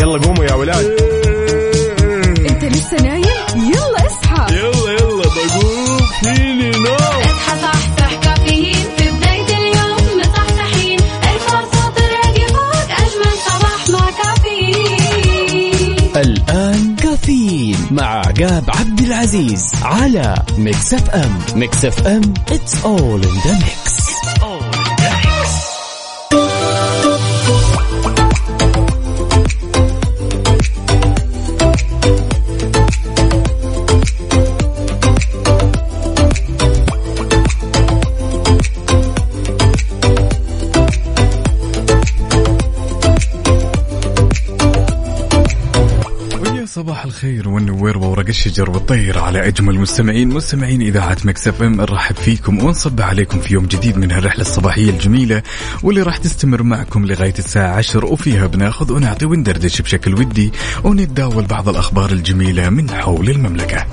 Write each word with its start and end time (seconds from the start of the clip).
يلا 0.00 0.18
قوموا 0.18 0.44
يا 0.44 0.54
ولاد. 0.54 0.86
انت 2.50 2.64
لسه 2.64 2.96
نايم؟ 3.02 3.24
يلا 3.56 4.06
اصحى. 4.06 4.54
يلا 4.54 4.92
يلا 4.92 5.24
بقوم. 5.24 5.98
فيني 6.22 6.70
نوم 6.70 6.94
اصحى 7.24 7.60
صحصح 7.62 8.14
كافيين. 8.22 8.86
في 8.96 9.10
بداية 9.10 9.56
اليوم 9.58 10.20
مصحصحين 10.20 10.98
الفرصة 11.34 11.92
تراك 11.96 12.36
فوق 12.48 12.90
أجمل 12.98 13.34
صباح 13.46 13.88
مع 13.90 14.10
كافيين. 14.10 15.96
الآن 16.16 16.96
كافيين 16.96 17.76
مع 17.90 18.04
عقاب 18.04 18.64
عبد 18.68 19.00
العزيز 19.00 19.72
على 19.82 20.34
Mix 20.58 20.94
FM. 20.94 21.38
Mix 21.54 21.84
FM 21.84 22.34
it's 22.50 22.74
all 22.84 23.20
in 23.22 23.36
the 23.46 23.54
mix. 23.64 23.99
صباح 47.00 47.12
الخير 47.12 47.48
والنوير 47.48 47.98
وورق 47.98 48.26
الشجر 48.28 48.70
والطير 48.70 49.18
على 49.18 49.46
أجمل 49.48 49.78
مستمعين 49.78 50.28
مستمعين 50.28 50.82
إذاعة 50.82 51.16
Mix 51.24 51.48
FM 51.48 51.74
نرحب 51.74 52.16
فيكم 52.16 52.64
ونصب 52.64 53.00
عليكم 53.00 53.40
في 53.40 53.54
يوم 53.54 53.66
جديد 53.66 53.98
من 53.98 54.12
هالرحلة 54.12 54.40
الصباحية 54.40 54.90
الجميلة 54.90 55.42
واللي 55.82 56.02
راح 56.02 56.16
تستمر 56.16 56.62
معكم 56.62 57.06
لغاية 57.06 57.34
الساعة 57.38 57.76
10 57.76 58.06
وفيها 58.06 58.46
بناخذ 58.46 58.92
ونعطي 58.92 59.26
وندردش 59.26 59.82
بشكل 59.82 60.14
ودي 60.14 60.52
ونتداول 60.84 61.44
بعض 61.44 61.68
الأخبار 61.68 62.10
الجميلة 62.10 62.68
من 62.70 62.90
حول 62.90 63.30
المملكة. 63.30 63.86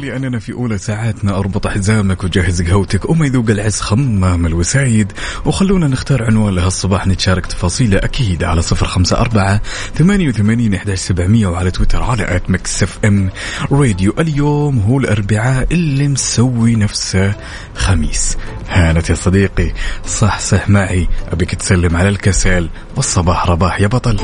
ولأننا 0.00 0.38
في 0.38 0.52
أولى 0.52 0.78
ساعاتنا 0.78 1.38
أربط 1.38 1.66
حزامك 1.66 2.24
وجهز 2.24 2.62
قهوتك 2.62 3.10
وما 3.10 3.26
يذوق 3.26 3.50
العز 3.50 3.80
خمام 3.80 4.46
الوسايد 4.46 5.12
وخلونا 5.44 5.88
نختار 5.88 6.24
عنوان 6.24 6.54
لهالصباح 6.54 7.06
نتشارك 7.06 7.46
تفاصيله 7.46 7.98
أكيد 7.98 8.44
على 8.44 8.62
صفر 8.62 8.86
خمسة 8.86 9.20
أربعة 9.20 9.60
ثمانية 9.94 10.28
وثمانين 10.28 10.74
إحداش 10.74 10.98
سبعمية 10.98 11.46
وعلى 11.46 11.70
تويتر 11.70 12.02
على 12.02 12.36
at 12.36 12.50
Mix 12.50 12.82
FM. 12.82 13.30
Radio 13.72 14.14
اليوم 14.18 14.78
هو 14.78 14.98
الأربعاء 14.98 15.66
اللي 15.72 16.08
مسوي 16.08 16.76
نفسه 16.76 17.34
خميس. 17.74 18.36
هانت 18.68 19.10
يا 19.10 19.14
صديقي 19.14 19.72
صح 20.06 20.38
صح 20.38 20.68
معي 20.68 21.08
أبيك 21.32 21.54
تسلم 21.54 21.96
على 21.96 22.08
الكسل 22.08 22.68
والصباح 22.96 23.46
رباح 23.46 23.80
يا 23.80 23.86
بطل. 23.86 24.16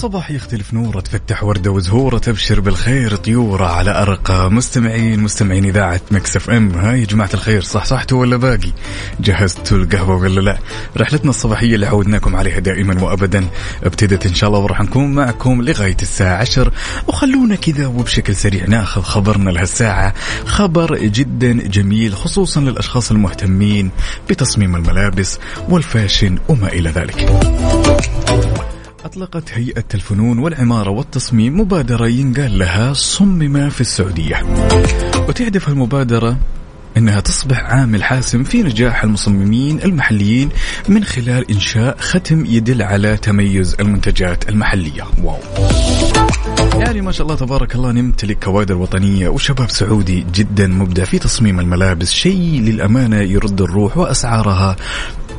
وصباح 0.00 0.30
يختلف 0.30 0.74
نوره 0.74 1.00
تفتح 1.00 1.44
وردة 1.44 1.70
وزهورة 1.70 2.18
تبشر 2.18 2.60
بالخير 2.60 3.16
طيورة 3.16 3.66
على 3.66 4.02
أرقى 4.02 4.50
مستمعين 4.50 5.20
مستمعين 5.20 5.64
إذاعة 5.64 6.00
Mix 6.10 6.36
FM. 6.36 6.70
ها 6.70 7.00
يا 7.00 7.06
جماعة 7.06 7.30
الخير 7.34 7.62
صح 7.62 7.84
صحتوا 7.84 8.20
ولا 8.20 8.36
باقي؟ 8.36 8.72
جهزتوا 9.20 9.78
القهوة 9.78 10.16
ولا 10.16 10.40
لا؟ 10.40 10.58
رحلتنا 10.96 11.30
الصباحية 11.30 11.74
اللي 11.74 11.86
عودناكم 11.86 12.36
عليها 12.36 12.58
دائما 12.58 13.02
وأبدا 13.02 13.46
ابتدت 13.82 14.26
إن 14.26 14.34
شاء 14.34 14.48
الله 14.50 14.60
وراح 14.60 14.80
نكون 14.80 15.14
معكم 15.14 15.62
لغاية 15.62 15.96
الساعة 16.02 16.36
عشر. 16.36 16.72
وخلونا 17.06 17.54
كذا 17.54 17.86
وبشكل 17.86 18.36
سريع 18.36 18.64
ناخذ 18.66 19.02
خبرنا 19.02 19.50
لهالساعة. 19.50 20.14
خبر 20.46 20.98
جدا 20.98 21.52
جميل 21.52 22.14
خصوصا 22.14 22.60
للأشخاص 22.60 23.10
المهتمين 23.10 23.90
بتصميم 24.30 24.76
الملابس 24.76 25.38
والفاشن 25.68 26.38
وما 26.48 26.68
إلى 26.68 26.90
ذلك. 26.90 27.30
أطلقت 29.04 29.52
هيئة 29.52 29.84
الفنون 29.94 30.38
والعمارة 30.38 30.90
والتصميم 30.90 31.60
مبادرة 31.60 32.06
ينقال 32.06 32.58
لها 32.58 32.92
صمم 32.92 33.70
في 33.70 33.80
السعودية. 33.80 34.42
وتهدف 35.28 35.68
المبادرة 35.68 36.36
إنها 36.96 37.20
تصبح 37.20 37.60
عامل 37.60 38.04
حاسم 38.04 38.44
في 38.44 38.62
نجاح 38.62 39.04
المصممين 39.04 39.80
المحليين 39.84 40.48
من 40.88 41.04
خلال 41.04 41.50
إنشاء 41.50 41.96
ختم 42.00 42.46
يدل 42.46 42.82
على 42.82 43.16
تميز 43.16 43.76
المنتجات 43.80 44.48
المحلية. 44.48 45.02
واو. 45.22 45.38
يعني 46.74 47.00
ما 47.00 47.12
شاء 47.12 47.26
الله 47.26 47.36
تبارك 47.38 47.74
الله 47.74 47.92
نمتلك 47.92 48.44
كوادر 48.44 48.76
وطنية 48.76 49.28
وشباب 49.28 49.70
سعودي 49.70 50.26
جدا 50.34 50.66
مبدع 50.66 51.04
في 51.04 51.18
تصميم 51.18 51.60
الملابس. 51.60 52.12
شيء 52.12 52.60
للأمانة 52.60 53.20
يرد 53.20 53.60
الروح 53.60 53.96
وأسعارها 53.96 54.76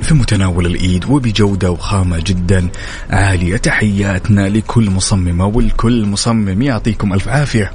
في 0.01 0.13
متناول 0.13 0.65
الإيد 0.65 1.05
وبجودة 1.05 1.71
وخامة 1.71 2.23
جدا. 2.25 2.67
عالية 3.09 3.57
تحياتنا 3.57 4.49
لكل 4.49 4.89
مصممه 4.89 5.45
والكل 5.45 6.05
مصمم. 6.05 6.61
يعطيكم 6.61 7.13
ألف 7.13 7.27
عافية. 7.27 7.71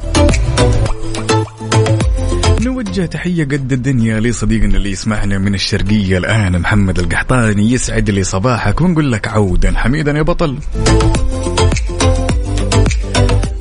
نوجه 2.60 3.06
تحية 3.06 3.44
قد 3.44 3.72
الدنيا 3.72 4.20
لصديقنا 4.20 4.76
اللي 4.76 4.90
يسمعنا 4.90 5.38
من 5.38 5.54
الشرقية 5.54 6.18
الآن 6.18 6.58
محمد 6.58 6.98
القحطاني. 6.98 7.72
يسعد 7.72 8.10
لي 8.10 8.24
صباحك 8.24 8.80
ونقول 8.80 9.12
لك 9.12 9.28
عودا 9.28 9.72
حميدا 9.76 10.12
يا 10.12 10.22
بطل. 10.22 10.58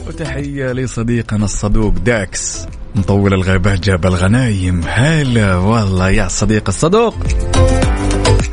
وتحية 0.08 0.72
لصديقنا 0.72 1.46
الصدوق 1.46 1.94
داكس 1.94 2.68
مطول 2.96 3.34
الغابات 3.34 3.80
جاب 3.80 4.06
الغنايم. 4.06 4.82
هلا 4.88 5.56
والله 5.56 6.10
يا 6.10 6.28
صديق 6.28 6.64
الصدوق. 6.68 7.16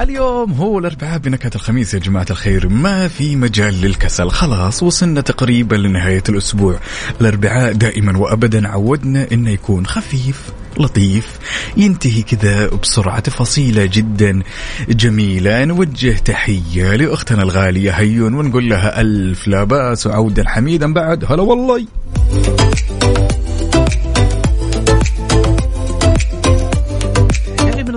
اليوم 0.00 0.52
هو 0.52 0.78
الأربعاء 0.78 1.18
بنكهة 1.18 1.50
الخميس 1.54 1.94
يا 1.94 1.98
جماعة 1.98 2.26
الخير. 2.30 2.68
ما 2.68 3.08
في 3.08 3.36
مجال 3.36 3.80
للكسل. 3.80 4.30
خلاص 4.30 4.82
وصلنا 4.82 5.20
تقريبا 5.20 5.76
لنهاية 5.76 6.22
الأسبوع. 6.28 6.80
الأربعاء 7.20 7.72
دائما 7.72 8.18
وأبدا 8.18 8.68
عودنا 8.68 9.26
إنه 9.32 9.50
يكون 9.50 9.86
خفيف 9.86 10.42
لطيف 10.78 11.38
ينتهي 11.76 12.22
كذا 12.22 12.66
بسرعة 12.68 13.20
تفاصيله 13.20 13.84
جدا 13.92 14.42
جميلة. 14.88 15.64
نوجه 15.64 16.16
تحية 16.24 16.96
لأختنا 16.96 17.42
الغالية. 17.42 17.90
هيون 17.90 18.34
ونقول 18.34 18.68
لها 18.68 19.00
ألف 19.00 19.48
لا 19.48 19.64
بأس 19.64 20.06
وعودا 20.06 20.48
حميدا 20.48 20.92
بعد. 20.92 21.24
هلا 21.24 21.42
والله. 21.42 21.86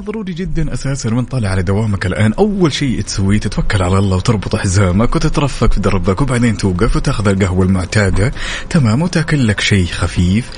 من 0.06 0.10
الضروري 0.10 0.34
جدا 0.34 0.74
أساسا 0.74 1.14
وانت 1.14 1.32
طالع 1.32 1.50
على 1.50 1.64
دوامك 1.64 2.06
الآن. 2.06 2.34
أول 2.34 2.74
شيء 2.74 3.02
تسويه 3.02 3.40
تتوكل 3.40 3.84
على 3.84 3.98
الله 3.98 4.18
وتربط 4.18 4.56
حزامك 4.56 5.16
وتترفق 5.16 5.74
في 5.74 5.80
دربك 5.80 6.22
وبعدين 6.22 6.58
توقف 6.58 6.96
وتاخذ 6.96 7.28
القهوة 7.28 7.66
المعتادة. 7.66 8.32
تمام 8.70 9.02
وتاكل 9.02 9.48
لك 9.48 9.60
شيء 9.60 9.86
خفيف. 9.86 10.50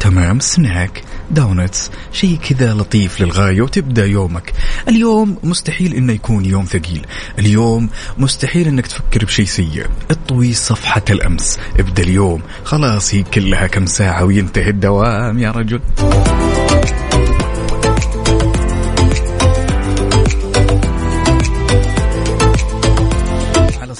تمام 0.00 0.40
سناك 0.40 1.02
دونتس 1.30 1.90
شيء 2.12 2.38
كذا 2.48 2.74
لطيف 2.74 3.20
للغاية 3.20 3.62
وتبدأ 3.62 4.06
يومك. 4.06 4.52
اليوم 4.88 5.36
مستحيل 5.42 5.94
إنه 5.94 6.12
يكون 6.12 6.44
يوم 6.44 6.64
ثقيل. 6.64 7.06
اليوم 7.38 7.88
مستحيل 8.18 8.68
إنك 8.68 8.86
تفكر 8.86 9.24
بشيء 9.24 9.46
سيء. 9.46 9.86
اطوي 10.10 10.52
صفحة 10.52 11.04
الأمس. 11.10 11.58
ابدأ 11.78 12.02
اليوم. 12.02 12.42
خلاص 12.64 13.14
هي 13.14 13.22
كلها 13.22 13.66
كم 13.66 13.86
ساعة 13.86 14.24
وينتهي 14.24 14.70
الدوام 14.70 15.38
يا 15.38 15.50
رجل. 15.50 15.80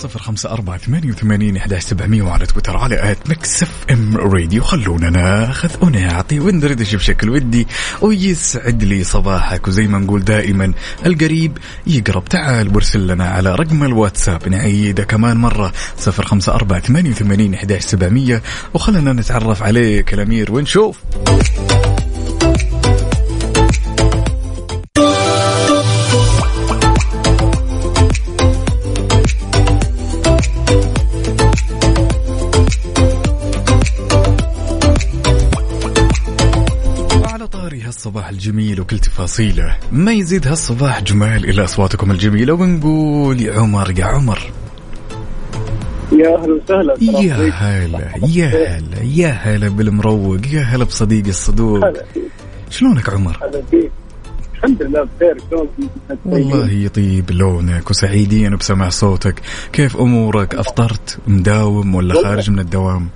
صفر 0.08 0.18
خمسة 0.22 0.50
أربعة 0.50 0.78
ثمانية 0.78 1.08
وثمانين 1.10 1.56
إحداش 1.56 1.82
سبعمية 1.82 2.22
وعلى 2.22 2.46
تويتر 2.46 2.76
على 2.76 3.12
at 3.12 3.30
Mix 3.30 3.70
FM 3.90 4.16
Radio. 4.16 4.62
خلونا 4.62 5.10
ناخذ 5.10 5.70
ونعطي 5.84 6.40
وندردش 6.40 6.94
بشكل 6.94 7.30
ودي 7.30 7.66
ويسعد 8.00 8.84
لي 8.84 9.04
صباحك. 9.04 9.68
وزي 9.68 9.86
ما 9.86 9.98
نقول 9.98 10.24
دائما 10.24 10.72
القريب 11.06 11.58
يقرب. 11.86 12.24
تعال 12.24 12.74
وارسل 12.74 13.06
لنا 13.06 13.28
على 13.28 13.54
رقم 13.54 13.84
الواتساب. 13.84 14.48
نعيده 14.48 15.04
كمان 15.04 15.36
مرة. 15.36 15.72
صفر 15.98 16.24
خمسة 16.24 16.54
أربعة 16.54 16.80
ثمانية 16.80 17.10
وثمانين 17.10 17.54
إحداش 17.54 17.82
سبعمية. 17.82 18.42
وخلنا 18.74 19.12
نتعرف 19.12 19.62
عليك 19.62 20.14
الأمير. 20.14 20.52
ونشوف. 20.52 20.98
وكل 38.88 38.98
تفاصيله. 38.98 39.76
ما 39.92 40.12
يزيد 40.12 40.46
هالصباح 40.46 41.02
جمال 41.02 41.48
إلا 41.48 41.64
أصواتكم 41.64 42.10
الجميلة. 42.10 42.52
ونقول 42.52 43.40
يا 43.42 43.60
عمر 43.60 43.98
يا 43.98 44.04
عمر. 44.04 44.38
يا 46.12 46.36
أهلا 46.36 46.60
وسهلا. 46.64 46.94
يا. 47.00 47.34
هلا 47.34 48.10
يا 48.26 48.48
هلا 48.48 49.02
يا 49.02 49.28
هلا 49.28 49.68
بالمروق 49.68 50.40
يا 50.52 50.62
هلا 50.62 50.84
بصديقي 50.84 51.30
الصدوق. 51.30 51.80
شلونك 52.70 53.08
عمر؟ 53.08 53.38
هلا 53.42 53.62
فيك. 53.70 53.90
الحمد 54.54 54.82
لله 54.82 55.08
بخير؟ 55.16 55.36
والله 56.24 56.70
يطيب 56.70 57.30
لونك 57.30 57.90
وسعيدين 57.90 58.56
بسمع 58.56 58.88
صوتك. 58.88 59.42
كيف 59.72 59.96
أمورك؟ 59.96 60.54
أفطرت 60.54 61.18
مداوم 61.26 61.94
ولا. 61.94 62.22
خارج 62.22 62.50
من 62.50 62.58
الدوام؟ 62.58 63.08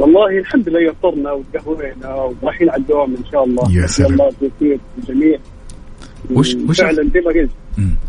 والله 0.00 0.38
الحمد 0.38 0.68
لله 0.68 0.80
يفطرنا 0.80 1.32
وتقهوينا 1.32 2.14
ورايحين 2.42 2.70
على 2.70 2.80
الدوام 2.82 3.10
إن 3.16 3.24
شاء 3.32 3.44
الله 3.44 3.72
يا 3.82 3.86
سلام. 3.86 4.12
الله 4.12 4.30
توفيق 4.40 4.80
للجميع 4.98 5.38
وش- 6.30 6.54
وش- 6.68 6.80
فعلا 6.80 7.10
زي 7.14 7.20
ما 7.20 7.32
قلت. 7.32 7.50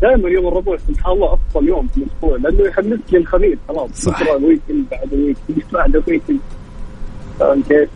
دائما 0.02 0.30
يوم 0.30 0.48
الربوع 0.48 0.78
سبحان 0.78 1.14
الله 1.14 1.34
أفضل 1.34 1.68
يوم 1.68 1.88
في 1.88 1.98
الأسبوع 1.98 2.38
لأنه 2.38 2.68
يحمسك 2.70 3.14
للخميس 3.14 3.58
خلاص 3.68 3.90
صح. 3.94 4.24
بكره 4.24 4.32
weekend 4.46 4.86
بعد 4.92 5.14
weekend 5.14 5.64
بعد 5.74 5.96
weekend 6.08 6.40
فاهم 7.40 7.64
كيف؟ 7.70 7.90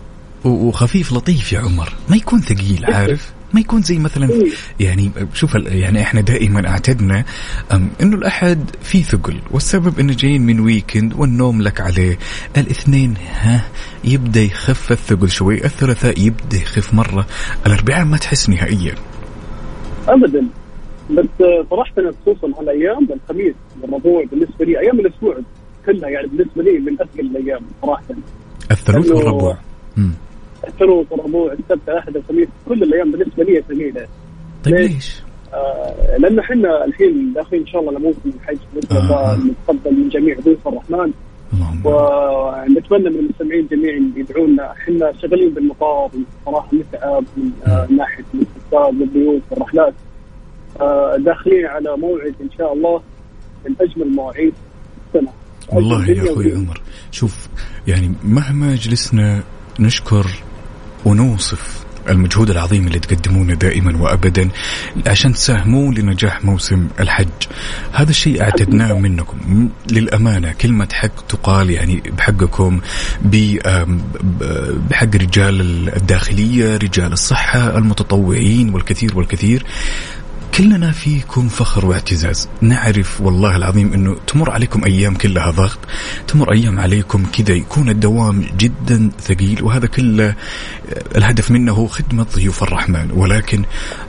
وخفيف 0.45 1.13
لطيف 1.13 1.53
يا 1.53 1.59
عمر 1.59 1.93
ما 2.09 2.15
يكون 2.15 2.39
ثقيل 2.41 2.85
عارف 2.95 3.33
ما 3.55 3.61
يكون 3.61 3.81
زي 3.81 3.99
مثلا 3.99 4.29
إيه. 4.29 4.51
يعني 4.79 5.11
شوف 5.33 5.55
يعني 5.55 6.01
إحنا 6.01 6.21
دائما 6.21 6.67
أعتدنا 6.69 7.25
إنه 8.01 8.15
الأحد 8.17 8.69
في 8.81 9.03
ثقل 9.03 9.39
والسبب 9.51 9.99
إنه 9.99 10.13
جايين 10.13 10.41
من 10.41 10.59
weekend 10.59 11.13
والنوم 11.13 11.61
لك 11.61 11.81
عليه. 11.81 12.17
الاثنين 12.57 13.13
ها 13.41 13.65
يبدأ 14.03 14.41
يخف 14.41 14.91
الثقل 14.91 15.29
شوي 15.29 15.65
الثلاثاء 15.65 16.19
يبدأ 16.19 16.57
يخف 16.57 16.93
مرة 16.93 17.25
الأربعاء 17.65 18.05
ما 18.05 18.17
تحس 18.17 18.49
نهائيا. 18.49 18.95
ابدا. 20.07 20.47
بس 21.11 21.25
آه، 21.41 21.65
صراحة 21.69 21.93
خصوصا 22.21 22.59
هالأيام 22.59 23.07
الخميس 23.13 23.55
والربوع 23.81 24.23
بالنسبة 24.31 24.65
لي 24.65 24.79
أيام 24.79 24.99
الأسبوع 24.99 25.37
كلها 25.85 26.09
يعني 26.09 26.27
بالنسبة 26.27 26.63
لي 26.63 26.79
من 26.79 26.93
اثقل 26.93 27.19
الأيام 27.37 27.61
صراحة. 27.81 28.03
الثلوث 28.71 29.07
لأنه- 29.07 29.57
الثلاث 30.67 31.11
والربوع 31.11 31.53
السبت 31.53 31.89
الاحد 31.89 32.15
الخميس 32.17 32.47
كل 32.67 32.83
الأيام 32.83 33.11
بالنسبة 33.11 33.43
لي 33.43 33.61
ثقيله 33.69 34.07
طيب 34.63 34.75
ليش؟ 34.75 35.21
آه 35.53 36.17
لأن 36.17 36.39
إحنا 36.39 36.85
الحين 36.85 37.33
داخلين 37.33 37.61
إن 37.61 37.67
شاء 37.67 37.81
الله 37.81 37.91
لموسم 37.99 38.19
الحج 38.25 38.57
آه. 38.91 38.97
الله 38.99 39.37
نتقبل 39.37 39.95
من 39.95 40.09
جميع 40.09 40.39
ضيوف 40.39 40.67
الرحمن. 40.67 41.11
اللهم 41.53 41.81
ونتمنى 41.85 43.09
من 43.09 43.19
المستمعين 43.19 43.67
جميعا 43.71 44.11
يدعونا. 44.15 44.71
إحنا 44.71 45.13
شغالين 45.21 45.49
بالمطار 45.53 46.09
صراحة 46.45 46.67
نتعب 46.75 47.23
من 47.37 47.49
آه 47.67 47.87
ناحية 47.97 48.23
الاستقبال 48.33 49.01
والضيوف 49.01 49.41
والرحلات 49.51 49.93
آه 50.81 51.17
داخلين 51.17 51.65
على 51.65 51.97
موعد 51.97 52.35
إن 52.41 52.49
شاء 52.57 52.73
الله 52.73 53.01
من 53.65 53.75
أجمل 53.81 54.15
مواعيد 54.15 54.53
السنة 55.07 55.31
والله 55.73 56.09
يا 56.09 56.31
أخوي. 56.31 56.51
عمر 56.55 56.81
شوف 57.11 57.47
يعني 57.87 58.11
مهما 58.23 58.75
جلسنا 58.75 59.43
نشكر 59.79 60.25
ونوصف 61.05 61.85
المجهود 62.09 62.49
العظيم 62.49 62.87
اللي 62.87 62.99
تقدمونه 62.99 63.53
دائما 63.53 63.97
وابدا 63.97 64.49
عشان 65.07 65.33
تساهمون 65.33 65.93
لنجاح 65.93 66.45
موسم 66.45 66.87
الحج. 66.99 67.27
هذا 67.91 68.09
الشيء 68.09 68.41
أعتدناه 68.41 68.93
منكم. 68.93 69.69
للأمانة 69.91 70.51
كلمة 70.51 70.87
حق 70.93 71.27
تقال 71.27 71.69
يعني 71.69 72.03
بحقكم 72.17 72.81
بحق 74.89 75.15
رجال 75.15 75.89
الداخلية 75.95 76.77
رجال 76.77 77.13
الصحة 77.13 77.77
المتطوعين 77.77 78.73
والكثير 78.73 79.17
والكثير. 79.17 79.65
كلنا 80.57 80.91
فيكم 80.91 81.47
فخر 81.47 81.85
واعتزاز 81.85 82.49
نعرف 82.61 83.21
والله 83.21 83.55
العظيم 83.55 83.93
انه 83.93 84.15
تمر 84.27 84.49
عليكم 84.49 84.83
أيام 84.83 85.15
كلها 85.15 85.51
ضغط 85.51 85.79
تمر 86.27 86.53
أيام 86.53 86.79
عليكم 86.79 87.25
كذا 87.25 87.55
يكون 87.55 87.89
الدوام 87.89 88.43
جدا 88.57 89.11
ثقيل 89.19 89.63
وهذا 89.63 89.87
كله 89.87 90.27
آه، 90.29 90.35
الهدف 91.17 91.51
منه 91.51 91.73
هو 91.73 91.87
خدمة 91.87 92.25
ضيوف 92.35 92.63
الرحمن 92.63 93.11
ولكن 93.11 93.63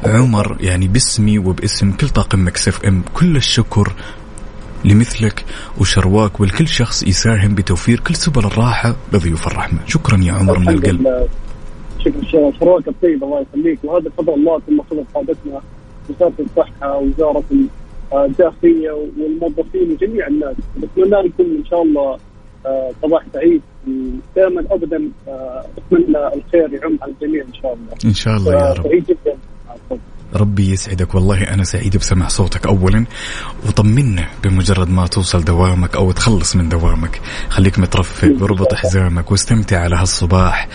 عمر 0.04 0.56
يعني 0.60 0.88
باسمي 0.88 1.38
وباسم 1.38 1.92
كل 1.92 2.08
طاقم 2.08 2.46
ميكس 2.46 2.77
اف 2.77 2.84
ام 2.84 3.02
كل 3.14 3.36
الشكر 3.36 3.92
لمثلك 4.84 5.44
وشرواك 5.80 6.40
ولكل 6.40 6.68
شخص 6.68 7.02
يساهم 7.02 7.54
بتوفير 7.54 8.00
كل 8.00 8.14
سبل 8.14 8.44
الراحة 8.44 8.96
لضيوف 9.12 9.46
الرحمن 9.46 9.78
شكرا 9.86 10.18
يا 10.22 10.32
عمر 10.32 10.58
من 10.58 10.68
القلب. 10.68 11.28
شكرا 11.98 12.52
شراك 12.60 12.88
الطيب 12.88 13.24
الله 13.24 13.46
يخليك 13.50 13.78
وهذا 13.84 14.10
فضل 14.18 14.34
الله 14.34 14.60
ثم 14.66 14.82
فضل 14.90 15.04
قادتنا 15.14 15.60
وزارة 16.10 16.32
الصحة 16.40 16.98
وزاره 16.98 17.44
الداخلية 18.14 18.90
والموظفين 18.90 19.92
وجميع 19.92 20.26
الناس. 20.26 20.56
نتمنى 20.78 21.28
لكم 21.28 21.44
إن 21.44 21.64
شاء 21.70 21.82
الله 21.82 22.18
آه، 22.66 22.90
صباح 23.02 23.22
سعيد. 23.32 23.62
ودائما 23.88 24.64
ابدا 24.70 25.10
آه، 25.28 25.64
أتمنى 25.78 26.26
الخير 26.26 26.72
يعم 26.72 26.98
على 27.02 27.12
الجميع 27.12 27.44
إن 27.44 27.54
شاء 27.54 27.72
الله. 27.72 27.94
إن 28.04 28.14
شاء 28.14 28.36
الله 28.36 28.52
يا 28.52 28.72
رب. 28.72 28.82
سعيد 28.82 29.04
جدا. 29.04 29.36
ربي 30.34 30.70
يسعدك. 30.70 31.14
والله 31.14 31.42
أنا 31.42 31.64
سعيد 31.64 31.96
بسمع 31.96 32.28
صوتك 32.28 32.66
أولا. 32.66 33.04
وطمنا 33.66 34.28
بمجرد 34.42 34.90
ما 34.90 35.06
توصل 35.06 35.44
دوامك 35.44 35.96
أو 35.96 36.12
تخلص 36.12 36.56
من 36.56 36.68
دوامك. 36.68 37.20
خليك 37.48 37.78
مترفق 37.78 38.32
وربط 38.40 38.74
حزامك 38.74 39.30
واستمتع 39.30 39.80
على 39.80 39.96
هالصباح. 39.96 40.68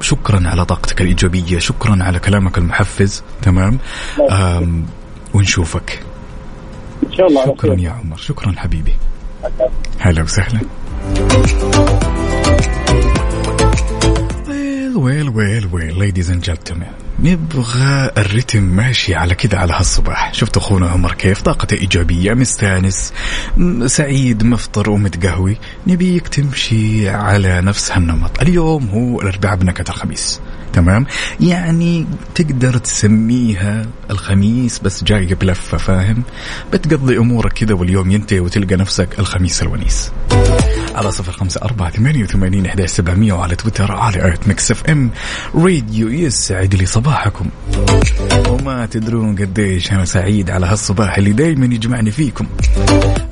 شكرا 0.00 0.48
على 0.48 0.64
طاقتك 0.64 1.00
الإيجابية. 1.00 1.58
شكرا 1.58 2.04
على 2.04 2.18
كلامك 2.18 2.58
المحفز. 2.58 3.22
تمام؟ 3.42 3.78
ونشوفك. 5.34 6.02
إن 7.06 7.12
شاء 7.12 7.26
الله 7.26 7.46
شكرا 7.46 7.74
يا 7.74 7.90
عمر. 7.90 8.16
شكرا 8.16 8.54
حبيبي. 8.56 8.94
هلا 9.98 10.22
وسهلا. 10.22 10.60
Well 14.48 14.96
well 14.96 15.28
well 15.28 15.68
well. 15.72 15.98
Ladies 15.98 16.30
and 16.30 16.42
gentlemen 16.42 16.92
نبغى 17.24 18.10
الرتم 18.18 18.62
ماشي 18.62 19.14
على 19.14 19.34
كذا 19.34 19.58
على 19.58 19.72
هالصباح. 19.72 20.34
شفت 20.34 20.56
أخونا 20.56 20.88
عمر 20.88 21.12
كيف؟ 21.12 21.42
طاقته 21.42 21.74
إيجابية 21.74 22.34
مستانس 22.34 23.12
سعيد 23.86 24.44
مفطر 24.44 24.90
ومتقهوي. 24.90 25.56
نبيك 25.86 26.28
تمشي 26.28 27.08
على 27.08 27.60
نفس 27.60 27.92
هالنمط. 27.92 28.40
اليوم 28.42 28.88
هو 28.88 29.20
الأربعاء 29.20 29.56
بنكهه 29.56 29.84
الخميس. 29.88 30.40
تمام؟ 30.72 31.06
يعني 31.40 32.06
تقدر 32.34 32.78
تسميها 32.78 33.86
الخميس 34.10 34.78
بس 34.78 35.04
جاي 35.04 35.34
بلفة 35.34 35.78
فاهم؟ 35.78 36.22
بتقضي 36.72 37.18
أمورك 37.18 37.52
كذا 37.52 37.74
واليوم 37.74 38.10
ينتهي 38.10 38.40
وتلقى 38.40 38.76
نفسك 38.76 39.08
الخميس 39.18 39.62
الونيس. 39.62 40.10
على 40.94 41.12
صفر 41.12 41.32
خمسة 41.32 41.60
أربعة 41.62 41.90
ثمانية 41.90 42.24
وثمانين 42.24 42.66
إحدى 42.66 42.86
سبعمية 42.86 43.32
وعلى 43.32 43.56
تويتر 43.56 43.92
على 43.92 44.24
آت 44.24 44.40
ميكس 44.46 44.70
اف 44.70 44.84
ام 44.84 45.10
راديو 45.54 46.08
يسعد 46.08 46.74
لي 46.74 46.86
صباحكم. 46.86 47.46
وما 48.48 48.86
تدرون 48.86 49.36
قديش 49.36 49.92
أنا 49.92 50.04
سعيد 50.04 50.50
على 50.50 50.66
هالصباح 50.66 51.18
اللي 51.18 51.32
دايما 51.32 51.66
يجمعني 51.66 52.10
فيكم. 52.10 52.46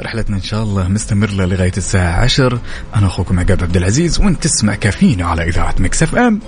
رحلتنا 0.00 0.36
إن 0.36 0.42
شاء 0.42 0.62
الله 0.62 0.88
مستمرة 0.88 1.44
لغاية 1.44 1.72
الساعة 1.76 2.22
عشر. 2.22 2.58
أنا 2.96 3.06
أخوكم 3.06 3.40
عقاب 3.40 3.62
عبد 3.62 3.76
العزيز 3.76 4.20
وأنت 4.20 4.42
تسمع 4.42 4.74
كافيين 4.74 5.26
على 5.26 5.48
إذاعة 5.48 5.74
ميكس 5.78 6.02
اف 6.02 6.14
ام 6.14 6.40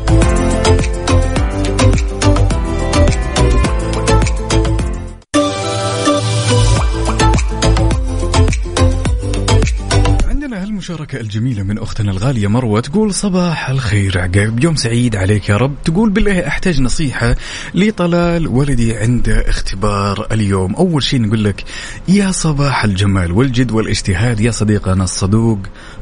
عندنا 10.75 10.87
هالمشاركة 10.87 11.21
الجميلة 11.21 11.63
من 11.63 11.79
أختنا 11.79 12.11
الغالية 12.11 12.47
مروة 12.47 12.81
تقول 12.81 13.15
صباح 13.15 13.71
الخير. 13.71 14.19
عقاب 14.19 14.65
يوم 14.65 14.77
سعيد 14.77 15.17
عليك 15.17 15.49
يا 15.49 15.57
رب. 15.57 15.75
تقول 15.85 16.11
بالله 16.11 16.49
أحتاج 16.49 16.81
نصيحة 16.81 17.37
لطلال 17.75 18.47
ولدي 18.47 18.97
عنده 18.97 19.51
اختبار 19.51 20.27
اليوم. 20.33 20.75
أول 20.75 21.03
شيء 21.03 21.21
نقول 21.21 21.45
لك 21.45 21.65
يا 22.09 22.31
صباح 22.31 22.85
الجمال 22.85 23.33
والجد 23.33 23.73
والاجتهاد 23.73 24.41
يا 24.41 24.51
صديقنا 24.51 25.05
الصدوق. 25.05 25.59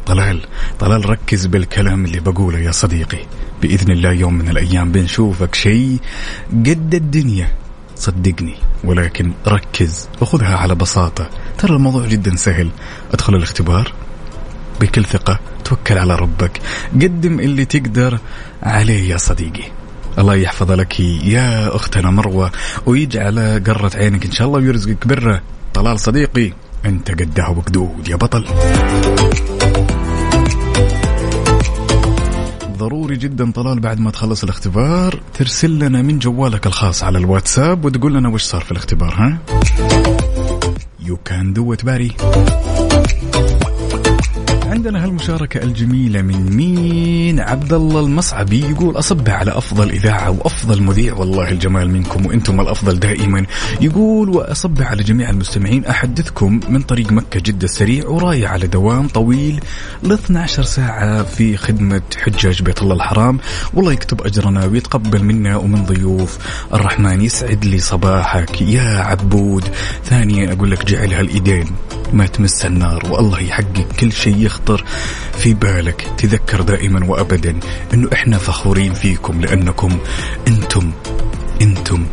طلال 0.07 0.41
طلال 0.79 1.11
ركز 1.11 1.47
بالكلام 1.47 2.05
اللي 2.05 2.21
بقوله 2.21 2.59
يا 2.59 2.73
صديقي. 2.73 3.27
بإذن 3.63 3.93
الله 3.93 4.13
يوم 4.13 4.35
من 4.35 4.49
الأيام 4.49 4.93
بنشوفك 4.93 5.55
شيء 5.55 5.99
قد 6.51 6.95
الدنيا 6.95 7.49
صدقني. 7.97 8.55
ولكن 8.85 9.33
ركز 9.47 10.09
وخذها 10.21 10.57
على 10.57 10.75
بساطة. 10.75 11.31
ترى 11.59 11.77
الموضوع 11.77 12.07
جدا 12.07 12.37
سهل. 12.37 12.71
أدخل 13.13 13.35
الاختبار. 13.35 13.93
بكل 14.81 15.05
ثقة. 15.05 15.39
توكل 15.65 15.99
على 15.99 16.15
ربك. 16.17 16.61
قدم 16.95 17.41
اللي 17.41 17.65
تقدر 17.65 18.19
عليه 18.63 19.11
يا 19.11 19.17
صديقي. 19.17 19.65
الله 20.19 20.35
يحفظ 20.35 20.73
لك 20.73 21.01
يا 21.01 21.77
أختنا 21.77 22.11
مروة 22.11 22.53
ويجعل 22.87 23.63
قرة 23.67 23.91
عينك 23.95 24.27
إن 24.27 24.33
شاء 24.33 24.47
الله 24.47 24.59
ويرزقك 24.59 25.07
برة. 25.07 25.43
طلال 25.75 26.01
صديقي 26.01 26.53
أنت 26.87 27.11
قدها 27.11 27.49
وقدود 27.49 28.09
يا 28.09 28.17
بطل. 28.17 28.45
ضروري 32.77 33.17
جدا 33.17 33.51
طلال 33.51 33.81
بعد 33.81 34.01
ما 34.01 34.11
تخلص 34.11 34.43
الاختبار 34.43 35.21
ترسل 35.35 35.79
لنا 35.79 36.03
من 36.03 36.19
جوالك 36.19 36.67
الخاص 36.67 37.05
على 37.05 37.19
الواتساب 37.19 37.85
وتقول 37.85 38.15
لنا 38.15 38.29
وش 38.29 38.43
صار 38.43 38.61
في 38.61 38.73
الاختبار 38.73 39.15
ها؟ 39.15 39.39
You 41.01 41.17
can 41.17 41.53
do 41.53 41.73
it 41.73 41.85
buddy 41.85 42.13
عندنا 44.73 45.05
هالمشاركة 45.05 45.63
الجميلة 45.63 46.23
من 46.23 46.57
مين؟ 46.57 47.41
عبد 47.41 47.73
الله 47.73 48.01
المصعبي 48.01 48.61
يقول 48.61 48.99
أصبح 48.99 49.33
على 49.33 49.51
أفضل 49.51 49.91
إذاعة 49.91 50.31
وأفضل 50.31 50.83
مذيع 50.83 51.15
والله 51.15 51.51
الجمال 51.51 51.91
منكم 51.91 52.27
وأنتم 52.27 52.61
الأفضل 52.61 53.01
دائما. 53.01 53.47
يقول 53.81 54.29
وأصبح 54.29 54.91
على 54.91 55.03
جميع 55.03 55.31
المستمعين 55.31 55.85
أحدثكم 55.85 56.61
من 56.69 56.83
طريق 56.83 57.13
مكة 57.13 57.41
جدة 57.41 57.65
السريع 57.65 58.09
ورايح 58.09 58.53
على 58.53 58.67
دوام 58.67 59.09
طويل 59.09 59.61
ل 60.03 60.13
12 60.13 60.63
ساعة 60.63 61.23
في 61.23 61.57
خدمة 61.57 62.03
حجاج 62.23 62.63
بيت 62.63 62.83
الله 62.83 62.95
الحرام. 62.95 63.39
والله 63.75 63.93
يكتب 63.93 64.23
أجرنا 64.23 64.65
ويتقبل 64.65 65.25
منا 65.25 65.57
ومن 65.57 65.85
ضيوف 65.85 66.39
الرحمن 66.75 67.21
يسعد 67.21 67.65
لي 67.65 67.79
صباحك 67.79 68.63
يا 68.63 68.99
عبود. 68.99 69.65
ثانيا 70.05 70.53
أقول 70.53 70.71
لك 70.71 70.85
جعلها 70.85 71.21
الإيدين 71.21 71.67
ما 72.13 72.27
تمس 72.27 72.67
النار 72.67 73.03
والله 73.11 73.41
يحقق 73.41 73.87
كل 74.01 74.13
شيء 74.13 74.37
يخطر 74.39 74.62
في 75.39 75.55
بالك. 75.55 76.07
تذكر 76.19 76.63
دائما 76.63 77.07
وابدا 77.07 77.61
أنه 77.95 78.09
إحنا 78.13 78.39
فخورين 78.39 78.93
فيكم 78.95 79.41
لأنكم 79.41 79.99
أنتم 80.49 80.93
أنتم 81.63 82.07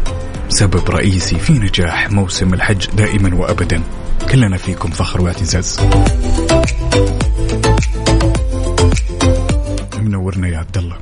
سبب 0.50 0.90
رئيسي 0.90 1.40
في 1.40 1.54
نجاح 1.54 2.12
موسم 2.12 2.54
الحج 2.54 2.86
دائما 2.98 3.36
وابدا. 3.36 3.84
كلنا 4.32 4.58
فيكم 4.58 4.90
فخر 4.90 5.22
واعتزاز. 5.22 5.80
منورنا 10.02 10.48
يا 10.48 10.58
عبد 10.58 10.78
الله 10.78 10.98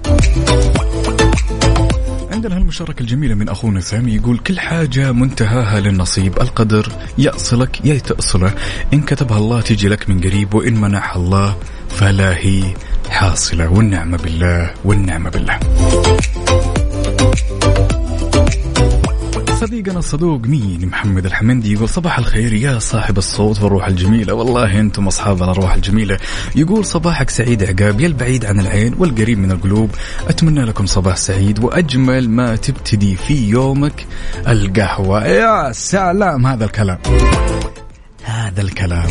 عندنا 2.37 2.57
هالمشاركة 2.57 3.01
الجميلة 3.01 3.35
من 3.35 3.49
أخونا 3.49 3.79
سامي 3.79 4.15
يقول 4.15 4.37
كل 4.37 4.59
حاجة 4.59 5.11
منتهاها 5.11 5.79
للنصيب 5.79 6.41
القدر 6.41 6.91
يأصلك 7.17 7.85
يا 7.85 7.97
تأصله 7.97 8.53
إن 8.93 9.01
كتبها 9.01 9.37
الله 9.37 9.61
تجي 9.61 9.87
لك 9.87 10.09
من 10.09 10.21
قريب 10.21 10.53
وإن 10.53 10.81
منحها 10.81 11.15
الله 11.15 11.55
فلا 11.89 12.37
هي 12.37 12.63
حاصلة 13.09 13.69
والنعمة 13.69 14.17
بالله 14.17 14.73
والنعمة 14.85 15.29
بالله. 15.29 15.59
صديقنا 19.67 19.99
الصدوق 19.99 20.41
مين؟ 20.41 20.85
محمد 20.85 21.25
الحمندي. 21.25 21.73
يقول 21.73 21.89
صباح 21.89 22.19
الخير 22.19 22.53
يا 22.53 22.79
صاحب 22.79 23.17
الصوت 23.17 23.61
والروح 23.61 23.87
الجميلة. 23.87 24.33
والله 24.33 24.79
أنتم 24.79 25.07
أصحاب 25.07 25.43
الروح 25.43 25.73
الجميلة. 25.73 26.17
يقول 26.55 26.85
صباحك 26.85 27.29
سعيد 27.29 27.63
عقاب 27.63 28.01
يا 28.01 28.07
البعيد 28.07 28.45
عن 28.45 28.59
العين 28.59 28.95
والقريب 28.97 29.39
من 29.39 29.51
القلوب. 29.51 29.89
أتمنى 30.27 30.61
لكم 30.61 30.85
صباح 30.85 31.17
سعيد 31.17 31.63
وأجمل 31.63 32.29
ما 32.29 32.55
تبتدي 32.55 33.15
في 33.15 33.49
يومك. 33.49 34.05
القهوة. 34.47 35.25
يا 35.25 35.71
سلام 35.71 36.47
هذا 36.47 36.65
الكلام. 36.65 36.97
هذا 38.23 38.61
الكلام. 38.61 39.07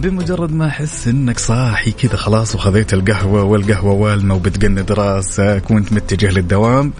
بمجرد 0.00 0.52
ما 0.52 0.66
أحس 0.66 1.08
إنك 1.08 1.38
صاحي 1.38 1.90
كذا 1.90 2.16
خلاص 2.16 2.54
وخذيت 2.54 2.94
القهوة 2.94 3.42
والقهوة 3.42 3.92
والمه 3.92 4.34
وبتقند 4.34 4.92
راسك 4.92 5.62
وأنت 5.70 5.92
متجه 5.92 6.30
للدوام. 6.30 6.92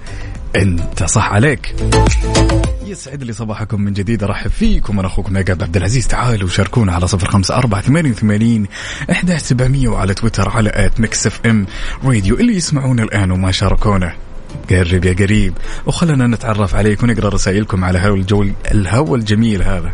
انت 0.57 1.05
صح 1.05 1.33
عليك. 1.33 1.75
يسعد 2.87 3.23
لي 3.23 3.33
صباحكم 3.33 3.81
من 3.81 3.93
جديد 3.93 4.23
ارحب 4.23 4.51
فيكم 4.51 4.99
أنا 4.99 5.09
اخوكم 5.09 5.37
عقاب 5.37 5.63
عبد 5.63 5.77
العزيز. 5.77 6.09
تعالوا 6.09 6.49
شاركونا 6.49 6.93
على 6.93 7.07
صفر 7.07 7.31
خمسة 7.31 7.57
أربعة 7.57 7.81
ثمانية 7.81 8.11
وثمانين 8.11 8.67
أحد 9.11 9.33
سبعمية 9.37 9.89
وعلى 9.89 10.15
تويتر 10.15 10.49
على 10.49 10.71
at 10.75 11.01
ميكس 11.01 11.27
إف 11.27 11.41
إم 11.47 11.67
راديو. 12.05 12.35
اللي 12.35 12.57
يسمعونا 12.57 13.03
الآن 13.03 13.31
وما 13.31 13.53
شاركونا 13.53 14.13
قرب 14.71 15.05
يا 15.05 15.13
قريب. 15.13 15.55
وخلنا 15.87 16.27
نتعرف 16.27 16.75
عليك 16.75 17.03
ونقرأ 17.03 17.29
رسائلكم 17.29 17.85
على 17.85 17.99
هوا 17.99 18.17
الجو 18.17 18.47
الهوا 18.71 19.17
الجميل 19.17 19.63
هذا. 19.63 19.93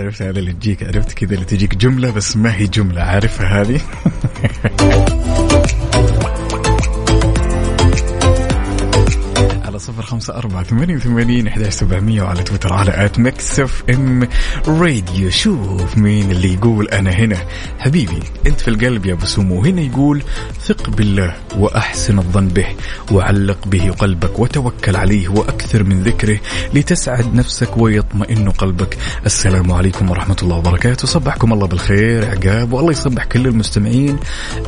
عرفت 0.00 0.22
هذا 0.22 0.38
اللي 0.38 0.52
تجيك 0.52 0.82
عرفت 0.82 1.12
كذا 1.12 1.34
اللي 1.34 1.44
تجيك 1.44 1.76
جملة 1.76 2.10
بس 2.10 2.36
ما 2.36 2.54
هي 2.54 2.66
جملة. 2.66 3.02
عارفها 3.02 3.60
هذه؟ 3.60 3.80
صفر 9.92 10.02
خمسة 10.02 10.34
أربعة 10.34 10.62
ثمانية 10.62 10.96
وثمانين 10.96 11.46
أحد 11.46 11.68
سبعمية 11.68 12.22
وعلى 12.22 12.42
تويتر 12.42 12.72
على 12.72 13.04
at 13.04 13.18
ميكس 13.18 13.69
إف 13.69 13.82
إم 13.90 14.28
راديو. 14.68 15.30
شوف 15.30 15.98
مين 15.98 16.30
اللي 16.30 16.54
يقول 16.54 16.88
أنا 16.88 17.10
هنا. 17.10 17.36
حبيبي 17.78 18.22
أنت 18.46 18.60
في 18.60 18.68
القلب 18.68 19.06
يا 19.06 19.12
أبو 19.12 19.26
سمو. 19.26 19.64
هنا 19.64 19.82
يقول 19.82 20.22
ثق 20.60 20.90
بالله 20.90 21.34
وأحسن 21.56 22.18
الظن 22.18 22.48
به 22.48 22.66
وعلق 23.12 23.58
به 23.66 23.90
قلبك 23.90 24.38
وتوكل 24.38 24.96
عليه 24.96 25.28
وأكثر 25.28 25.84
من 25.84 26.02
ذكره 26.02 26.40
لتسعد 26.74 27.34
نفسك 27.34 27.76
ويطمئن 27.76 28.50
قلبك. 28.50 28.98
السلام 29.26 29.72
عليكم 29.72 30.10
ورحمة 30.10 30.36
الله 30.42 30.56
وبركاته. 30.56 31.06
صبحكم 31.06 31.52
الله 31.52 31.66
بالخير 31.66 32.30
عقاب 32.30 32.72
والله 32.72 32.90
يصبح 32.90 33.24
كل 33.24 33.46
المستمعين 33.46 34.16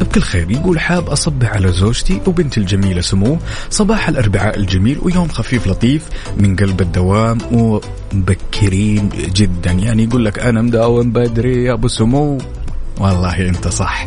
بكل 0.00 0.20
خير. 0.20 0.50
يقول 0.50 0.80
حاب 0.80 1.08
أصبح 1.08 1.48
على 1.52 1.72
زوجتي 1.72 2.20
وبنتي 2.26 2.60
الجميلة 2.60 3.00
سمو. 3.00 3.38
صباح 3.70 4.08
الأربعاء 4.08 4.58
الجميل 4.58 4.98
ويوم 5.14 5.28
خفيف 5.28 5.66
لطيف 5.66 6.02
من 6.36 6.56
قلب 6.56 6.80
الدوام 6.80 7.38
ومبكرين 7.52 9.08
جدا. 9.08 9.70
يعني 9.70 10.04
يقول 10.04 10.24
لك 10.24 10.38
أنا 10.38 10.62
مداوم 10.62 11.10
بدري 11.10 11.64
يا 11.64 11.72
أبو 11.72 11.88
سمو. 11.88 12.38
والله 13.00 13.48
أنت 13.48 13.68
صح. 13.68 14.06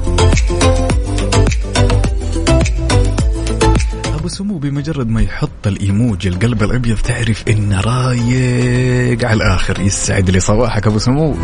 أبو 4.06 4.28
سمو 4.28 4.58
بمجرد 4.58 5.10
ما 5.10 5.22
يحط 5.22 5.68
الايموجي 5.68 6.30
القلب 6.30 6.64
الأبيض 6.64 6.98
تعرف 6.98 7.44
إنه 7.48 7.82
رايق 7.82 9.26
على 9.26 9.38
الآخر. 9.38 9.80
يسعد 9.80 10.30
لي 10.30 10.40
صباحك 10.40 10.88
أبو 10.88 11.00
سمو. 11.00 11.36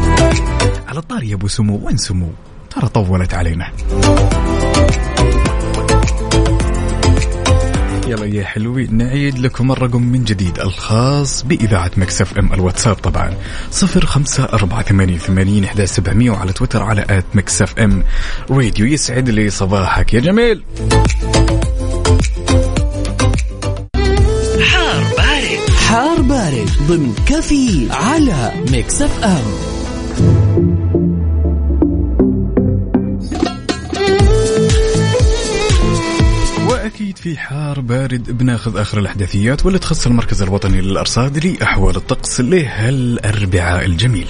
على 0.88 1.00
الطاري 1.00 1.30
يا 1.30 1.36
أبو 1.36 1.48
سمو 1.48 1.88
وين 1.88 1.98
سمو؟ 1.98 2.30
ترى 2.76 2.90
طولت 2.90 3.34
علينا. 3.34 3.72
يلا 8.08 8.26
يا 8.26 8.44
حلوين 8.44 8.98
نعيد 8.98 9.40
لكم 9.40 9.72
الرقم 9.72 10.04
من 10.04 10.24
جديد 10.24 10.60
الخاص 10.60 11.44
بإذاعة 11.44 11.92
ميكس 11.98 12.30
اف 12.30 12.38
ام 12.38 12.54
الواتساب 12.54 12.96
طبعا. 12.96 13.34
صفر 13.72 14.06
خمسة 14.06 14.44
أربعة 14.44 14.82
ثمانية 14.84 15.18
ثمانين 15.18 15.64
إحدى 15.64 15.86
سبعمية 15.86 16.32
وعلى 16.32 16.54
تويتر 16.54 16.84
على 16.84 17.06
at 17.10 17.26
ميكس 17.34 17.71
اف 17.71 17.80
ام. 17.80 18.04
راديو 18.52 18.86
يسعد 18.86 19.30
لي 19.30 19.50
صباحك 19.50 20.14
يا 20.14 20.20
جميل. 20.20 20.64
حار 24.62 25.04
بارد. 25.18 25.70
حار 25.88 26.22
بارد 26.22 26.70
ضمن 26.88 27.14
كافيين 27.26 27.88
على 27.92 28.52
ميكس 28.72 29.02
اف 29.02 29.73
واكيد 37.14 37.34
في 37.34 37.40
حار 37.40 37.80
بارد 37.80 38.38
بناخذ 38.38 38.78
آخر 38.78 39.00
الأحداثيات 39.00 39.66
واللي 39.66 39.80
تخص 39.80 40.08
المركز 40.08 40.42
الوطني 40.42 40.82
للأرصاد 40.82 41.46
لأحوال 41.46 41.96
الطقس 41.96 42.42
لهالأربعاء 42.42 43.86
الجميل. 43.86 44.28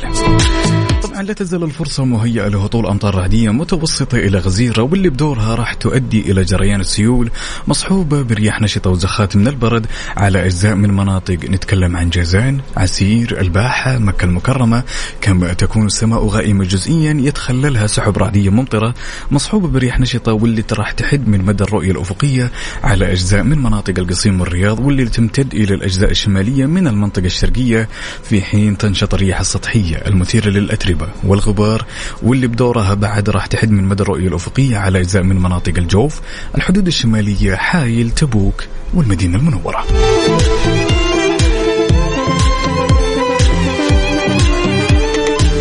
طبعا 1.04 1.22
لا 1.24 1.34
تزال 1.34 1.64
الفرصة 1.64 2.06
مهيئة 2.06 2.48
لهطول 2.48 2.88
أمطار 2.88 3.16
رعدية 3.16 3.50
متوسطة 3.50 4.18
إلى 4.18 4.38
غزيرة 4.38 4.82
واللي 4.82 5.10
بدورها 5.10 5.56
راح 5.56 5.74
تؤدي 5.74 6.32
إلى 6.32 6.44
جريان 6.44 6.80
السيول 6.80 7.32
مصحوبة 7.68 8.22
برياح 8.22 8.62
نشطة 8.62 8.90
وزخات 8.90 9.36
من 9.36 9.48
البرد 9.48 9.88
على 10.18 10.46
أجزاء 10.46 10.76
من 10.76 10.94
مناطق. 10.94 11.38
نتكلم 11.50 11.98
عن 11.98 12.10
جازان، 12.10 12.62
عسير، 12.78 13.42
الباحة، 13.42 13.98
مكة 13.98 14.26
المكرمة، 14.26 14.84
كما 15.22 15.54
تكون 15.54 15.86
السماء 15.86 16.26
غائمة 16.26 16.66
جزئيا 16.66 17.18
يتخللها 17.20 17.88
سحب 17.88 18.18
رعدية 18.18 18.50
ممطرة 18.50 18.94
مصحوبة 19.32 19.68
برياح 19.68 20.00
نشطة 20.00 20.34
واللي 20.34 20.64
راح 20.72 20.92
تحد 20.92 21.28
من 21.28 21.46
مدى 21.46 21.64
الرؤية 21.64 21.92
الأفقية 21.92 22.52
على 22.84 23.12
أجزاء 23.12 23.44
من 23.44 23.58
مناطق 23.58 24.00
القصيم 24.00 24.42
والرياض 24.42 24.80
واللي 24.80 25.06
تمتد 25.06 25.54
إلى 25.54 25.74
الأجزاء 25.74 26.12
الشمالية 26.12 26.66
من 26.66 26.88
المنطقة 26.88 27.26
الشرقية 27.26 27.90
في 28.24 28.42
حين 28.42 28.78
تنشط 28.78 29.14
الرياح 29.14 29.40
السطحية. 29.40 29.96
المثيرة 29.96 30.50
للأتربة 30.50 30.93
والغبار 31.24 31.86
واللي 32.24 32.48
بدورها 32.48 32.94
بعد 32.94 33.30
راح 33.30 33.46
تحد 33.46 33.72
من 33.72 33.84
مدى 33.84 34.04
الرؤية 34.04 34.28
الأفقية 34.28 34.78
على 34.78 35.00
أجزاء 35.00 35.24
من 35.24 35.36
مناطق 35.36 35.74
الجوف 35.78 36.22
الحدود 36.56 36.88
الشمالية 36.88 37.56
حايل 37.56 38.12
تبوك 38.12 38.64
والمدينة 38.94 39.38
المنورة. 39.38 39.86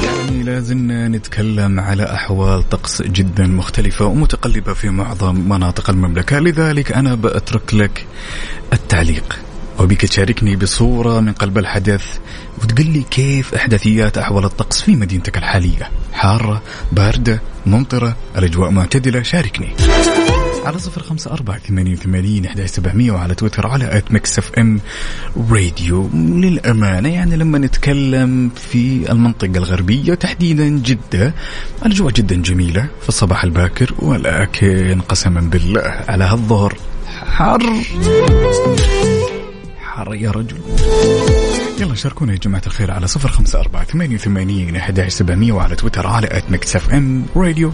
يعني 0.04 0.42
لازلنا 0.42 1.08
نتكلم 1.08 1.80
على 1.80 2.14
أحوال 2.14 2.68
طقس 2.68 3.02
جدا 3.02 3.46
مختلفة 3.46 4.04
ومتقلبة 4.04 4.72
في 4.72 4.90
معظم 4.90 5.48
مناطق 5.48 5.90
المملكة 5.90 6.38
لذلك 6.38 6.92
أنا 6.92 7.14
بأترك 7.14 7.74
لك 7.74 8.06
التعليق. 8.72 9.38
وبيك 9.82 10.06
تشاركني 10.06 10.56
بصورة 10.56 11.20
من 11.20 11.32
قلب 11.32 11.58
الحدث 11.58 12.18
وتقول 12.62 12.86
لي 12.86 13.02
كيف 13.10 13.54
إحداثيات 13.54 14.18
أحوال 14.18 14.44
الطقس 14.44 14.82
في 14.82 14.96
مدينتك 14.96 15.36
الحالية. 15.36 15.90
حارة 16.12 16.62
باردة 16.92 17.42
ممطرة 17.66 18.16
الأجواء 18.38 18.70
معتدلة 18.70 19.22
شاركني. 19.22 19.68
على 20.64 20.78
صفر 20.78 21.02
خمسة 21.02 21.32
أربعة 21.32 21.58
ثمانية 21.58 21.92
وثمانين 21.92 22.46
إحدى 22.46 22.66
سبعمية 22.66 23.12
وعلى 23.12 23.34
تويتر 23.34 23.66
على 23.66 23.96
at 23.96 24.12
ميكس 24.12 24.38
اف 24.38 24.52
ام 24.58 24.80
راديو. 25.50 26.10
للأمانة 26.14 27.08
يعني 27.14 27.36
لما 27.36 27.58
نتكلم 27.58 28.50
في 28.70 29.12
المنطقة 29.12 29.56
الغربية 29.56 30.14
تحديدا 30.14 30.68
جدة 30.68 31.34
الأجواء 31.86 32.12
جدا 32.12 32.36
جميلة 32.36 32.86
في 33.02 33.08
الصباح 33.08 33.44
الباكر 33.44 33.94
ولكن 33.98 35.00
قسما 35.08 35.40
بالله 35.40 36.04
على 36.08 36.24
هالظهر 36.24 36.76
حر. 37.26 37.62
حر 40.02 40.14
يا 40.14 40.30
رجل 40.30 40.56
يلا 41.80 41.94
شاركونا 41.94 42.32
يا 42.32 42.38
جماعة 42.38 42.62
الخير 42.66 42.90
على 42.90 43.06
صفر 43.06 43.28
خمسة 43.28 43.60
أربعة 43.60 43.84
ثمانية 43.84 44.14
وثمانين 44.14 44.76
أحد 44.76 45.08
سبعمية 45.08 45.52
وعلى 45.52 45.76
تويتر 45.76 46.06
على 46.06 46.15
ميكس 46.15 46.26
اف 46.76 46.90
ام 46.90 47.26
راديو 47.36 47.72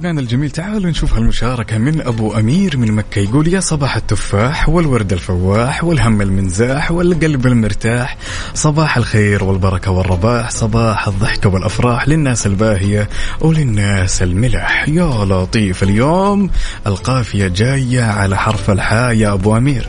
هالروقان 0.00 0.18
الجميل 0.18 0.50
تعالوا 0.50 0.90
نشوف 0.90 1.14
هالمشاركة 1.14 1.78
من 1.78 2.00
أبو 2.00 2.32
أمير 2.32 2.76
من 2.76 2.92
مكة. 2.92 3.18
يقول 3.18 3.48
يا 3.48 3.60
صباح 3.60 3.96
التفاح 3.96 4.68
والورد 4.68 5.12
الفواح 5.12 5.84
والهم 5.84 6.22
المنزاح 6.22 6.92
والقلب 6.92 7.46
المرتاح. 7.46 8.16
صباح 8.54 8.96
الخير 8.96 9.44
والبركة 9.44 9.90
والرباح. 9.90 10.50
صباح 10.50 11.08
الضحك 11.08 11.46
والأفراح 11.46 12.08
للناس 12.08 12.46
الباهية 12.46 13.08
وللناس 13.40 14.22
الملح 14.22 14.88
يا 14.88 15.24
لطيف 15.24 15.82
اليوم 15.82 16.50
القافية 16.86 17.48
جاية 17.48 18.02
على 18.02 18.36
حرف 18.36 18.70
الحاء 18.70 19.14
يا 19.14 19.32
أبو 19.32 19.56
أمير. 19.56 19.88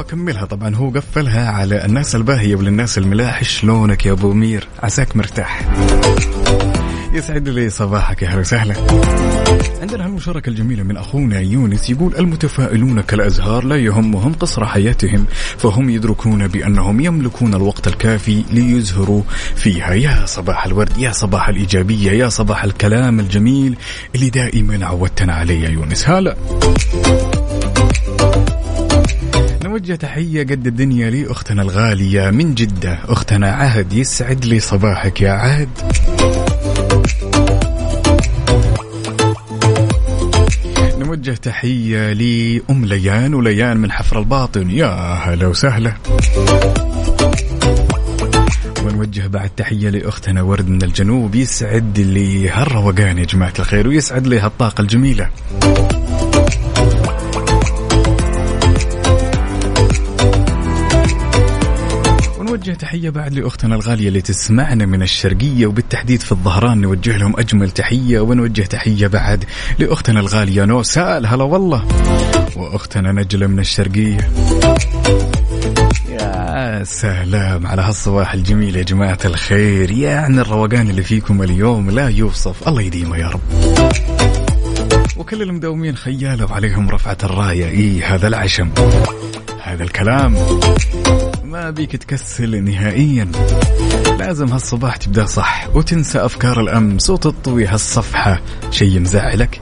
وأكملها. 0.00 0.44
طبعا 0.44 0.74
هو 0.74 0.90
قفلها 0.90 1.50
على 1.50 1.84
الناس 1.84 2.16
الباهية 2.16 2.56
وللناس 2.56 2.98
الملاح. 2.98 3.44
شلونك 3.44 4.06
يا 4.06 4.12
أبو 4.12 4.32
مير 4.32 4.68
عساك 4.82 5.16
مرتاح. 5.16 5.62
يسعد 7.12 7.48
لي 7.48 7.70
صباحك 7.70 8.22
يا 8.22 8.28
هلا 8.28 8.40
وسهلا. 8.40 8.74
عندنا 9.80 10.04
هالمشاركة 10.04 10.50
الجميلة 10.50 10.82
من 10.82 10.96
أخونا 10.96 11.40
يونس 11.40 11.90
يقول 11.90 12.16
المتفائلون 12.16 13.00
كالأزهار 13.00 13.64
لا 13.64 13.76
يهمهم 13.76 14.32
قصر 14.32 14.66
حياتهم 14.66 15.26
فهم 15.58 15.90
يدركون 15.90 16.48
بأنهم 16.48 17.00
يملكون 17.00 17.54
الوقت 17.54 17.86
الكافي 17.86 18.44
ليزهروا 18.52 19.22
فيها. 19.56 19.92
يا 19.94 20.26
صباح 20.26 20.66
الورد 20.66 20.98
يا 20.98 21.12
صباح 21.12 21.48
الإيجابية 21.48 22.12
يا 22.12 22.28
صباح 22.28 22.64
الكلام 22.64 23.20
الجميل 23.20 23.76
اللي 24.14 24.30
دائما 24.30 24.86
عودتنا 24.86 25.34
عليه 25.34 25.60
يا 25.64 25.68
يونس. 25.68 26.08
هلا. 26.08 26.36
نوجه 29.70 29.94
تحية 29.94 30.42
قد 30.42 30.66
الدنيا 30.66 31.10
لأختنا 31.10 31.62
الغالية 31.62 32.30
من 32.30 32.54
جدة. 32.54 32.98
أختنا 33.04 33.52
عهد 33.52 33.92
يسعد 33.92 34.44
لي 34.44 34.60
صباحك 34.60 35.20
يا 35.20 35.30
عهد. 35.30 35.68
نوجه 40.98 41.30
تحية 41.30 42.12
لأم 42.12 42.84
ليان 42.84 43.34
وليان 43.34 43.76
من 43.76 43.92
حفر 43.92 44.18
الباطن. 44.18 44.70
يا 44.70 44.86
هلا 45.14 45.46
وسهلا. 45.46 45.94
ونوجه 48.84 49.26
بعد 49.26 49.50
تحية 49.56 49.90
لأختنا 49.90 50.42
ورد 50.42 50.68
من 50.68 50.82
الجنوب 50.82 51.34
يسعد 51.34 51.98
لي 51.98 52.48
هالروقان 52.48 53.18
يا 53.18 53.24
جماعة 53.24 53.54
الخير 53.58 53.88
ويسعد 53.88 54.26
لي 54.26 54.38
هالطاقة 54.38 54.82
الجميلة. 54.82 55.28
ونوجه 62.60 62.74
تحية 62.74 63.10
بعد 63.10 63.34
لأختنا 63.34 63.74
الغالية 63.74 64.08
اللي 64.08 64.20
تسمعنا 64.20 64.86
من 64.86 65.02
الشرقية 65.02 65.66
وبالتحديد 65.66 66.20
في 66.20 66.32
الظهران 66.32 66.80
نوجه 66.80 67.16
لهم 67.16 67.38
أجمل 67.38 67.70
تحية 67.70 68.20
ونوجه 68.20 68.62
تحية 68.62 69.06
بعد 69.06 69.44
لأختنا 69.78 70.20
الغالية 70.20 70.64
نوسال. 70.64 71.26
هلا 71.26 71.44
والله. 71.44 71.84
وأختنا 72.56 73.12
نجلة 73.12 73.46
من 73.46 73.58
الشرقية. 73.58 74.30
يا 76.08 76.84
سلام 76.84 77.66
على 77.66 77.82
هالصباح 77.82 78.34
الجميل 78.34 78.76
يا 78.76 78.82
جماعة 78.82 79.18
الخير. 79.24 79.90
يعني 79.90 80.40
الروقان 80.40 80.90
اللي 80.90 81.02
فيكم 81.02 81.42
اليوم 81.42 81.90
لا 81.90 82.08
يوصف. 82.08 82.68
الله 82.68 82.82
يديمه 82.82 83.16
يا 83.16 83.28
رب. 83.28 83.40
وكل 85.16 85.42
المداومين 85.42 85.96
خيالة 85.96 86.44
وعليهم 86.44 86.90
رفعة 86.90 87.18
الراية. 87.24 87.66
إيه 87.66 88.14
هذا 88.14 88.28
العشم. 88.28 88.70
هذا 89.62 89.84
الكلام. 89.84 90.36
ما 91.50 91.70
بيك 91.70 91.96
تكسل 91.96 92.64
نهائيا. 92.64 93.32
لازم 94.18 94.46
هالصباح 94.52 94.96
تبدأ 94.96 95.26
صح 95.26 95.68
وتنسى 95.74 96.18
أفكار 96.18 96.60
الأمس 96.60 97.10
وتطوي 97.10 97.66
هالصفحة. 97.66 98.40
شيء 98.70 99.00
مزعلك؟ 99.00 99.60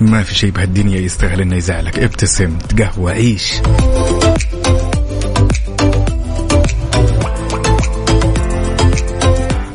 ما 0.00 0.22
في 0.22 0.34
شيء 0.34 0.50
بهالدنيا 0.50 1.00
يستاهل 1.00 1.40
إنه 1.40 1.56
يزعلك. 1.56 1.98
ابتسم 1.98 2.58
تقهوى 2.58 3.12
عيش. 3.12 3.52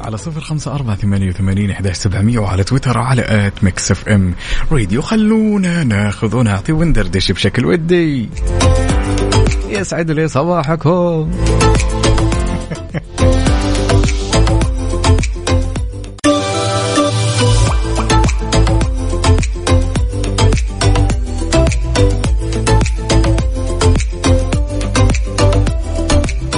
على 0.01 0.17
صفر 0.17 0.41
خمسة 0.41 0.75
أربعة 0.75 0.95
ثمانية 0.95 1.29
وثمانين 1.29 1.71
إحداش 1.71 1.95
سبعمية 1.95 2.39
وعلى 2.39 2.63
تويتر 2.63 2.97
على 2.97 3.47
at 3.47 3.63
ميكس 3.63 3.91
إف 3.91 4.09
إم. 4.09 4.33
راديو 4.71 5.01
خلونا 5.01 5.83
ناخذ 5.83 6.35
ونعطي 6.35 6.71
وندردش 6.71 7.31
بشكل 7.31 7.65
ودي. 7.65 8.29
يسعد 9.69 10.11
لي 10.11 10.27
صباحكم. 10.27 11.31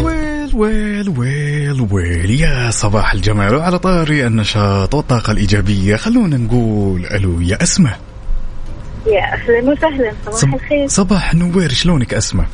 ويل 0.04 0.56
ويل 0.56 1.10
ويل 1.10 1.88
ويل. 1.92 2.32
يا 2.32 2.72
صباح 2.72 3.14
الجمال. 3.14 3.56
وعلى 3.56 3.80
طاري 3.80 4.28
النشاط 4.28 4.94
والطاقة 4.96 5.32
الإيجابية 5.32 5.96
خلونا 5.96 6.38
نقول 6.38 7.06
ألو 7.06 7.42
يا 7.42 7.64
أسماء. 7.64 8.00
يا 9.08 9.34
أهلا 9.34 9.72
وسهلا. 9.72 10.14
صباح 10.26 10.40
صب- 10.42 10.54
الخير. 10.54 10.88
صباح 10.88 11.34
النوير 11.34 11.70
شلونك 11.72 12.14
أسماء؟ 12.14 12.48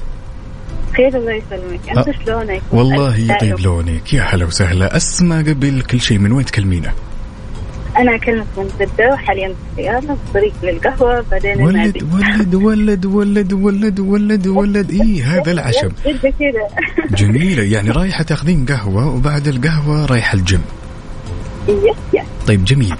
خير 0.98 1.18
الله 1.18 1.32
يسلمك. 1.32 1.90
أنت 1.98 2.08
أه، 2.08 2.14
شلونك؟ 2.26 2.62
والله 2.72 3.18
يطيب 3.18 3.60
لونك. 3.60 4.14
يا 4.14 4.24
هلا 4.24 4.46
وسهلا. 4.46 4.98
أسماء 4.98 5.44
قبل 5.44 5.82
كل 5.82 6.02
شيء. 6.02 6.18
من 6.18 6.32
وين 6.32 6.46
تكلمينا؟ 6.46 6.94
أنا 7.98 8.16
اكلمك 8.16 8.46
من 8.58 8.68
جده 8.80 9.10
وحاليا 9.14 9.48
في 9.48 9.54
السيارة 9.72 10.18
بطريق 10.30 10.54
للقهوة 10.64 11.26
بعدين 11.32 11.62
ولد 11.62 12.04
ولد 12.14 12.56
ولد 12.56 13.06
ولد 13.06 13.54
ولد 13.54 14.00
ولد 14.00 14.48
ولد. 14.48 14.92
إيه 14.92 15.24
هذا 15.24 15.52
العشم. 15.52 15.90
جميلة 17.20 17.64
يعني 17.64 17.90
رايحة 17.90 18.24
تاخذين 18.24 18.66
قهوة 18.66 19.16
وبعد 19.16 19.48
القهوة 19.48 20.06
رايحة 20.06 20.36
الجيم. 20.36 20.62
Yes 21.68 21.98
yes 22.14 22.26
طيب 22.48 22.66
جميل. 22.66 22.96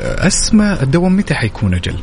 أسماء 0.00 0.82
الدوام 0.82 1.16
متى 1.16 1.34
حيكون 1.34 1.74
أجل؟ 1.74 1.94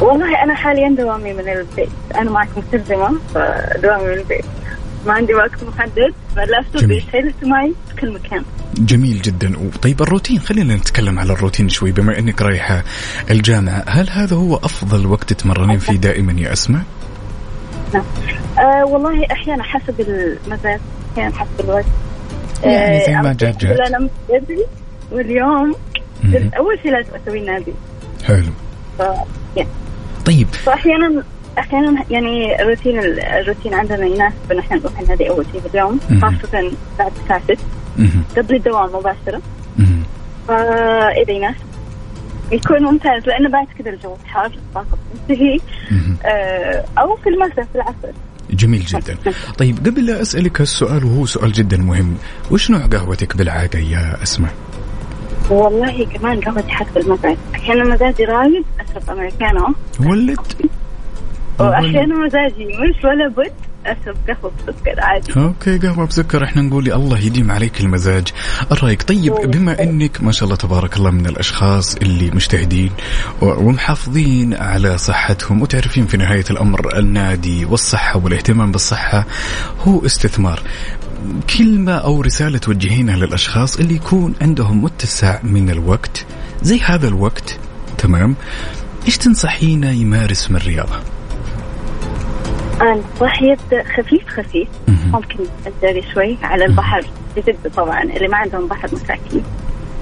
والله 0.00 0.42
أنا 0.42 0.54
حاليا 0.54 0.88
دوامي 0.98 1.32
من 1.32 1.48
البيت. 1.48 1.88
أنا 2.14 2.30
معك 2.30 2.48
مترجمه 2.56 3.18
فدوامي 3.34 4.04
من 4.04 4.12
البيت. 4.12 4.44
ما 5.06 5.12
عندي 5.12 5.34
وقت 5.34 5.64
محدد. 5.64 6.14
فاللابتوب 6.36 6.82
جميل. 6.82 7.04
يشيل 7.08 7.34
معي 7.42 7.74
في 7.88 8.00
كل 8.00 8.12
مكان. 8.12 8.44
جميل 8.74 9.22
جدا. 9.22 9.70
طيب 9.82 10.02
الروتين 10.02 10.38
خلينا 10.38 10.76
نتكلم 10.76 11.18
على 11.18 11.32
الروتين 11.32 11.68
شوي. 11.68 11.92
بما 11.92 12.18
إنك 12.18 12.42
رايحة 12.42 12.84
الجامعة 13.30 13.84
هل 13.88 14.10
هذا 14.10 14.36
هو 14.36 14.56
أفضل 14.56 15.06
وقت 15.06 15.32
تتمرنين 15.32 15.78
فيه 15.78 15.96
دائما 15.96 16.32
يا 16.32 16.52
أسماء؟ 16.52 16.82
آه 18.58 18.84
والله 18.84 19.26
أحيانا 19.32 19.62
حسب 19.62 20.00
المزاج 20.00 20.80
أحيانا 21.12 21.34
حسب 21.34 21.60
الوقت. 21.60 21.84
يعني 22.64 23.00
زي 23.06 23.16
آه، 23.16 23.22
ما 23.22 23.32
جات 23.32 23.56
جات. 23.56 23.80
أنا 23.80 24.08
بدري. 24.28 24.66
واليوم. 25.12 25.74
اول 26.58 26.78
شيء 26.82 26.92
لازم 26.92 27.10
أسوي 27.22 27.40
نادي 27.40 27.72
حلو. 28.24 28.52
ف... 28.98 29.02
يعني 29.56 29.68
طيب. 30.26 30.46
فاحيانا 30.48 31.22
أحيانا 31.58 32.04
يعني 32.10 32.62
الروتين 32.62 32.98
الروتين 33.18 33.74
عندنا 33.74 34.06
يناسب 34.06 34.52
إن 34.52 34.58
إحنا 34.58 34.76
نروح 34.76 35.00
النادي 35.00 35.30
أول 35.30 35.46
شيء 35.52 35.60
في 35.60 35.66
اليوم 35.74 36.00
مهم. 36.10 36.20
خاصة 36.20 36.72
بعد 36.98 37.12
الساعة 37.22 37.42
6 37.44 37.56
مهم. 37.98 38.22
قبل 38.36 38.54
الدوام 38.54 38.88
مباشرة. 38.88 39.42
فإذا 40.48 41.30
يناسب. 41.32 41.66
يكون 42.52 42.82
ممتاز 42.82 43.26
لأنه 43.26 43.48
بعد 43.48 43.66
كذا 43.78 43.90
الجو 43.90 44.16
حار 44.26 44.46
الطاقه 44.46 44.98
بتنتهي. 45.14 45.58
آه، 46.24 46.84
أو 46.98 47.16
في 47.16 47.28
المساء 47.28 47.64
في 47.72 47.74
العصر. 47.74 48.12
جميل 48.50 48.80
جدا. 48.80 49.16
طيب 49.58 49.76
قبل 49.86 50.06
لا 50.06 50.22
أسألك 50.22 50.60
هالسؤال 50.60 51.04
وهو 51.04 51.26
سؤال 51.26 51.52
جدا 51.52 51.76
مهم. 51.76 52.16
وش 52.50 52.70
نوع 52.70 52.80
قهوتك 52.86 53.36
بالعادة 53.36 53.78
يا 53.78 54.22
أسماء؟ 54.22 54.54
والله 55.50 56.04
كمان 56.04 56.40
قهوتي 56.40 56.68
حسب 56.68 56.96
المزاج 56.98 57.36
أحيانا 57.54 57.84
مزاجي 57.94 58.24
رايق 58.24 58.64
اشرب 58.80 59.10
americano 59.10 59.74
ولد؟ 60.00 60.38
واحيانا 61.60 62.14
مزاجي 62.26 62.64
مش 62.66 63.04
ولا 63.04 63.28
بد 63.28 63.52
اشرب 63.86 64.16
قهوة 64.28 64.52
بسكر 64.68 65.00
عادي. 65.00 65.32
okay 65.36 65.78
قهوة 65.78 66.06
بسكر. 66.06 66.44
إحنا 66.44 66.62
نقول 66.62 66.92
الله 66.92 67.18
يديم 67.18 67.50
عليك 67.50 67.80
المزاج. 67.80 68.28
الرايق 68.72 69.02
طيب 69.02 69.34
بما 69.34 69.82
إنك 69.82 70.22
ما 70.22 70.32
شاء 70.32 70.44
الله 70.44 70.56
تبارك 70.56 70.96
الله 70.96 71.10
من 71.10 71.26
الأشخاص 71.26 71.96
اللي 71.96 72.30
مجتهدين 72.30 72.90
ومحافظين 73.42 74.54
على 74.54 74.98
صحتهم 74.98 75.62
وتعرفين 75.62 76.06
في 76.06 76.16
نهاية 76.16 76.44
الأمر 76.50 76.98
النادي 76.98 77.64
والصحة 77.64 78.20
والاهتمام 78.24 78.72
بالصحة 78.72 79.24
هو 79.80 80.06
استثمار. 80.06 80.60
كلمة 81.58 81.92
أو 81.92 82.20
رسالة 82.20 82.58
توجهينها 82.58 83.16
للأشخاص 83.16 83.76
اللي 83.76 83.94
يكون 83.94 84.34
عندهم 84.40 84.84
متسع 84.84 85.38
من 85.42 85.70
الوقت. 85.70 86.26
زي 86.62 86.80
هذا 86.80 87.08
الوقت 87.08 87.58
تمام؟ 87.98 88.34
إيش 89.06 89.18
تنصحينه 89.18 89.90
يمارس 89.90 90.50
من 90.50 90.56
رياضة 90.56 91.00
انصح 92.82 93.42
يبدا 93.42 93.84
خفيف 93.96 94.28
خفيف. 94.28 94.68
ممكن 94.88 95.38
الجري 95.66 96.02
شوي 96.14 96.38
على 96.42 96.64
البحر 96.64 97.06
بجدة 97.36 97.70
طبعا 97.76 98.02
اللي 98.02 98.28
ما 98.28 98.36
عندهم 98.36 98.68
بحر 98.68 98.88
مساكين. 98.92 99.42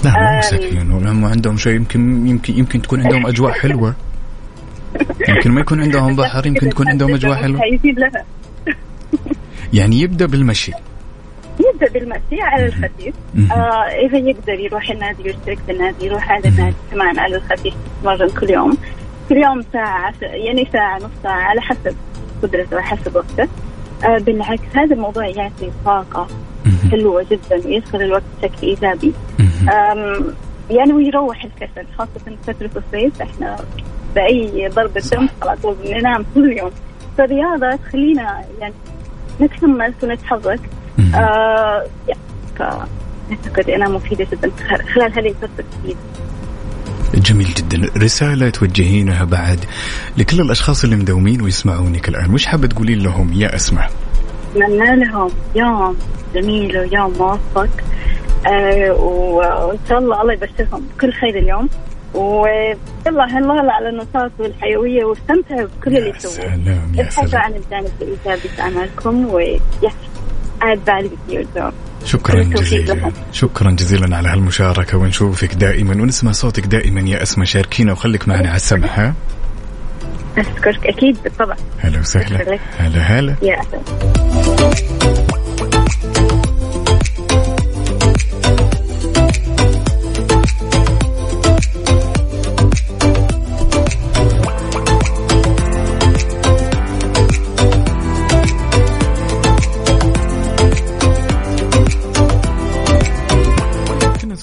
لا 0.04 0.10
مو 0.10 0.16
آم. 0.16 0.38
مساكين. 0.38 0.90
هم 0.90 1.24
عندهم 1.24 1.56
شيء 1.56 1.72
يمكن 1.72 2.26
يمكن 2.26 2.58
يمكن 2.58 2.82
تكون 2.82 3.00
عندهم 3.00 3.26
أجواء 3.26 3.52
حلوة. 3.52 3.94
يمكن 5.28 5.50
ما 5.50 5.60
يكون 5.60 5.80
عندهم 5.80 6.16
بحر 6.16 6.46
يمكن 6.46 6.68
تكون 6.68 6.88
عندهم 6.88 7.16
حيزيد 7.60 7.98
لها. 7.98 8.24
يعني 9.72 10.00
يبدأ 10.00 10.26
بالمشي. 10.26 10.72
يبدأ 11.74 11.92
بالمشي 11.92 12.42
على 12.42 12.66
الخفيف. 12.66 13.14
آه 13.52 13.84
إذا 13.84 14.18
يقدر 14.18 14.52
يروح 14.52 14.90
النادي 14.90 15.28
يشترك 15.28 15.58
في 15.66 15.72
النادي 15.72 16.06
يروح 16.06 16.30
على 16.30 16.48
النادي 16.48 16.76
كمان 16.90 17.18
على 17.18 17.36
الخفيف 17.36 17.74
يتمرن 18.00 18.30
كل 18.30 18.50
يوم 18.50 18.76
كل 19.28 19.36
يوم 19.36 19.62
ساعة 19.72 20.14
يعني 20.20 20.68
ساعة 20.72 20.96
نص 20.98 21.10
ساعة 21.22 21.40
على 21.42 21.60
حسب 21.60 21.96
قدرته 22.42 22.76
وحسب 22.76 23.16
وقته 23.16 23.48
آه 24.04 24.18
بالعكس 24.18 24.76
هذا 24.76 24.94
الموضوع 24.94 25.26
يعطي 25.26 25.70
طاقة. 25.84 26.26
حلوة 26.90 27.26
جدا 27.30 27.66
ويدخل 27.66 28.02
الوقت 28.02 28.22
بشكل. 28.42 29.12
أم، 29.68 30.34
يعني 30.70 30.92
ويروح 30.92 31.44
الكسل 31.44 31.86
خاصة 31.98 32.36
فترة 32.46 32.70
الصيف 32.76 33.22
إحنا 33.22 33.56
بأي 34.14 34.68
ضربة 34.68 35.00
شمس 35.00 35.30
على 35.42 35.56
طول 35.62 35.74
بننام 35.84 36.24
كل 36.34 36.58
يوم 36.58 36.70
فالرياضة 37.18 37.76
تخلينا 37.76 38.44
يعني 38.60 38.74
نتحمس 39.40 39.92
ونتحرك. 40.02 40.60
آه 41.14 41.86
فأعتقد 42.58 43.70
أنها 43.70 43.88
مفيدة 43.88 44.26
جدا 44.32 44.50
خلال 44.94 45.12
هذه 45.12 45.18
الجديدة 45.18 45.98
جميل 47.14 47.46
جدا. 47.46 47.90
رسالة 47.98 48.50
توجهينها 48.50 49.24
بعد 49.24 49.64
لكل 50.16 50.40
الأشخاص 50.40 50.84
اللي 50.84 50.96
مدومين 50.96 51.42
ويسمعونك 51.42 52.08
الآن. 52.08 52.34
وش 52.34 52.46
حابة 52.46 52.66
تقولين 52.66 52.98
لهم؟ 53.02 53.32
يا 53.32 53.54
أسماء 53.54 53.90
أتمنى 54.56 55.04
لهم 55.04 55.30
يوم 55.54 55.96
جميل 56.34 56.78
ويوم 56.78 57.12
موفق. 57.18 57.68
آه 58.46 58.92
وإن 58.92 59.78
شاء 59.88 59.98
الله 59.98 60.22
الله 60.22 60.32
يبشرهم 60.32 60.82
بكل 60.96 61.12
خير 61.12 61.38
اليوم. 61.38 61.68
ويلا 62.14 63.24
هلا 63.30 63.72
على 63.72 63.88
النشاط 63.88 64.32
والحيوية. 64.38 65.04
واستمتعوا 65.04 65.68
بكل 65.80 65.96
اللي 65.96 66.10
يا 66.10 66.16
يسووه 66.16 66.34
سلام 66.34 66.92
يا 66.94 67.02
ابحثوا 67.02 67.26
سلام. 67.26 67.42
عن 67.42 67.52
الجانب 67.52 67.90
الإيجابي 68.00 68.48
في 68.48 68.62
أعمالكم. 68.62 69.26
و 69.26 69.40
شكرا 72.04 72.42
جزيلا. 72.42 73.12
شكرا 73.32 73.70
جزيلا 73.70 74.16
على 74.16 74.28
هالمشاركة 74.28 74.98
ونشوفك 74.98 75.54
دائما 75.54 76.02
ونسمع 76.02 76.32
صوتك 76.32 76.66
دائما 76.66 77.00
يا 77.00 77.22
أسماء 77.22 77.46
شاركينا 77.46 77.92
وخليك 77.92 78.28
معنا 78.28 78.48
على 78.48 78.56
السمع 78.56 78.86
ها؟ 78.88 79.14
أشكرك 80.38 80.86
أكيد 80.86 81.16
بالطبع. 81.24 81.56
هلا 81.78 82.00
وسهلا. 82.00 82.58
هلا 82.78 82.98
هلا. 83.00 83.34
يا 83.42 83.60
أهلا 83.60 83.80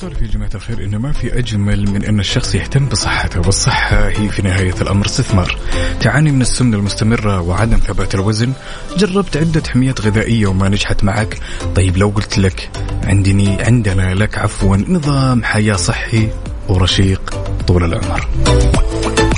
كنا 0.02 0.10
نسولف 0.10 0.22
يا 0.22 0.28
جماعة 0.28 0.50
الخير 0.56 0.84
إنه 0.84 0.98
ما 0.98 1.12
في 1.12 1.40
أجمل 1.40 1.90
من 1.90 2.06
أن 2.06 2.20
الشخص 2.20 2.56
يهتم 2.56 2.86
بصحته 2.86 3.40
والصحة 3.40 4.08
هي 4.08 4.30
في 4.30 4.42
نهاية 4.42 4.76
الأمر 4.82 5.06
استثمار. 5.06 5.58
تعاني 6.00 6.32
من 6.32 6.42
السمنة 6.42 6.78
المستمرة 6.78 7.42
وعدم 7.42 7.78
ثبات 7.78 8.16
الوزن. 8.16 8.54
جربت 8.98 9.38
عدة 9.38 9.64
حميات 9.70 10.02
غذائية 10.02 10.48
وما 10.48 10.70
نجحت 10.70 11.04
معك. 11.04 11.38
طيب 11.76 11.98
لو 11.98 12.10
قلت 12.10 12.38
لك 12.38 12.70
عندني 13.04 13.62
عندنا 13.62 14.14
لك 14.14 14.38
عفوا 14.38 14.78
نظام 14.78 15.44
حياة 15.44 15.76
صحي 15.76 16.30
ورشيق 16.70 17.36
طول 17.68 17.84
العمر. 17.84 18.28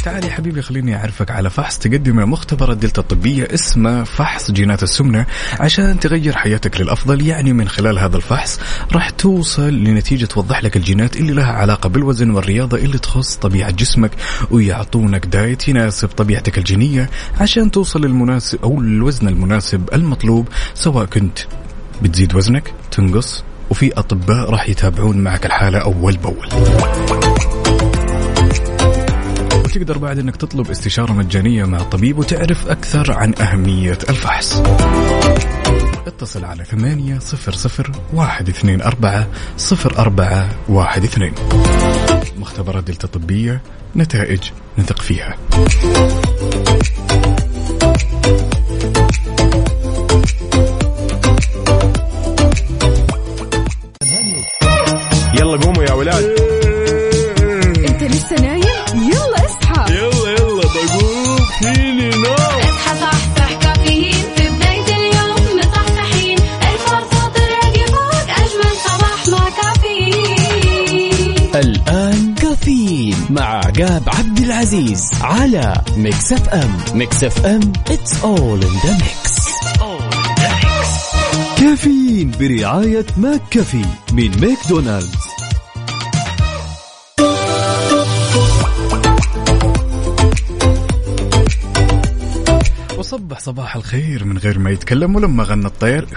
تعال 0.03 0.25
يا 0.25 0.29
حبيبي 0.29 0.61
خليني 0.61 0.95
أعرفك 0.95 1.31
على 1.31 1.49
فحص 1.49 1.77
تقدمه 1.77 2.25
مختبرات 2.25 2.77
دلتا 2.77 3.01
الطبية 3.01 3.47
اسمه 3.53 4.03
فحص 4.03 4.51
جينات 4.51 4.83
السمنة. 4.83 5.25
عشان 5.59 5.99
تغير 5.99 6.35
حياتك 6.35 6.81
للأفضل 6.81 7.27
يعني 7.27 7.53
من 7.53 7.67
خلال 7.67 7.99
هذا 7.99 8.17
الفحص 8.17 8.59
راح 8.91 9.09
توصل 9.09 9.73
لنتيجة 9.73 10.25
توضح 10.25 10.63
لك 10.63 10.77
الجينات 10.77 11.15
اللي 11.17 11.33
لها 11.33 11.51
علاقة 11.51 11.89
بالوزن 11.89 12.29
والرياضة 12.31 12.77
اللي 12.77 12.97
تخص 12.97 13.35
طبيعة 13.35 13.71
جسمك 13.71 14.11
ويعطونك 14.51 15.25
دايت 15.25 15.67
يناسب 15.67 16.07
طبيعتك 16.07 16.57
الجينية. 16.57 17.09
عشان 17.41 17.71
توصل 17.71 18.01
للمناسب 18.01 18.63
أو 18.63 18.81
الوزن 18.81 19.27
المناسب 19.27 19.89
المطلوب 19.93 20.47
سواء 20.73 21.05
كنت 21.05 21.39
بتزيد 22.01 22.35
وزنك 22.35 22.73
تنقص 22.91 23.43
وفي 23.69 23.93
أطباء 23.93 24.49
راح 24.49 24.69
يتابعون 24.69 25.17
معك 25.17 25.45
الحالة 25.45 25.79
أول 25.79 26.17
بأول. 26.17 26.47
وتقدر 29.73 29.97
بعد 29.97 30.19
إنك 30.19 30.35
تطلب 30.35 30.69
استشارة 30.69 31.11
مجانية 31.11 31.65
مع 31.65 31.77
الطبيب 31.77 32.17
وتعرف 32.17 32.67
أكثر 32.67 33.11
عن 33.11 33.33
أهمية 33.41 33.97
الفحص. 34.09 34.61
اتصل 36.07 36.45
على 36.45 36.65
ثمانية 36.65 37.19
صفر 37.19 37.51
صفر 37.51 37.91
واحد 38.13 38.49
اثنين 38.49 38.81
أربعة 38.81 39.27
صفر 39.57 39.97
أربعة 39.97 40.49
واحد 40.69 41.03
اثنين. 41.03 41.33
مختبرات 42.37 42.83
دلتا 42.83 43.07
طبية 43.07 43.61
نتائج 43.95 44.41
نثق 44.77 45.01
فيها. 45.01 45.37
يلا 55.33 55.57
قوموا 55.57 55.83
يا 55.83 55.93
ولاد. 55.93 56.42
عقاب 73.79 74.03
عبد 74.07 74.39
العزيز 74.39 75.09
على 75.21 75.81
Mix 75.97 76.33
FM 76.33 76.77
Mix 76.93 77.23
FM 77.23 77.73
it's 77.89 78.13
all 78.23 78.63
in 78.63 78.73
the 78.83 79.03
mix. 79.03 79.43
كافيين 81.59 82.31
برعاية 82.39 83.05
McCafé 83.17 83.85
من 84.13 84.41
ماكدونالدز. 84.41 85.17
وصبح 92.97 93.39
صباح 93.39 93.75
الخير 93.75 94.25
من 94.25 94.37
غير 94.37 94.59
ما 94.59 94.69
يتكلم 94.69 95.15
ولما 95.15 95.43
غنى 95.43 95.65
الطير. 95.65 96.07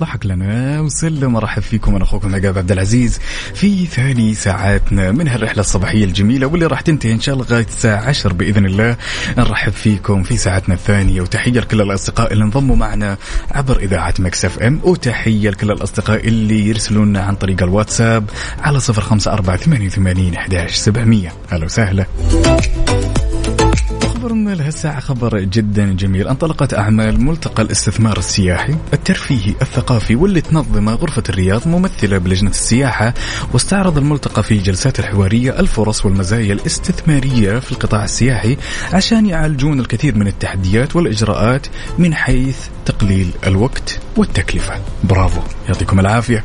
ضحك 0.00 0.26
لنا 0.26 0.80
وسلم. 0.80 1.36
ارحب 1.36 1.62
فيكم 1.62 1.94
أنا 1.94 2.04
أخوكم 2.04 2.34
عقاب 2.34 2.58
عبد 2.58 2.72
العزيز 2.72 3.18
في 3.54 3.86
ثاني 3.86 4.34
ساعاتنا 4.34 5.12
من 5.12 5.28
هالرحلة 5.28 5.60
الصباحية 5.60 6.04
الجميلة 6.04 6.46
واللي 6.46 6.66
راح 6.66 6.80
تنتهي 6.80 7.12
إن 7.12 7.20
شاء 7.20 7.34
الله 7.34 7.46
لغايه 7.50 7.64
الساعة 7.66 8.00
10 8.08 8.32
بإذن 8.32 8.66
الله. 8.66 8.96
نرحب 9.38 9.72
فيكم 9.72 10.22
في 10.22 10.36
ساعتنا 10.36 10.74
الثانية 10.74 11.20
وتحية 11.20 11.60
لكل 11.60 11.80
الأصدقاء 11.80 12.32
اللي 12.32 12.44
انضموا 12.44 12.76
معنا 12.76 13.16
عبر 13.50 13.76
إذاعة 13.78 14.14
Mix 14.18 14.44
FM 14.44 14.80
وتحية 14.84 15.50
لكل 15.50 15.70
الأصدقاء 15.70 16.28
اللي 16.28 16.68
يرسلون 16.68 17.08
لنا 17.08 17.20
عن 17.22 17.34
طريق 17.34 17.62
الواتساب 17.62 18.30
على 18.62 18.80
05488 18.80 20.36
11700 20.36 21.32
أهلا 21.52 21.64
وسهلا. 21.64 22.06
خبر 24.28 24.36
من 24.36 24.52
لهالساعة 24.52 25.00
خبر 25.00 25.40
جدا 25.40 25.92
جميل. 25.92 26.28
انطلقت 26.28 26.74
أعمال 26.74 27.24
ملتقى 27.24 27.62
الاستثمار 27.62 28.18
السياحي 28.18 28.76
الترفيهي 28.92 29.54
الثقافي 29.62 30.14
واللي 30.16 30.40
تنظمه 30.40 30.94
غرفة 30.94 31.22
الرياض 31.28 31.68
ممثلة 31.68 32.18
بلجنة 32.18 32.50
السياحة. 32.50 33.14
واستعرض 33.52 33.98
الملتقى 33.98 34.42
في 34.42 34.58
جلسات 34.58 34.98
الحوارية 34.98 35.60
الفرص 35.60 36.06
والمزايا 36.06 36.52
الاستثمارية 36.52 37.58
في 37.58 37.72
القطاع 37.72 38.04
السياحي 38.04 38.56
عشان 38.92 39.26
يعالجون 39.26 39.80
الكثير 39.80 40.14
من 40.14 40.26
التحديات 40.26 40.96
والإجراءات 40.96 41.66
من 41.98 42.14
حيث 42.14 42.58
تقليل 42.86 43.30
الوقت 43.46 44.00
والتكلفة. 44.16 44.74
برافو 45.04 45.40
يعطيكم 45.68 46.00
العافية. 46.00 46.44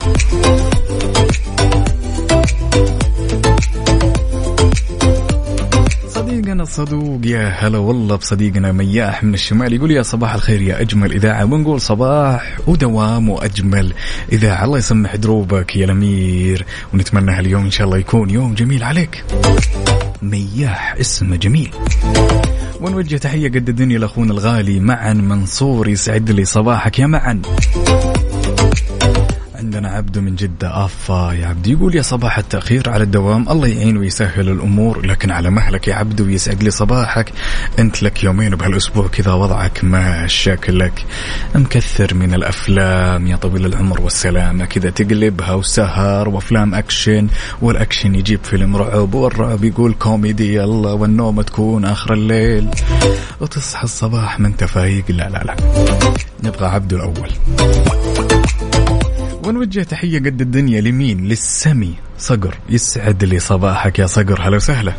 صديقنا 6.34 6.64
الصدوق 6.64 7.20
يا 7.26 7.48
هلا 7.48 7.78
والله 7.78 8.16
بصديقنا 8.16 8.72
مياح 8.72 9.24
من 9.24 9.34
الشمال 9.34 9.74
يقول 9.74 9.92
يا 9.92 10.02
صباح 10.02 10.34
الخير 10.34 10.62
يا 10.62 10.82
أجمل 10.82 11.14
إذاعة. 11.14 11.44
ونقول 11.46 11.82
صباح 11.82 12.58
ودوام 12.68 13.30
وأجمل 13.30 13.94
إذاعة. 14.32 14.66
الله 14.66 14.78
يسمح 14.78 15.16
دروبك 15.16 15.76
يا 15.76 15.86
الأمير 15.86 16.66
ونتمنى 16.94 17.32
هاليوم 17.32 17.64
إن 17.64 17.72
شاء 17.72 17.88
الله 17.88 17.98
يكون 17.98 18.30
يوم 18.30 18.54
جميل 18.54 18.84
عليك. 18.84 19.24
مياح 20.22 20.96
اسمه 21.00 21.36
جميل. 21.36 21.72
ونوجه 22.82 23.18
تحية 23.18 23.50
قد 23.50 23.70
الدنيا 23.70 24.00
لأخونا 24.00 24.32
الغالي 24.32 24.80
معا 24.80 25.14
منصور 25.14 25.88
يسعد 25.88 26.32
لي 26.32 26.46
صباحك 26.46 27.00
يا 27.00 27.08
معا 27.08 27.42
عندنا 29.64 29.90
عبده 29.90 30.22
من 30.22 30.36
جدة 30.36 30.86
آفا 30.86 31.34
يا 31.34 31.48
عبد 31.48 31.68
يقول 31.68 31.96
يا 31.96 32.02
صباح 32.02 32.38
التأخير 32.38 32.90
على 32.90 33.04
الدوام. 33.04 33.50
الله 33.50 33.68
يعين 33.68 33.98
ويسهل 33.98 34.50
الأمور 34.50 35.06
لكن 35.06 35.32
على 35.32 35.50
مهلك 35.50 35.88
يا 35.88 35.96
عبد 35.96 36.22
ويسعد 36.22 36.64
لي 36.64 36.72
صباحك. 36.72 37.32
أنت 37.80 38.04
لك 38.04 38.24
يومين 38.24 38.56
بهالأسبوع 38.56 39.08
كذا 39.08 39.34
وضعك 39.34 39.84
ما 39.84 40.28
شكلك. 40.28 41.06
مكثر 41.56 42.14
من 42.14 42.34
الأفلام 42.34 43.28
يا 43.28 43.36
طويل 43.36 43.66
العمر 43.66 44.02
والسلامة. 44.02 44.66
كذا 44.66 44.90
تقلبها 44.90 45.54
وسهر 45.54 46.30
وأفلام 46.30 46.76
أكشن 46.76 47.28
والأكشن 47.62 48.16
يجيب 48.16 48.40
فيلم 48.44 48.78
رعب 48.78 49.14
والرعب 49.14 49.64
يقول 49.64 49.94
كوميدي. 49.94 50.56
يلا 50.56 50.92
والنوم 50.92 51.42
تكون 51.42 51.86
آخر 51.86 52.14
الليل. 52.14 52.70
وتصحى 53.42 53.84
الصباح 53.84 54.40
ما 54.40 54.48
انت 54.48 54.64
فايق 54.64 55.06
لا 55.10 55.30
لا 55.30 55.44
لا. 55.44 55.56
نبغى 56.44 56.68
عبده 56.68 56.98
الأول. 56.98 57.30
ونوجه 59.48 59.84
تحية 59.84 60.20
قد 60.20 60.42
الدنيا 60.42 60.82
لمين؟ 60.82 61.28
للسمي 61.28 61.94
صقر. 62.18 62.58
يسعد 62.70 63.24
لي 63.24 63.40
صباحك 63.40 64.00
يا 64.00 64.06
صقر. 64.06 64.42
هلا 64.42 64.56
وسهلا. 64.56 64.94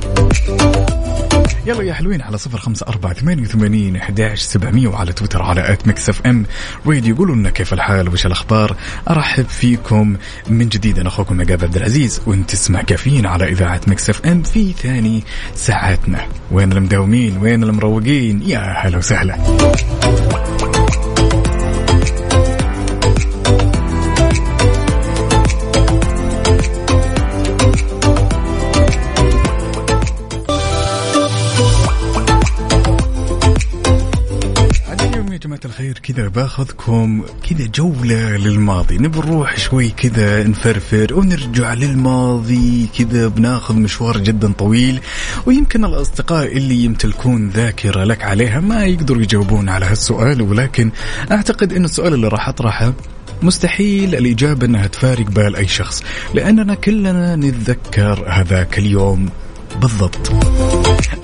يلا 1.66 1.82
يا 1.82 1.94
حلوين 1.94 2.22
على 2.22 2.38
صفر 2.38 2.58
خمسة 2.58 2.86
أربعة 2.88 3.12
ثمانية 3.14 3.42
وثمانين 3.42 3.96
أحداش 3.96 4.40
سبعمية 4.40 4.88
وعلى 4.88 5.12
تويتر 5.12 5.42
على 5.42 5.72
at 5.72 5.86
Mix 5.86 6.08
FM 6.08 6.46
Radio 6.86 7.14
يقولوا 7.14 7.34
لنا 7.34 7.50
كيف 7.50 7.72
الحال 7.72 8.08
وش 8.08 8.26
الأخبار. 8.26 8.76
أرحب 9.10 9.46
فيكم 9.46 10.16
من 10.48 10.68
جديد. 10.68 10.98
أنا 10.98 11.08
أخوكم 11.08 11.40
عقاب 11.40 11.64
عبد 11.64 11.76
العزيز 11.76 12.20
وأنت 12.26 12.50
تسمع 12.50 12.82
كافيين 12.82 13.26
على 13.26 13.48
إذاعة 13.48 13.80
Mix 13.86 14.10
FM 14.10 14.42
في 14.42 14.72
ثاني 14.72 15.24
ساعاتنا. 15.54 16.26
وين 16.52 16.72
المداومين؟ 16.72 17.38
وين 17.38 17.62
المروقين؟ 17.62 18.42
يا 18.42 18.58
هلا 18.58 18.98
وسهلا. 18.98 19.36
الخير. 35.64 35.98
كذا 35.98 36.28
باخذكم 36.28 37.24
كذا 37.50 37.66
جولة 37.66 38.36
للماضي. 38.36 38.98
نبي 38.98 39.18
نروح 39.18 39.58
شوي 39.58 39.88
كذا 39.88 40.42
نفرفر 40.42 41.14
ونرجع 41.14 41.74
للماضي. 41.74 42.88
كذا 42.98 43.28
بناخذ 43.28 43.74
مشوار 43.74 44.18
جدا 44.18 44.52
طويل. 44.52 45.00
ويمكن 45.46 45.84
الأصدقاء 45.84 46.56
اللي 46.56 46.84
يمتلكون 46.84 47.48
ذاكرة 47.48 48.04
لك 48.04 48.24
عليها 48.24 48.60
ما 48.60 48.84
يقدروا 48.84 49.22
يجاوبون 49.22 49.68
على 49.68 49.86
هالسؤال 49.86 50.42
ولكن 50.42 50.90
أعتقد 51.32 51.72
أن 51.72 51.84
السؤال 51.84 52.14
اللي 52.14 52.28
راح 52.28 52.48
أطرحه 52.48 52.94
مستحيل 53.42 54.14
الإجابة 54.14 54.66
أنها 54.66 54.86
تفارق 54.86 55.26
بال 55.26 55.56
أي 55.56 55.68
شخص 55.68 56.02
لأننا 56.34 56.74
كلنا 56.74 57.36
نتذكر 57.36 58.24
هذاك 58.28 58.78
اليوم 58.78 59.28
بالضبط. 59.80 60.32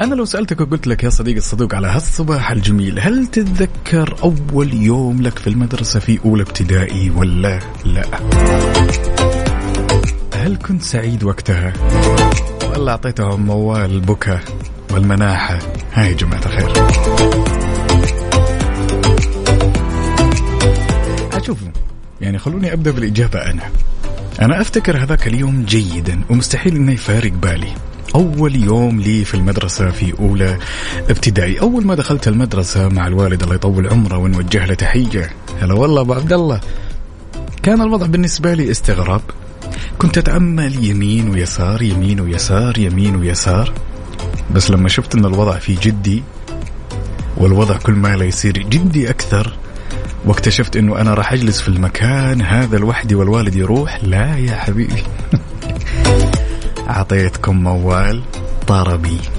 أنا 0.01 0.15
لو 0.15 0.25
سألتك 0.25 0.61
وقلت 0.61 0.87
لك 0.87 1.05
يا 1.05 1.11
صديقي 1.11 1.39
الصدوق 1.39 1.75
على 1.75 1.87
هالصباح 1.87 2.51
الجميل 2.51 3.01
هل 3.01 3.27
تتذكر 3.27 4.15
أول 4.23 4.75
يوم 4.75 5.23
لك 5.23 5.39
في 5.39 5.47
المدرسة 5.47 6.01
في 6.01 6.19
أولى 6.25 6.43
ابتدائي 6.43 7.11
ولا 7.11 7.59
لا؟ 7.85 8.05
هل 10.35 10.57
كنت 10.57 10.83
سعيد 10.83 11.25
وقتها؟ 11.25 11.73
ولا 12.77 12.93
أعطيتهم 12.93 13.41
موال 13.47 13.91
البكا 13.91 14.41
والمناحة؟ 14.91 15.59
هاي 15.93 16.15
جماعة 16.15 16.43
الخير. 16.47 16.73
أشوفوا 21.33 21.69
يعني 22.21 22.39
خلوني 22.39 22.73
أبدأ 22.73 22.91
بالإجابة 22.91 23.39
أنا. 23.39 23.63
أنا 24.43 24.61
أفتكر 24.61 24.97
هذاك 24.97 25.27
اليوم 25.27 25.65
جيدا 25.65 26.21
ومستحيل 26.31 26.77
أنه 26.77 26.93
يفارق 26.93 27.33
بالي. 27.33 27.73
أول 28.15 28.57
يوم 28.57 29.01
لي 29.01 29.25
في 29.25 29.35
المدرسة 29.35 29.91
في 29.91 30.19
أولى 30.19 30.59
ابتدائي. 31.11 31.61
أول 31.61 31.87
ما 31.87 31.95
دخلت 31.95 32.29
المدرسة 32.29 32.89
مع 32.89 33.07
الوالد 33.07 33.43
الله 33.43 33.55
يطول 33.55 33.89
عمره 33.89 34.17
ونوجه 34.17 34.67
له 34.67 34.75
تحية. 34.75 35.31
هلا 35.61 35.75
والله 35.75 36.01
أبو 36.01 36.13
عبد 36.13 36.33
الله. 36.33 36.61
كان 37.63 37.81
الوضع 37.81 38.07
بالنسبة 38.07 38.55
لي 38.55 38.71
استغراب. 38.71 39.21
كنت 39.99 40.19
أتأمل 40.19 40.85
يمين 40.85 41.31
ويسار 41.31 41.83
يمين 41.83 42.21
ويسار 42.21 42.79
يمين 42.79 43.17
ويسار. 43.17 43.73
بس 44.55 44.71
لما 44.71 44.89
شفت 44.89 45.15
أن 45.15 45.25
الوضع 45.25 45.59
في 45.59 45.75
جدي 45.75 46.23
والوضع 47.37 47.77
كل 47.77 47.93
ما 47.93 48.17
لا 48.17 48.25
يصير 48.25 48.53
جدي 48.53 49.11
أكثر 49.11 49.57
واكتشفت 50.27 50.77
أنه 50.77 51.01
أنا 51.01 51.15
راح 51.15 51.33
أجلس 51.33 51.61
في 51.61 51.69
المكان 51.69 52.43
هذا 52.43 52.79
لوحدي 52.79 53.15
والوالد 53.15 53.57
يروح 53.57 54.05
لا 54.05 54.37
يا 54.37 54.55
حبيبي. 54.57 55.03
أعطيتكم 56.91 57.63
موال 57.63 58.23
طربي. 58.67 59.19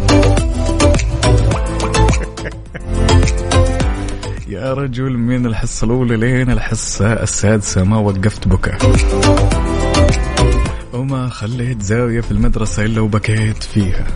يا 4.48 4.74
رجل 4.74 5.18
من 5.18 5.46
الحصة 5.46 5.86
الأولى 5.86 6.18
لين 6.18 6.52
الحصة 6.52 7.14
السادسة 7.14 7.84
ما 7.84 7.98
وقفت 7.98 8.48
بكاء 8.48 8.78
وما 10.94 11.30
خليت 11.30 11.82
زاوية 11.82 12.22
في 12.22 12.32
المدرسة 12.32 12.86
إلا 12.86 13.02
وبكيت 13.02 13.64
فيها. 13.64 14.08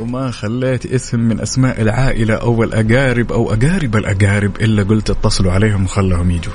وما 0.00 0.30
خليت 0.30 0.86
اسم 0.86 1.20
من 1.20 1.40
أسماء 1.40 1.82
العائلة 1.82 2.34
أو 2.34 2.62
الأقارب 2.62 3.32
أو 3.32 3.52
أقارب 3.52 3.96
الأقارب 3.96 4.56
إلا 4.60 4.82
قلت 4.82 5.10
اتصلوا 5.10 5.52
عليهم 5.52 5.84
وخلهم 5.84 6.30
يجوا. 6.30 6.52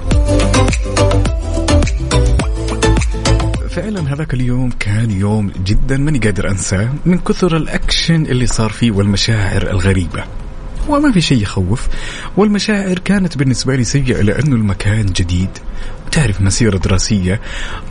فعلا 3.73 4.13
هذاك 4.13 4.33
اليوم 4.33 4.69
كان 4.79 5.12
يوم 5.12 5.51
جدا 5.65 5.97
ماني 5.97 6.19
قادر 6.19 6.49
أنساه 6.49 6.89
من 7.05 7.17
كثر 7.17 7.57
الأكشن 7.57 8.25
اللي 8.25 8.45
صار 8.47 8.69
فيه 8.69 8.91
والمشاعر 8.91 9.62
الغريبة. 9.62 10.23
وما 10.89 11.11
في 11.11 11.21
شيء 11.21 11.41
يخوف. 11.41 11.87
والمشاعر 12.37 12.99
كانت 12.99 13.37
بالنسبة 13.37 13.75
لي 13.75 13.83
سيئة 13.83 14.21
لأنه 14.21 14.55
المكان 14.55 15.05
جديد. 15.05 15.49
وتعرف 16.07 16.41
مسيرة 16.41 16.77
دراسية. 16.77 17.41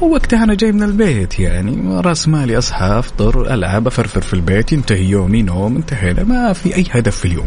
ووقتها 0.01 0.45
أنا 0.45 0.55
جاي 0.55 0.73
من 0.73 0.83
البيت 0.83 1.39
يعني. 1.41 2.01
رأس 2.01 2.29
مالي 2.29 2.59
أصحى 2.59 2.87
أفطر 2.99 3.55
ألعب 3.55 3.87
أفرفر 3.87 4.21
في 4.21 4.35
البيت. 4.35 4.73
ينتهي 4.73 5.05
يومي 5.05 5.43
نوم 5.43 5.77
انتهينا. 5.77 6.25
ما 6.25 6.53
في 6.53 6.77
أي 6.77 6.87
هدف 6.91 7.17
في 7.17 7.25
اليوم. 7.25 7.47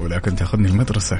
ولكن 0.00 0.36
تأخذني 0.36 0.68
المدرسة. 0.68 1.18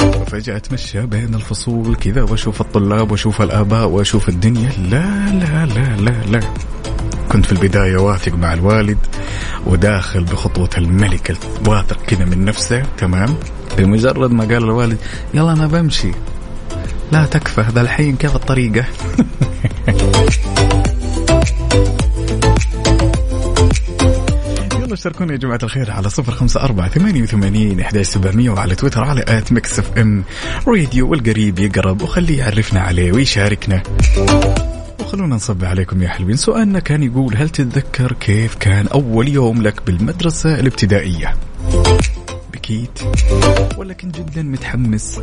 وفجأة 0.00 0.56
أتمشى 0.56 1.00
بين 1.00 1.34
الفصول. 1.34 1.96
كذا 1.96 2.22
وأشوف 2.22 2.60
الطلاب 2.60 3.10
وأشوف 3.10 3.42
الآباء 3.42 3.88
وأشوف 3.88 4.28
الدنيا. 4.28 4.70
لا 4.90 5.32
لا 5.32 5.66
لا 5.66 5.96
لا 5.96 6.24
لا. 6.30 6.40
كنت 7.28 7.46
في 7.46 7.52
البداية 7.52 7.96
واثق 7.96 8.34
مع 8.34 8.52
الوالد 8.52 8.98
وداخل 9.66 10.24
بخطوة 10.24 10.70
الملك 10.78 11.36
واثق 11.66 12.02
كذا 12.06 12.24
من 12.24 12.44
نفسه 12.44 12.82
تمام؟ 12.98 13.36
بمجرد 13.78 14.32
ما 14.32 14.44
قال 14.44 14.64
الوالد 14.64 14.98
يلا 15.34 15.52
أنا 15.52 15.66
بمشي. 15.66 16.10
لا 17.12 17.26
تكفى 17.26 17.64
ذا 17.74 17.80
الحين 17.80 18.16
كيف 18.16 18.36
الطريقة. 18.36 18.84
يلا 24.92 24.94
اشتركونا 24.94 25.32
يا 25.32 25.38
جماعة 25.38 25.58
الخير 25.62 25.90
على 25.90 26.10
صفر 26.10 26.32
خمسة 26.32 26.60
أربعة 26.60 26.88
ثمانية 26.88 27.22
وثمانين 27.22 27.80
إحدى 27.80 28.04
سبعمية 28.04 28.50
وعلى 28.50 28.74
تويتر 28.74 29.04
على 29.04 29.24
at 29.28 29.52
Mix 29.52 29.78
FM. 29.78 30.24
راديو 30.68 31.10
والقريب 31.10 31.58
يقرب 31.58 32.02
وخليه 32.02 32.38
يعرفنا 32.38 32.80
عليه 32.80 33.12
ويشاركنا. 33.12 33.82
وخلونا 35.00 35.34
نصب 35.34 35.64
عليكم 35.64 36.02
يا 36.02 36.08
حلوين. 36.08 36.36
سؤالنا 36.36 36.78
كان 36.78 37.02
يقول 37.02 37.36
هل 37.36 37.48
تتذكر 37.48 38.12
كيف 38.12 38.54
كان 38.54 38.86
أول 38.86 39.28
يوم 39.28 39.62
لك 39.62 39.86
بالمدرسة 39.86 40.60
الابتدائية؟ 40.60 41.34
بكيت 42.52 42.98
ولا 43.76 43.94
كنت 43.94 44.16
جدا 44.16 44.42
متحمس؟ 44.42 45.20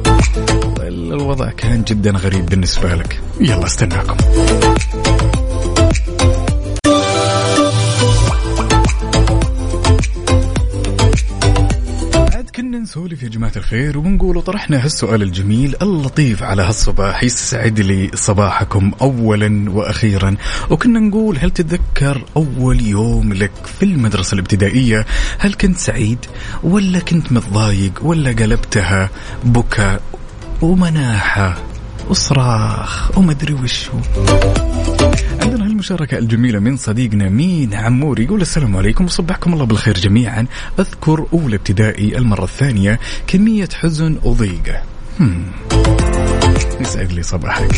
الوضع 0.80 1.50
كان 1.52 1.84
جدا 1.84 2.12
غريب 2.12 2.46
بالنسبة 2.46 2.96
لك. 2.96 3.22
يلا 3.42 3.66
استناكم. 3.66 4.18
كنا 12.60 12.80
نسولف 12.80 13.24
يا 13.24 13.28
جماعة 13.28 13.52
الخير 13.56 13.98
ونقول 13.98 14.38
وطرحنا 14.38 14.86
هالسؤال 14.86 15.22
الجميل 15.22 15.76
اللطيف 15.82 16.44
على 16.44 16.62
هالصباح 16.62 17.24
يسعد 17.24 17.80
لي 17.80 18.12
صباحكم 18.14 18.92
أولا 19.02 19.72
وأخيرا. 19.72 20.36
وكنا 20.70 21.00
نقول 21.00 21.38
هل 21.38 21.52
تتذكر 21.52 22.24
أول 22.38 22.82
يوم 22.82 23.34
لك 23.34 23.52
في 23.80 23.84
المدرسة 23.84 24.34
الابتدائية؟ 24.34 25.06
هل 25.38 25.54
كنت 25.54 25.78
سعيد 25.78 26.18
ولا 26.64 27.00
كنت 27.00 27.32
متضايق 27.32 28.00
ولا 28.02 28.32
قلبتها 28.32 29.10
بكاء 29.44 30.02
ومناحة 30.62 31.58
وصراخ 32.10 33.18
ومدري 33.18 33.54
وشو؟ 33.54 33.94
عندنا 35.42 35.66
هالمشاركة 35.80 36.18
الجميلة 36.18 36.60
من 36.60 36.78
صديقنا 36.78 37.30
مين 37.30 37.74
عمور 37.74 38.20
يقول 38.20 38.42
السلام 38.42 38.78
عليكم 38.78 39.06
وصبحكم 39.06 39.54
الله 39.54 39.66
بالخير 39.66 39.94
جميعا. 39.94 40.46
أذكر 40.80 41.26
أولى 41.34 41.56
ابتدائي 41.56 42.18
المرة 42.18 42.44
الثانية 42.44 43.00
كمية 43.28 43.70
حزن 43.74 44.18
وضيقة. 44.24 44.82
يسعد 46.82 47.12
لي 47.12 47.24
صباحك 47.24 47.72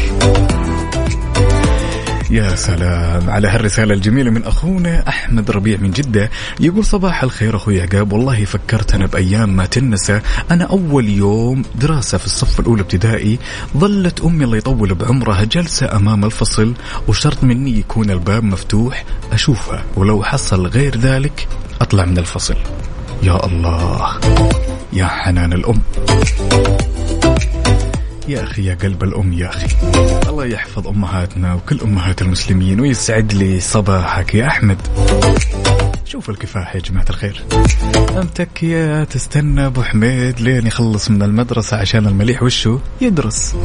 يا 2.32 2.56
سلام. 2.56 3.30
على 3.30 3.48
هالرسالة 3.48 3.94
الجميلة 3.94 4.32
من 4.32 4.44
أخونا 4.44 5.08
أحمد 5.08 5.52
ربيع 5.52 5.78
من 5.78 5.91
جدة. 5.91 6.30
يقول 6.60 6.86
صباح 6.86 7.24
الخير 7.24 7.56
أخوي 7.56 7.82
عقاب 7.82 8.13
والله 8.13 8.46
فكرت 8.46 8.94
أنا 8.94 9.06
بأيام 9.06 9.56
ما 9.56 9.65
تنسى. 9.65 10.22
أنا 10.52 10.63
أول 10.63 11.10
يوم 11.10 11.63
دراسة 11.76 12.17
في 12.17 12.26
الصف 12.26 12.60
الأولى 12.60 12.82
ابتدائي 12.82 13.39
ظلت 13.78 14.22
أمي 14.22 14.46
الله 14.46 14.58
يطول 14.58 14.94
بعمرها 14.94 15.44
جلسة 15.44 15.96
أمام 15.96 16.26
الفصل 16.26 16.74
وشرط 17.08 17.44
مني 17.44 17.80
يكون 17.80 18.10
الباب 18.12 18.44
مفتوح 18.44 19.06
أشوفها. 19.32 19.84
ولو 19.96 20.24
حصل 20.24 20.67
غير 20.67 20.98
ذلك 20.98 21.48
أطلع 21.82 22.06
من 22.06 22.17
الفصل. 22.17 22.56
يا 23.24 23.46
الله. 23.46 24.20
يا 24.94 25.06
حنان 25.06 25.54
الأم. 25.54 25.82
يا 28.32 28.44
أخي 28.44 28.65
يا 28.65 28.76
قلب 28.76 29.04
الأم 29.04 29.34
يا 29.34 29.50
أخي. 29.50 29.67
الله 30.30 30.46
يحفظ 30.46 30.88
أمهاتنا 30.88 31.54
وكل 31.54 31.80
أمهات 31.82 32.22
المسلمين 32.22 32.80
ويسعد 32.80 33.34
لي 33.34 33.60
صباحك 33.60 34.36
يا 34.36 34.48
أحمد. 34.48 34.78
شوف 36.06 36.30
الكفاح 36.30 36.76
يا 36.76 36.82
جماعة 36.82 37.06
الخير. 37.10 37.44
أمتك 38.17 38.63
يا 38.63 39.04
تستنى 39.04 39.65
أبو 39.65 39.84
حميد 39.84 40.41
لين 40.41 40.67
يخلص 40.67 41.10
من 41.10 41.24
المدرسة 41.24 41.78
عشان 41.78 42.08
المليح. 42.08 42.44
وشه 42.44 42.80
يدرس. 43.02 43.56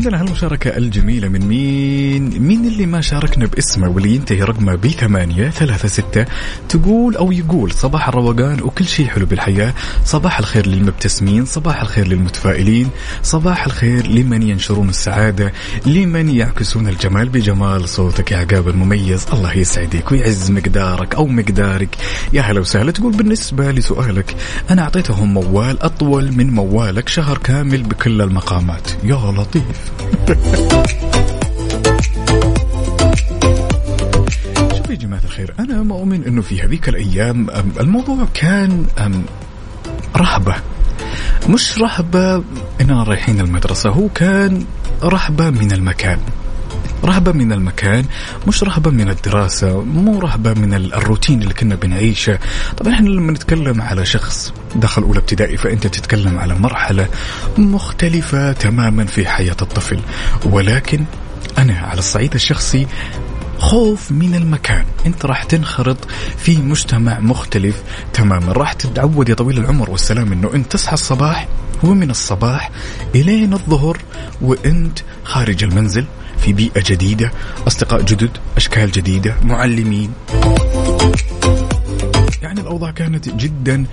عندنا 0.00 0.20
هالمشاركة 0.20 0.76
الجميلة 0.76 1.28
من 1.28 1.40
مين؟ 1.40 2.42
مين 2.42 2.66
اللي 2.66 2.86
ما 2.86 3.00
شاركنا 3.00 3.46
باسمه 3.46 3.88
واللي 3.88 4.14
ينتهي 4.14 4.42
رقمه 4.42 4.74
ب 4.74 4.86
8 4.86 5.50
3 5.50 5.88
6 5.88 6.26
تقول 6.68 7.16
أو 7.16 7.32
يقول 7.32 7.72
صباح 7.72 8.08
الروقان 8.08 8.62
وكل 8.62 8.84
شيء 8.84 9.06
حلو 9.06 9.26
بالحياة، 9.26 9.74
صباح 10.04 10.38
الخير 10.38 10.66
للمبتسمين، 10.66 11.44
صباح 11.44 11.82
الخير 11.82 12.08
للمتفائلين، 12.08 12.88
صباح 13.22 13.64
الخير 13.64 14.06
لمن 14.06 14.42
ينشرون 14.42 14.88
السعادة، 14.88 15.52
لمن 15.86 16.28
يعكسون 16.28 16.88
الجمال 16.88 17.28
بجمال 17.28 17.88
صوتك 17.88 18.32
يا 18.32 18.36
عقاب 18.36 18.68
المميز، 18.68 19.26
الله 19.32 19.56
يسعدك 19.56 20.12
ويعز 20.12 20.50
مقدارك 20.50 21.14
أو 21.14 21.26
مقدارك، 21.26 21.96
يا 22.32 22.42
هلا 22.42 22.60
وسهلا 22.60 22.90
تقول 22.90 23.12
بالنسبة 23.12 23.70
لسؤالك 23.70 24.36
أنا 24.70 24.82
أعطيتهم 24.82 25.34
موال 25.34 25.82
أطول 25.82 26.32
من 26.32 26.50
موالك 26.50 27.08
شهر 27.08 27.38
كامل 27.38 27.82
بكل 27.82 28.22
المقامات، 28.22 28.90
يا 29.04 29.32
لطيف. 29.36 29.89
شوف 34.76 34.90
يا 34.90 34.94
جماعة 34.94 35.20
الخير 35.24 35.54
أنا 35.58 35.82
مؤمن 35.82 36.24
أنه 36.24 36.42
في 36.42 36.62
هذيك 36.62 36.88
الأيام 36.88 37.50
الموضوع 37.80 38.26
كان 38.34 38.86
رهبة. 40.16 40.54
مش 41.48 41.78
رهبة 41.78 42.44
إننا 42.80 43.02
رايحين 43.02 43.40
المدرسة 43.40 43.90
هو 43.90 44.08
كان 44.08 44.64
رهبة 45.02 45.50
من 45.50 45.72
المكان. 45.72 46.18
رهبة 47.04 47.32
من 47.32 47.52
المكان 47.52 48.04
مش 48.48 48.62
رهبة 48.62 48.90
من 48.90 49.08
الدراسة 49.08 49.82
مو 49.84 50.18
رهبة 50.18 50.54
من 50.54 50.74
ال- 50.74 50.94
الروتين 50.94 51.42
اللي 51.42 51.54
كنا 51.54 51.74
بنعيشه. 51.74 52.38
طبعا 52.76 52.94
إحنا 52.94 53.08
لما 53.08 53.32
نتكلم 53.32 53.82
على 53.82 54.06
شخص 54.06 54.52
دخل 54.76 55.02
أولى 55.02 55.18
ابتدائي 55.18 55.56
فأنت 55.56 55.86
تتكلم 55.86 56.38
على 56.38 56.54
مرحلة 56.54 57.08
مختلفة 57.58 58.52
تماما 58.52 59.04
في 59.04 59.26
حياة 59.28 59.56
الطفل. 59.62 60.00
ولكن 60.44 61.04
أنا 61.58 61.78
على 61.78 61.98
الصعيد 61.98 62.34
الشخصي 62.34 62.86
خوف 63.58 64.12
من 64.12 64.34
المكان. 64.34 64.84
أنت 65.06 65.26
راح 65.26 65.44
تنخرط 65.44 65.96
في 66.38 66.56
مجتمع 66.56 67.20
مختلف 67.20 67.82
تماما. 68.12 68.52
راح 68.52 68.72
تتعود 68.72 69.28
يا 69.28 69.34
طويل 69.34 69.58
العمر 69.58 69.90
والسلام 69.90 70.32
إنه 70.32 70.50
أنت 70.54 70.72
تصحى 70.72 70.94
الصباح 70.94 71.48
ومن 71.82 72.10
الصباح 72.10 72.70
إلين 73.14 73.52
الظهر 73.52 73.98
وأنت 74.42 74.98
خارج 75.24 75.64
المنزل. 75.64 76.04
في 76.42 76.52
بيئة 76.52 76.82
جديدة 76.86 77.30
أصدقاء 77.66 78.02
جدد 78.02 78.30
أشكال 78.56 78.90
جديدة 78.92 79.36
معلمين. 79.44 80.12
يعني 82.42 82.60
الأوضاع 82.60 82.90
كانت 82.90 83.28
جدا 83.28 83.84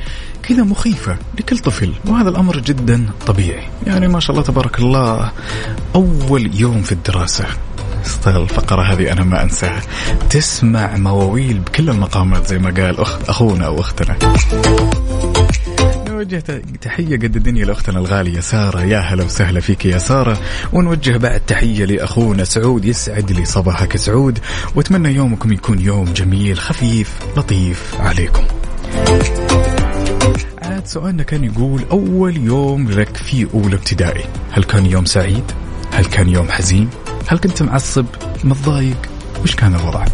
كذا 0.44 0.64
مخيفة 0.64 1.18
لكل 1.40 1.58
طفل 1.60 1.94
وهذا 2.06 2.30
الأمر 2.30 2.60
جدا 2.60 3.06
طبيعي. 3.28 3.64
يعني 3.88 4.08
ما 4.08 4.20
شاء 4.20 4.32
الله 4.32 4.44
تبارك 4.48 4.80
الله 4.80 5.32
أول 5.96 6.56
يوم 6.56 6.82
في 6.82 6.92
الدراسة 6.92 7.46
الفقرة 8.28 8.94
هذه 8.94 9.12
أنا 9.12 9.24
ما 9.24 9.44
أنساها. 9.44 9.82
تسمع 10.30 10.98
مواويل 10.98 11.60
بكل 11.60 11.90
المقامات 11.90 12.48
زي 12.48 12.58
ما 12.60 12.70
قال 12.70 13.00
أخ 13.00 13.18
أخونا 13.30 13.66
أو 13.66 13.80
أختنا 13.80 14.18
نوجه 16.17 16.43
تحية 16.82 17.15
قد 17.15 17.36
الدنيا 17.36 17.65
لأختنا 17.65 17.99
الغالية 17.99 18.39
سارة 18.39 18.82
يا 18.82 18.99
هلا 18.99 19.23
وسهلا 19.23 19.60
فيك 19.60 19.86
يا 19.86 19.97
سارة 19.97 20.38
ونوجه 20.73 21.17
بعد 21.17 21.39
تحية 21.39 21.86
لأخونا 21.86 22.43
سعود 22.43 22.86
يسعد 22.86 23.32
لي 23.32 23.45
صباحك 23.45 23.97
سعود 23.97 24.39
وأتمنى 24.75 25.15
يومكم 25.15 25.53
يكون 25.53 25.80
يوم 25.80 26.06
جميل 26.13 26.58
خفيف 26.60 27.19
لطيف 27.38 27.95
عليكم 27.99 28.43
عاد 30.62 30.88
سؤالنا 30.88 31.23
كان 31.23 31.43
يقول 31.43 31.82
أول 31.91 32.38
يوم 32.38 32.91
لك 32.91 33.17
في 33.17 33.47
أولى 33.53 33.75
ابتدائي 33.75 34.25
هل 34.51 34.63
كان 34.63 34.86
يوم 34.86 35.06
سعيد؟ 35.06 35.51
هل 35.91 36.06
كان 36.06 36.30
يوم 36.30 36.49
حزين؟ 36.49 36.89
هل 37.27 37.38
كنت 37.38 37.63
معصب؟ 37.63 38.06
متضايق؟ 38.43 38.97
وش 39.43 39.56
كان 39.56 39.75
الوضع؟ 39.75 40.06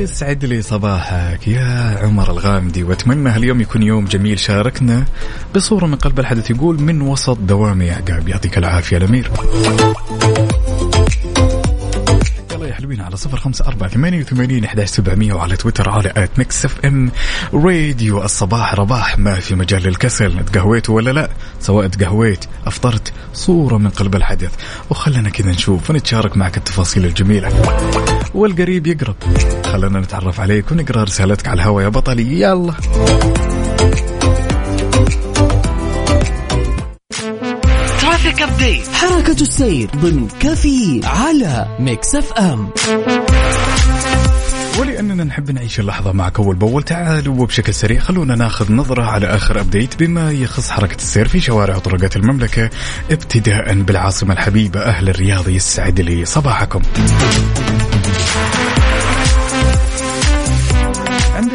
يسعد 0.00 0.44
لي 0.44 0.62
صباحك 0.62 1.48
يا 1.48 1.98
عمر 2.02 2.30
الغامدي 2.30 2.82
وأتمنى 2.82 3.28
هاليوم 3.28 3.60
يكون 3.60 3.82
يوم 3.82 4.04
جميل 4.04 4.38
شاركنا 4.38 5.04
بصورة 5.54 5.86
من 5.86 5.94
قلب 5.94 6.20
الحدث 6.20 6.50
يقول 6.50 6.80
من 6.82 7.02
وسط 7.02 7.38
دوامي 7.38 7.84
يا 7.84 7.94
عقاب 7.94 8.28
يعطيك 8.28 8.58
يلا 8.92 9.06
يا 9.06 9.30
حلوين 12.80 13.00
على 13.00 13.16
صفر 13.16 13.36
خمسة 13.36 13.66
أربعة 13.66 13.88
ثمانية 13.88 14.20
وثمانين 14.20 14.64
أحداش 14.64 14.88
سبعمية 14.88 15.32
وعلى 15.32 15.56
تويتر 15.56 15.90
على 15.90 16.12
at 16.16 16.30
Mix 16.38 16.64
FM. 16.64 17.10
راديو 17.54 18.24
الصباح 18.24 18.74
رباح. 18.74 19.18
ما 19.18 19.34
في 19.34 19.54
مجال 19.54 19.82
للكسل. 19.82 20.44
تقهويت 20.44 20.90
ولا 20.90 21.10
لا؟ 21.10 21.30
سواء 21.60 21.88
تقهويت 21.88 22.44
أفطرت 22.66 23.12
صورة 23.34 23.78
من 23.78 23.90
قلب 23.90 24.14
الحدث. 24.16 24.50
وخلنا 24.90 25.30
كذا 25.30 25.50
نشوف 25.50 25.90
ونتشارك 25.90 26.36
معك 26.36 26.56
التفاصيل 26.56 27.06
الجميلة. 27.06 27.48
والقريب 28.34 28.86
يقرب. 28.86 29.16
خلنا 29.64 30.00
نتعرف 30.00 30.40
عليك 30.40 30.72
ونقرأ 30.72 31.04
رسالتك 31.04 31.48
على 31.48 31.62
الهواء 31.62 31.84
يا 31.84 31.88
بطلي 31.88 32.40
يلا. 32.40 32.74
traffic 38.40 38.52
update 38.52 38.88
حركة 38.88 39.42
السير 39.42 39.90
ضمن 39.96 40.28
كافيين 40.40 41.00
على 41.04 41.76
Mix 41.80 42.14
FM 42.14 42.70
ولأننا 44.78 45.24
نحب 45.24 45.50
نعيش 45.50 45.80
اللحظة 45.80 46.12
معك 46.12 46.38
أول 46.38 46.56
بأول 46.56 46.82
تعالوا 46.82 47.42
وبشكل 47.42 47.74
سريع 47.74 48.00
خلونا 48.00 48.34
ناخذ 48.36 48.72
نظرة 48.72 49.02
على 49.02 49.26
آخر 49.26 49.60
ابديت 49.60 50.02
بما 50.02 50.32
يخص 50.32 50.70
حركة 50.70 50.96
السير 50.96 51.28
في 51.28 51.40
شوارع 51.40 51.76
وطرقات 51.76 52.16
المملكة 52.16 52.70
ابتداء 53.10 53.74
بالعاصمة 53.74 54.34
الحبيبة 54.34 54.80
أهل 54.80 55.08
الرياض 55.08 55.48
يسعد 55.48 56.00
لي 56.00 56.24
صباحكم. 56.24 56.82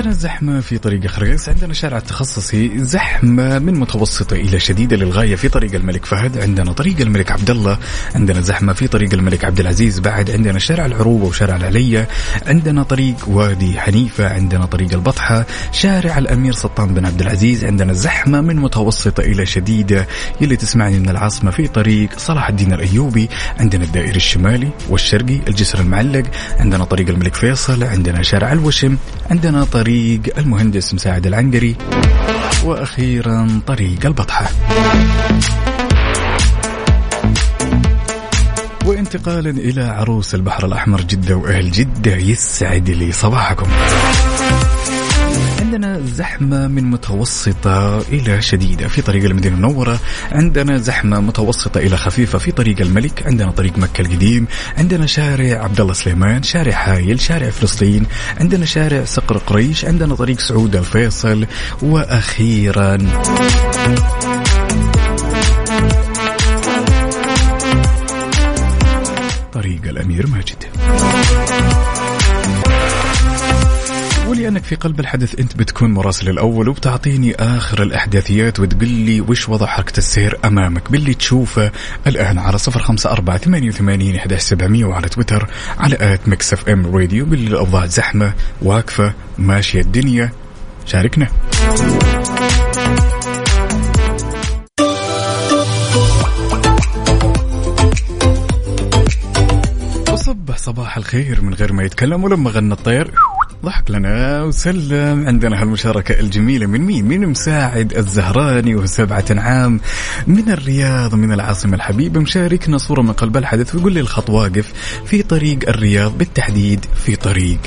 عندنا 0.06 0.22
زحمة 0.22 0.60
في 0.60 0.78
طريق 0.78 1.08
خريص 1.08 1.49
عندنا 1.49 1.74
شارع 1.74 1.97
التخصصي 1.97 2.84
زحمة 2.84 3.60
من 3.60 3.80
متوسطة 3.80 4.34
إلى 4.34 4.60
شديدة 4.60 4.95
للغاية 4.95 5.36
في 5.36 5.49
طريق 5.49 5.76
الملك 5.76 6.06
فهد 6.06 6.38
عندنا 6.38 6.72
طريق 6.72 7.01
الملك 7.01 7.32
عبد 7.32 7.49
الله 7.49 7.78
عندنا 8.16 8.41
زحمة 8.41 8.74
في 8.74 8.88
طريق 8.88 9.14
الملك 9.14 9.45
عبد 9.45 9.60
العزيز 9.60 9.99
بعد 9.99 10.32
عندنا 10.32 10.60
شارع 10.60 10.86
العروبة 10.86 11.26
وشارع 11.26 11.56
العلية 11.56 12.08
عندنا 12.45 12.84
طريق 12.84 13.16
وادي 13.28 13.80
حنيفة 13.80 14.34
عندنا 14.34 14.66
طريق 14.66 14.93
البطحة 14.93 15.45
شارع 15.72 16.18
الأمير 16.18 16.53
سلطان 16.53 16.93
بن 16.93 17.06
عبد 17.06 17.22
العزيز 17.22 17.66
عندنا 17.66 17.93
زحمة 17.93 18.41
من 18.41 18.56
متوسطة 18.56 19.22
إلى 19.22 19.45
شديدة. 19.45 20.08
يلي 20.41 20.56
تسمعني 20.56 20.99
من 20.99 21.10
العاصمة 21.10 21.51
في 21.51 21.68
طريق 21.68 22.10
صلاح 22.18 22.49
الدين 22.49 22.74
الأيوبي 22.74 23.30
عندنا 23.60 23.84
الدائري 23.84 24.16
الشمالي 24.16 24.70
والشرقي 24.89 25.39
الجسر 25.47 25.80
المعلق 25.80 26.26
عندنا 26.60 26.84
طريق 26.84 27.10
الملك 27.10 27.36
فيصل 27.36 27.84
عندنا 27.84 28.24
شارع 28.24 28.51
الوشم 28.51 28.97
عندنا 29.32 29.64
طريق 29.64 29.95
المهندس 30.38 30.93
مساعد 30.93 31.28
العنقري 31.28 31.76
وأخيرا 32.66 33.62
طريق 33.68 34.06
البطحة. 34.06 34.50
وانتقالا 38.86 39.50
إلى 39.50 39.82
عروس 39.82 40.36
البحر 40.36 40.66
الأحمر 40.66 41.02
جدة 41.02 41.36
وأهل 41.36 41.72
جدة 41.72 42.16
يسعد 42.16 42.89
لي 42.89 43.12
صباحكم. 43.12 43.68
عندنا 45.66 45.99
زحمة 45.99 46.68
من 46.68 46.84
متوسطة 46.84 48.01
إلى 48.01 48.41
شديدة 48.41 48.88
في 48.88 49.01
طريق 49.01 49.26
المدينة 49.26 49.55
المنورة 49.55 49.99
عندنا 50.32 50.78
زحمة 50.78 51.20
متوسطة 51.20 51.78
إلى 51.78 51.97
خفيفة 51.97 52.38
في 52.38 52.51
طريق 52.51 52.82
الملك 52.82 53.24
عندنا 53.28 53.51
طريق 53.51 53.78
مكة 53.78 54.01
القديم 54.01 54.47
عندنا 54.78 55.05
شارع 55.05 55.63
عبد 55.63 55.82
الله 55.82 55.93
سليمان 55.93 56.43
شارع 56.43 56.72
حايل 56.72 57.20
شارع 57.20 57.49
فلسطين 57.49 58.05
عندنا 58.39 58.66
شارع 58.66 59.05
صقر 59.05 59.38
قريش 59.38 59.86
عندنا 59.86 60.16
طريق 60.16 60.39
سعود 60.39 60.76
الفيصل 60.76 61.47
وأخيرا 61.82 62.97
طريق 69.53 69.82
الأمير 69.86 70.28
ماجد. 70.28 70.63
ولأنك 74.46 74.64
في 74.64 74.76
قلب 74.76 75.00
الحدث 75.00 75.39
أنت 75.39 75.58
بتكون 75.58 75.93
مراسل 75.93 76.30
الأول 76.30 76.70
وبتعطيني 76.70 77.36
آخر 77.36 77.84
الأحداثيات 77.84 78.60
وتقول 78.60 78.88
لي 78.89 79.22
وش 79.22 79.50
وضع 79.50 79.66
حركة 79.66 79.98
السير 79.98 80.39
أمامك. 80.46 80.91
باللي 80.91 81.14
تشوفه 81.14 81.72
الآن 82.08 82.38
على 82.38 82.58
صفر 82.58 82.80
خمسة 82.80 83.12
أربعة 83.12 83.38
ثمانية 83.38 83.70
وثمانين 83.70 84.20
سبعمية 84.38 84.86
وعلى 84.86 85.10
تويتر 85.10 85.50
على 85.78 85.98
at 86.00 86.28
Mix 86.28 86.54
FM 86.54 86.96
Radio. 86.96 87.26
قل 87.26 87.38
لي 87.38 87.48
الأوضاع 87.48 87.86
زحمة 87.86 88.34
واقفة 88.62 89.14
ماشية 89.38 89.82
الدنيا. 89.82 90.32
شاركنا. 90.86 91.28
وصبح 100.14 100.58
صباح 100.58 100.98
الخير 100.98 101.41
من 101.41 101.54
غير 101.54 101.74
ما 101.74 101.84
يتكلم 101.84 102.24
ولما 102.24 102.50
غنى 102.52 102.74
الطير. 102.74 103.12
ضحك 103.66 103.91
لنا 103.91 104.43
وسلم. 104.43 105.28
عندنا 105.28 105.61
هالمشاركة 105.61 106.20
الجميلة 106.20 106.68
من 106.68 106.82
مين؟ 106.82 107.05
من 107.05 107.28
مساعد 107.28 107.97
الزهراني 107.97 108.76
وهو 108.76 108.86
سبعة 108.86 109.26
عام 109.30 109.80
من 110.28 110.49
الرياض 110.49 111.16
من 111.16 111.32
العاصمة 111.32 111.76
الحبيبة. 111.76 112.20
مشاركنا 112.20 112.78
صورة 112.78 113.01
من 113.01 113.13
قلب 113.13 113.38
الحدث 113.38 113.76
ويقول 113.76 113.93
لي 113.93 113.99
الخط 113.99 114.30
واقف 114.30 114.74
في 115.05 115.24
طريق 115.24 115.70
الرياض 115.70 116.18
بالتحديد 116.18 116.86
في 117.05 117.16
طريق 117.16 117.57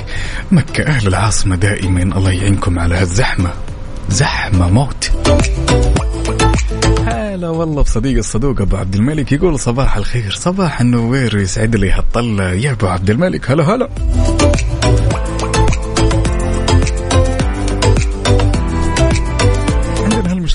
مكة. 0.52 0.86
أهل 0.86 1.06
العاصمة 1.08 1.56
دائما 1.56 2.02
الله 2.02 2.30
يعينكم 2.30 2.78
على 2.78 2.94
هالزحمة. 2.94 3.50
زحمة 4.10 4.70
موت. 4.70 5.10
هلا 7.06 7.48
والله 7.48 7.82
بصديق 7.82 8.18
الصدوق 8.18 8.60
أبو 8.60 8.76
عبد 8.76 8.94
الملك 8.94 9.32
يقول 9.32 9.58
صباح 9.58 9.96
الخير. 9.96 10.30
صباح 10.30 10.80
النوير 10.80 11.38
يسعد 11.38 11.76
لي 11.76 11.90
هالطلة. 11.90 12.50
يا 12.52 12.72
أبو 12.72 12.86
عبد 12.86 13.10
الملك 13.10 13.50
هلا 13.50 13.64
هلا. 13.64 13.88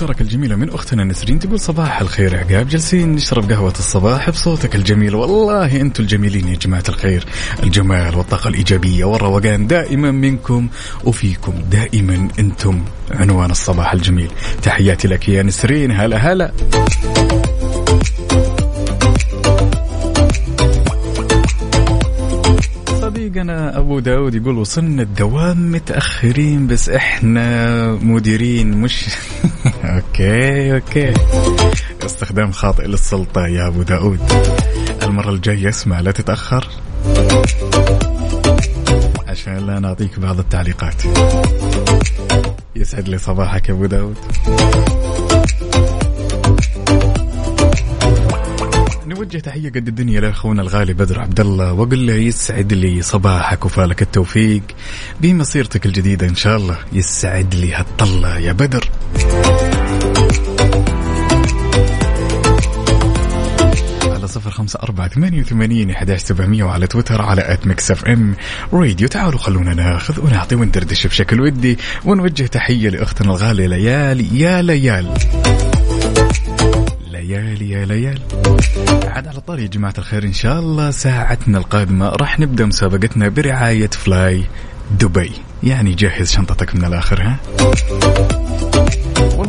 عندنا 0.04 0.12
هالمشاركة 0.12 0.22
الجميلة 0.22 0.56
من 0.56 0.70
أختنا 0.70 1.04
نسرين 1.04 1.38
تقول 1.38 1.60
صباح 1.60 2.00
الخير 2.00 2.36
عقاب. 2.36 2.68
جالسين 2.68 3.12
نشرب 3.12 3.52
قهوة 3.52 3.74
الصباح 3.78 4.30
بصوتك 4.30 4.74
الجميل. 4.74 5.14
والله 5.14 5.80
أنتم 5.80 6.02
الجميلين 6.02 6.48
يا 6.48 6.56
جماعة 6.56 6.84
الخير. 6.88 7.24
الجمال 7.62 8.16
والطاقة 8.16 8.48
الإيجابية 8.48 9.04
والروقان 9.04 9.66
دائما 9.66 10.10
منكم 10.10 10.68
وفيكم. 11.04 11.52
دائما 11.70 12.28
أنتم 12.38 12.84
عنوان 13.10 13.50
الصباح 13.50 13.92
الجميل. 13.92 14.30
تحياتي 14.62 15.08
لك 15.08 15.28
يا 15.28 15.42
نسرين. 15.42 15.90
هلا 15.90 16.16
هلا. 16.16 16.52
صديقنا 23.34 23.78
أبو 23.78 23.98
داود 23.98 24.34
يقول 24.34 24.58
وصلنا 24.58 25.02
الدوام 25.02 25.72
متأخرين 25.72 26.66
بس 26.66 26.88
إحنا 26.88 27.86
مديرين 27.92 28.70
مش 28.76 29.06
okay 29.84 30.74
okay. 30.74 31.14
استخدام 32.06 32.52
خاطئ 32.52 32.86
للسلطة 32.86 33.46
يا 33.46 33.66
أبو 33.66 33.82
داود. 33.82 34.20
المرة 35.02 35.30
الجاية 35.30 35.68
اسمع 35.68 36.00
لا 36.00 36.10
تتأخر. 36.10 36.68
عشان 39.28 39.66
لا 39.66 39.78
نعطيك 39.80 40.18
بعض 40.18 40.38
التعليقات. 40.38 41.02
يسعد 42.76 43.08
لي 43.08 43.18
صباحك 43.18 43.68
يا 43.68 43.74
أبو 43.74 43.86
داود. 43.86 44.16
نوجه 49.14 49.38
تحية 49.38 49.68
قد 49.68 49.88
الدنيا 49.88 50.20
لأخونا 50.20 50.62
الغالي 50.62 50.92
بدر 50.92 51.20
عبد 51.20 51.40
الله 51.40 51.72
واقول 51.72 52.06
له 52.06 52.12
يسعد 52.12 52.72
لي 52.72 53.02
صباحك 53.02 53.64
وفالك 53.64 54.02
التوفيق 54.02 54.62
بمسيرتك 55.20 55.86
الجديدة 55.86 56.26
إن 56.26 56.34
شاء 56.34 56.56
الله. 56.56 56.78
يسعد 56.92 57.54
لي 57.54 57.74
هالطلة 57.74 58.38
يا 58.38 58.52
بدر. 58.52 58.90
على 64.02 64.28
صفر 64.28 64.50
خمسة 64.50 64.78
أربعة 64.82 65.08
ثمانية 65.08 65.40
وثمانين 65.40 65.90
أحداش 65.90 66.20
سبعمية 66.20 66.64
وعلى 66.64 66.86
تويتر 66.86 67.22
على 67.22 67.52
at 67.52 67.66
Mix 67.66 67.90
FM 67.90 68.34
Radio. 68.72 69.08
تعالوا 69.08 69.38
خلونا 69.38 69.74
ناخذ 69.74 70.20
ونعطي 70.20 70.54
وندردش 70.54 71.06
بشكل 71.06 71.40
ودي 71.40 71.78
ونوجه 72.04 72.46
تحية 72.46 72.88
لأختنا 72.88 73.30
الغالية 73.30 73.66
ليالي 73.66 74.40
يا 74.40 74.62
ليال 74.62 75.08
ليالي 77.24 77.70
يا 77.70 77.84
ليال 77.84 78.18
عاد 79.04 79.26
على 79.26 79.40
طاري 79.40 79.62
يا 79.62 79.68
جماعة 79.68 79.94
الخير 79.98 80.24
إن 80.24 80.32
شاء 80.32 80.58
الله 80.58 80.90
ساعتنا 80.90 81.58
القادمة 81.58 82.08
راح 82.08 82.40
نبدأ 82.40 82.66
مسابقتنا 82.66 83.28
برعاية 83.28 83.86
فلاي 83.90 84.44
دبي. 85.00 85.32
يعني 85.62 85.94
جهز 85.94 86.30
شنطتك 86.30 86.74
من 86.74 86.84
الآخر 86.84 87.22
ها؟ 87.22 87.36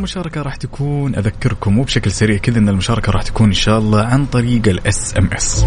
والمشاركة 0.05 0.41
راح 0.41 0.55
تكون 0.55 1.15
أذكركم 1.15 1.73
مو 1.73 1.83
بشكل 1.83 2.11
سريع 2.11 2.37
كذا 2.37 2.59
أن 2.59 2.69
المشاركة 2.69 3.11
راح 3.11 3.23
تكون 3.23 3.47
إن 3.47 3.53
شاء 3.53 3.79
الله 3.79 4.01
عن 4.01 4.25
طريق 4.25 4.67
ال 4.67 5.17
SMS 5.17 5.65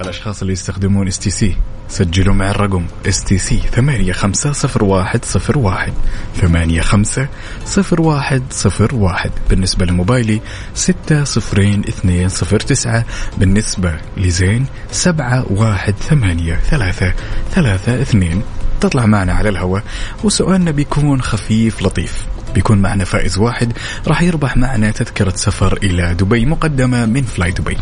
الأشخاص 0.00 0.40
اللي 0.40 0.52
يستخدمون 0.52 1.08
STC 1.08 1.56
سجلوا 1.88 2.34
مع 2.34 2.50
الرقم 2.50 2.86
STC 3.08 3.58
ثمانية 3.58 4.12
خمسة 4.12 4.52
صفر 4.52 4.84
واحد 4.84 5.24
صفر 5.24 5.58
واحد 5.58 5.92
ثمانية 6.34 6.80
خمسة 6.80 7.28
صفر 7.64 8.00
واحد 8.00 8.42
صفر 8.50 8.94
واحد. 8.94 9.30
بالنسبة 9.50 9.86
لموبايلي 9.86 10.40
ستة 10.74 11.24
صفرين 11.24 11.80
اثنين 11.88 12.28
صفر 12.28 12.60
تسعة 12.60 13.04
بالنسبة 13.38 13.94
لزين 14.16 14.66
سبعة 14.90 15.52
واحد 15.52 15.94
ثمانية 15.94 16.54
ثلاثة 16.54 17.12
ثلاثة 17.50 18.02
اثنين. 18.02 18.42
تطلع 18.80 19.06
معنا 19.06 19.32
على 19.32 19.48
الهواء 19.48 19.82
وسؤالنا 20.24 20.70
بيكون 20.70 21.22
خفيف 21.22 21.82
لطيف. 21.82 22.35
بيكون 22.56 22.78
معنا 22.78 23.04
فائز 23.04 23.38
واحد. 23.38 23.72
راح 24.06 24.22
يربح 24.22 24.56
معنا 24.56 24.90
تذكرة 24.90 25.32
سفر 25.36 25.78
إلى 25.82 26.14
دبي 26.14 26.46
مقدمة 26.46 27.06
من 27.06 27.22
فلاي 27.22 27.50
دبي 27.50 27.76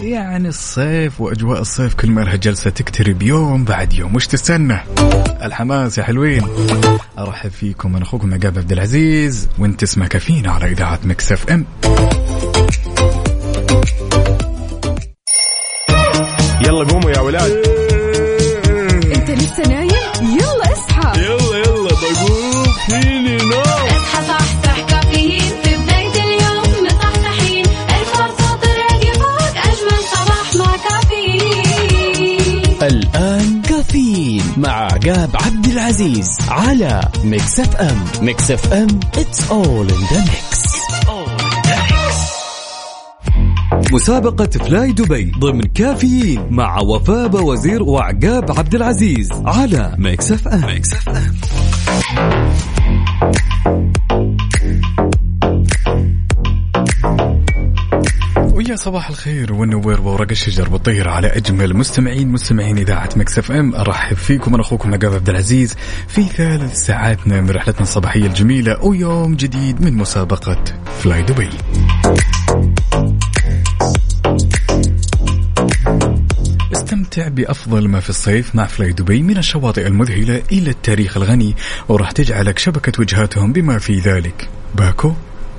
يعني 0.00 0.48
الصيف 0.48 1.20
وأجواء 1.20 1.60
الصيف 1.60 1.94
كل 1.94 2.10
ما 2.10 2.20
لها 2.20 2.36
جلسه 2.36 2.70
تقترب 2.70 3.22
يوم 3.22 3.64
بعد 3.64 3.92
يوم. 3.92 4.14
وش 4.16 4.26
تستنى؟ 4.26 4.80
الحماس 5.42 5.98
يا 5.98 6.02
حلوين. 6.02 6.46
أرحب 7.18 7.50
فيكم 7.50 7.96
أنا 7.96 8.04
أخوكم 8.04 8.34
عقاب 8.34 8.58
عبد 8.58 8.72
العزيز 8.72 9.48
وأنت 9.58 9.82
تسمع 9.82 10.08
كافيين 10.08 10.52
على 10.52 10.66
إذاعة 10.72 11.00
Mix 11.04 11.32
FM. 11.32 11.64
يلا 16.60 16.84
قوموا 16.84 17.10
يا 17.10 17.20
ولاد. 17.20 17.75
عقاب 35.06 35.30
عبد 35.34 35.66
العزيز 35.66 36.26
على 36.48 37.00
Mix 37.24 37.60
FM 37.60 38.04
Mix 38.20 38.50
FM 38.50 38.88
it's 39.12 39.40
all 39.50 39.86
in 39.92 40.02
the 40.12 40.30
mix. 40.30 40.66
مسابقة 43.92 44.46
فلاي 44.46 44.92
دبي 44.92 45.32
ضمن 45.38 45.60
كافيين 45.60 46.46
مع 46.50 46.80
وفاء 46.80 47.44
وزير 47.44 47.82
وعقاب 47.82 48.58
عبد 48.58 48.74
العزيز 48.74 49.28
على 49.32 49.94
Mix 49.98 50.32
FM 50.32 50.66
Mix 50.66 50.94
FM 50.94 51.34
ويا 58.76 58.82
صباح 58.82 59.08
الخير 59.08 59.52
والنوير 59.52 60.00
وورق 60.00 60.26
الشجر 60.30 60.72
والطير 60.72 61.08
على 61.08 61.26
أجمل 61.26 61.76
مستمعين 61.76 62.28
مستمعين 62.28 62.78
إذاعة 62.78 63.08
Mix 63.16 63.38
FM. 63.38 63.74
أرحب 63.74 64.16
فيكم 64.16 64.54
أنا 64.54 64.62
أخوكم 64.62 64.94
عقاب 64.94 65.14
عبد 65.14 65.28
العزيز 65.28 65.74
في 66.08 66.22
ثالث 66.22 66.74
ساعاتنا 66.74 67.40
من 67.40 67.50
رحلتنا 67.50 67.82
الصباحية 67.82 68.26
الجميلة 68.26 68.84
ويوم 68.84 69.36
جديد 69.36 69.80
من 69.80 69.94
مسابقة 69.94 70.64
فلاي 70.98 71.22
دبي. 71.22 71.48
استمتع 76.76 77.28
بأفضل 77.28 77.88
ما 77.88 78.00
في 78.00 78.10
الصيف 78.10 78.54
مع 78.54 78.66
فلاي 78.66 78.92
دبي 78.92 79.22
من 79.22 79.38
الشواطئ 79.38 79.86
المذهلة 79.86 80.42
إلى 80.52 80.70
التاريخ 80.70 81.16
الغني 81.16 81.56
وراح 81.88 82.10
تجعلك 82.10 82.58
شبكة 82.58 82.92
وجهاتهم 83.00 83.52
بما 83.52 83.78
في 83.78 83.98
ذلك. 83.98 84.48
باكو. 84.74 85.12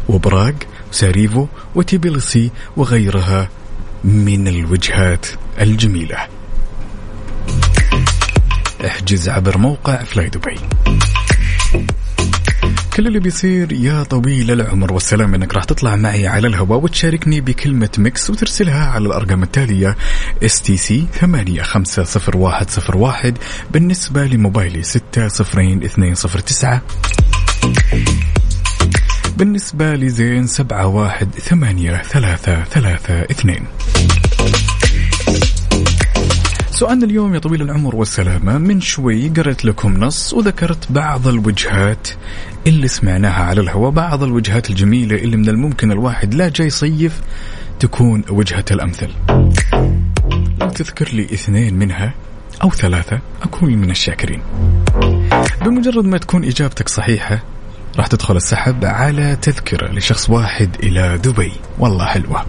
وبراغ 0.10 0.54
سراييفو 0.92 1.48
وتبليسي 1.76 2.52
وغيرها 2.78 3.50
من 4.04 4.48
الوجهات 4.48 5.26
الجميلة. 5.62 6.18
احجز 8.86 9.30
عبر 9.30 9.58
موقع 9.58 10.04
فلاي 10.04 10.30
دبي 10.30 10.56
كل 12.98 13.08
اللي 13.08 13.20
بيصير 13.20 13.72
يا 13.72 14.04
طويل 14.04 14.52
العمر 14.52 14.94
والسلام 14.94 15.34
إنك 15.34 15.54
راح 15.54 15.64
تطلع 15.64 15.96
معي 15.96 16.28
على 16.28 16.48
الهواء 16.48 16.80
وتشاركني 16.80 17.42
بكلمة 17.42 17.90
Mix 17.98 18.30
وترسلها 18.30 18.86
على 18.86 19.06
الأرقام 19.06 19.44
التالية 19.44 19.98
STC 20.44 21.08
ثمانية 21.14 21.62
خمسة 21.62 22.04
صفر 22.04 22.38
واحد 22.38 22.70
صفر 22.70 22.98
واحد 22.98 23.38
بالنسبة 23.72 24.24
لموبايلي 24.26 24.84
ستة 24.84 25.28
صفرين 25.28 25.84
اثنين 25.84 26.16
صفر 26.16 26.40
تسعة. 26.40 26.82
بالنسبة 29.38 29.96
لزين 29.96 30.48
سبعة 30.48 30.88
واحد 30.88 31.30
ثمانية 31.36 32.02
ثلاثة 32.02 32.64
ثلاثة 32.64 33.22
اثنين. 33.22 33.66
سؤالنا 36.72 37.06
اليوم 37.06 37.34
يا 37.34 37.40
طويل 37.40 37.62
العمر 37.62 37.96
والسلامة 37.96 38.58
من 38.58 38.82
شوي 38.82 39.30
قرأت 39.30 39.66
لكم 39.66 39.98
نص 39.98 40.34
وذكرت 40.34 40.92
بعض 40.92 41.28
الوجهات 41.28 42.08
اللي 42.68 42.88
سمعناها 42.88 43.44
على 43.44 43.62
الهواء 43.62 43.92
بعض 43.92 44.24
الوجهات 44.24 44.70
الجميلة 44.70 45.16
اللي 45.16 45.38
من 45.38 45.50
الممكن 45.50 45.92
الواحد 45.92 46.34
لا 46.34 46.50
جاي 46.50 46.68
يصيف 46.68 47.22
تكون 47.80 48.24
وجهة 48.30 48.66
الأمثل. 48.72 49.10
لو 50.62 50.70
تذكر 50.70 51.10
لي 51.14 51.24
اثنين 51.24 51.74
منها 51.74 52.14
أو 52.64 52.70
ثلاثة 52.70 53.20
أكون 53.42 53.74
من 53.74 53.92
الشاكرين. 53.92 54.42
بمجرد 55.66 56.06
ما 56.06 56.18
تكون 56.18 56.44
إجابتك 56.44 56.90
صحيحة 56.90 57.44
راح 57.98 58.08
تدخل 58.08 58.36
السحب 58.36 58.86
على 58.86 59.36
تذكرة 59.42 59.92
لشخص 59.92 60.30
واحد 60.30 60.76
إلى 60.84 61.18
دبي. 61.18 61.52
والله 61.80 62.06
حلوة. 62.06 62.46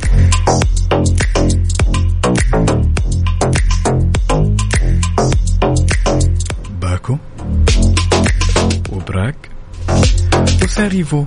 باكو. 6.81 7.19
وبراغ. 8.93 9.37
وسراييفو. 10.63 11.25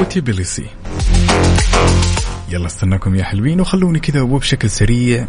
وتبليسي 0.00 0.66
يلا 2.48 2.66
استناكم 2.66 3.14
يا 3.14 3.24
حلوين 3.24 3.60
وخلوني 3.60 4.00
كذا 4.00 4.20
وبشكل 4.20 4.70
سريع 4.70 5.26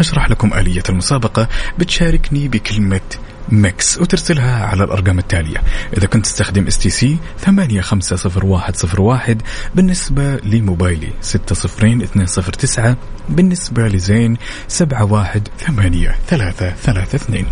أشرح 0.00 0.30
لكم 0.30 0.54
آلية 0.54 0.82
المسابقة. 0.88 1.48
بتشاركني 1.78 2.48
بكلمة 2.48 3.00
Mix 3.48 3.98
وترسلها 3.98 4.66
على 4.66 4.84
الأرقام 4.84 5.18
التالية. 5.18 5.62
إذا 5.96 6.06
كنت 6.06 6.24
تستخدم 6.24 6.66
STC 6.66 7.18
850101 7.38 9.42
بالنسبة 9.74 10.36
لموبايلي 10.36 11.12
60209 11.20 12.96
بالنسبة 13.28 13.88
لزين 13.88 14.36
718332 14.68 17.46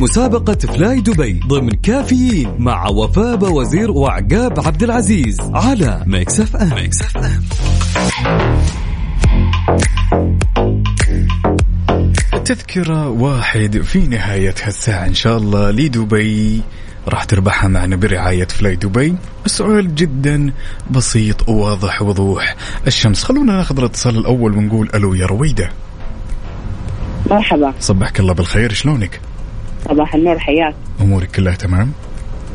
مسابقة 0.00 0.54
فلاي 0.54 1.00
دبي 1.00 1.40
ضمن 1.46 1.70
كافيين 1.70 2.54
مع 2.58 2.88
وفاء 2.88 3.52
وزير 3.52 3.90
وعقاب 3.90 4.66
عبد 4.66 4.82
العزيز 4.82 5.40
على 5.40 6.02
Mix 6.06 6.40
FM 6.40 6.74
Mix 6.74 7.02
FM 7.02 7.42
تذكرة 12.46 13.08
واحد 13.08 13.80
في 13.82 14.06
نهاية 14.06 14.54
هالساعة 14.62 15.06
إن 15.06 15.14
شاء 15.14 15.36
الله 15.36 15.70
لدبي. 15.70 16.62
راح 17.08 17.24
تربحها 17.24 17.68
معنا 17.68 17.96
برعاية 17.96 18.44
فلاي 18.44 18.76
دبي. 18.76 19.16
السؤال 19.46 19.94
جدا 19.94 20.52
بسيط 20.90 21.48
وواضح 21.48 22.02
وضوح 22.02 22.56
الشمس 22.86 23.24
خلونا 23.24 23.52
ناخذ 23.52 23.78
الاتصال 23.78 24.18
الأول 24.18 24.56
ونقول 24.56 24.90
ألو 24.94 25.14
يا 25.14 25.26
رويدة. 25.26 25.70
مرحبا. 27.30 27.74
صبحك 27.80 28.20
الله 28.20 28.34
بالخير 28.34 28.72
شلونك؟ 28.72 29.20
صباح 29.88 30.14
النور 30.14 30.38
حياك. 30.38 30.74
أمورك 31.00 31.30
كلها 31.30 31.54
تمام؟ 31.54 31.92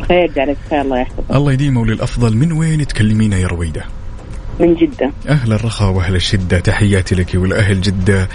خير 0.08 0.32
جعلك 0.36 0.58
خير 0.70 0.82
الله 0.82 1.00
يحفظك. 1.00 1.32
الله 1.32 1.54
يديمه 1.54 1.82
وللأفضل. 1.82 2.38
من 2.38 2.52
وين 2.52 2.88
تكلمينا 2.88 3.38
يا 3.38 3.48
رويدة؟ 3.48 3.86
من 4.62 4.76
جدة 4.76 5.12
أهل 5.30 5.54
الرخاء 5.54 5.92
وأهل 5.92 6.16
الشدة 6.16 6.60
تحياتي 6.60 7.16
لك 7.16 7.32
ولأهل 7.36 7.82
جدة 7.82 8.30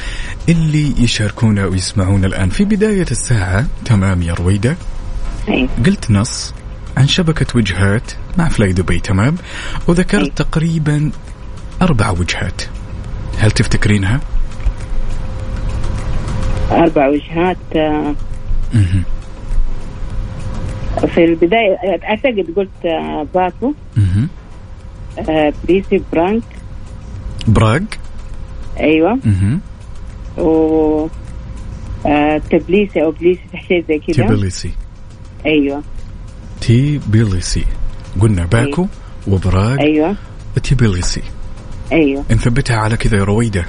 اللي 0.49 0.95
يشاركونا 1.03 1.67
ويسمعونا 1.67 2.27
الآن 2.27 2.49
في 2.49 2.65
بداية 2.65 3.07
الساعة 3.11 3.67
تمام 3.85 4.23
يا 4.23 4.35
رويدة. 4.35 4.77
قلت 5.87 6.11
نص 6.11 6.55
عن 6.97 7.09
شبكة 7.09 7.47
وجهات 7.55 8.13
مع 8.39 8.49
فلاي 8.49 8.73
دبي 8.73 9.01
تمام 9.01 9.37
وذكرت 9.89 10.25
أي. 10.25 10.31
تقريبا 10.37 11.11
أربع 11.83 12.11
وجهات 12.11 12.63
هل 13.39 13.51
تفتكرينها؟ 13.51 14.21
أربع 16.71 17.09
وجهات 17.09 17.57
آه، 17.77 18.15
مهم. 18.75 19.03
في 21.15 21.25
البداية 21.25 21.77
أعتقد 22.05 22.47
قلت 22.57 22.87
آه، 22.87 23.27
باكو. 23.35 23.75
آه، 23.99 24.01
بريسي 25.65 26.03
برانك. 26.13 26.43
براغ 27.49 27.81
أيوة. 28.81 29.19
مهم. 29.25 29.61
و 30.39 31.09
آه، 32.07 32.41
تبليسي 32.51 33.03
أو 33.03 33.11
بليسي 33.11 33.41
شيء 33.69 33.85
زي 33.89 33.99
كذا 33.99 34.27
تبليسي. 34.27 34.71
أيوة. 35.47 35.83
تبليسي. 36.61 37.65
قلنا 38.21 38.47
باكو 38.47 38.87
وبراغ 39.29 39.81
أيوة. 39.81 40.17
تبليسي. 40.63 41.23
أيوة. 41.93 42.25
نثبتها 42.31 42.77
على 42.77 42.97
كذا 42.97 43.19
يا 43.19 43.25
رويدة. 43.25 43.65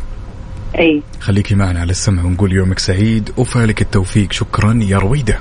أي. 0.80 1.02
خليكي 1.20 1.56
معنا 1.56 1.80
على 1.80 1.92
السمع 1.92 2.24
ونقول 2.24 2.54
يومك 2.54 2.80
سعيد. 2.80 3.30
وفالك 3.38 3.82
التوفيق. 3.82 4.32
شكرا 4.32 4.80
يا 4.84 4.98
رويدة. 4.98 5.40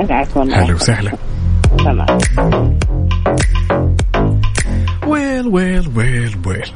العفو 0.00 0.40
والله 0.40 0.64
هلا 0.64 0.74
وسهلا. 0.74 1.12
تمام. 1.78 2.78
well 5.38 5.48
well 5.48 5.90
well 5.94 6.36
well. 6.46 6.72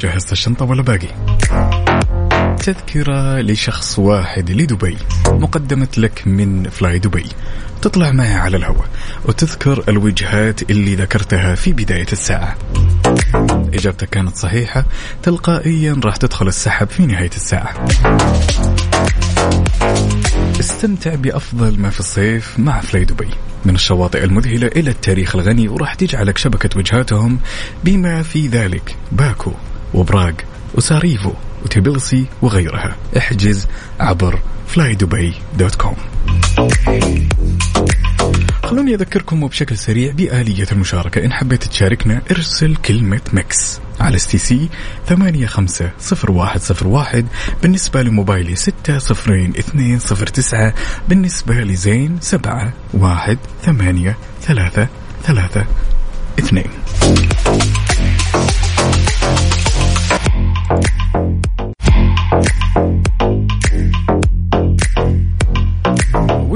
جهزت 0.00 0.32
الشنطة 0.32 0.64
ولا 0.64 0.82
باقي؟ 0.82 1.08
تذكرة 2.56 3.40
لشخص 3.40 3.98
واحد 3.98 4.50
لدبي 4.50 4.96
مقدمة 5.28 5.88
لك 5.96 6.22
من 6.26 6.70
فلاي 6.70 6.98
دبي. 6.98 7.26
تطلع 7.82 8.12
معي 8.12 8.34
على 8.34 8.56
الهواء 8.56 8.88
وتذكر 9.24 9.84
الوجهات 9.88 10.70
اللي 10.70 10.94
ذكرتها 10.94 11.54
في 11.54 11.72
بداية 11.72 12.06
الساعة. 12.12 12.56
إجابتك 13.74 14.08
كانت 14.08 14.36
صحيحة 14.36 14.84
تلقائيا 15.22 16.00
راح 16.04 16.16
تدخل 16.16 16.48
السحب 16.48 16.88
في 16.88 17.06
نهاية 17.06 17.30
الساعة. 17.36 17.86
استمتع 20.82 21.14
بأفضل 21.14 21.80
ما 21.80 21.90
في 21.90 22.00
الصيف 22.00 22.58
مع 22.58 22.80
فلاي 22.80 23.04
دبي. 23.04 23.28
من 23.64 23.74
الشواطئ 23.74 24.24
المذهلة 24.24 24.66
إلى 24.66 24.90
التاريخ 24.90 25.36
الغني 25.36 25.68
وراح 25.68 25.94
تجعلك 25.94 26.38
شبكة 26.38 26.78
وجهاتهم 26.78 27.38
بما 27.84 28.22
في 28.22 28.48
ذلك. 28.48 28.96
باكو 29.12 29.52
وبراغ 29.94 30.32
وسراييفو 30.74 31.32
وتبليسي 31.64 32.26
وغيرها. 32.42 32.96
احجز 33.16 33.66
عبر 34.00 34.38
com. 35.74 35.96
خلوني 38.72 38.94
أذكركم 38.94 39.46
بشكل 39.46 39.78
سريع 39.78 40.12
بآلية 40.12 40.66
المشاركة. 40.72 41.24
إن 41.24 41.32
حبيت 41.32 41.64
تشاركنا 41.64 42.22
ارسل 42.30 42.76
كلمة 42.76 43.20
Mix 43.32 43.80
على 44.00 44.16
STC 44.16 44.68
ثمانية 45.06 45.46
خمسة 45.46 45.90
صفر 46.00 46.30
واحد 46.30 46.60
صفر 46.60 46.86
واحد. 46.86 47.26
بالنسبة 47.62 48.02
لموبايلي 48.02 48.56
ستة 48.56 48.98
صفرين 48.98 49.50
اثنين 49.58 49.98
صفر 49.98 50.26
تسعة. 50.26 50.74
بالنسبة 51.08 51.54
لزين 51.54 52.18
سبعة 52.20 52.72
واحد 52.94 53.38
ثمانية 53.62 54.16
ثلاثة 54.42 54.88
ثلاثة 55.24 55.66
اثنين. 56.38 56.70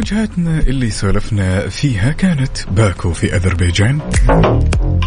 وجهاتنا 0.07 0.59
اللي 0.59 0.91
سولفنا 0.91 1.69
فيها 1.69 2.13
كانت 2.13 2.59
باكو 2.71 3.13
في 3.13 3.37
أذربيجان 3.37 4.01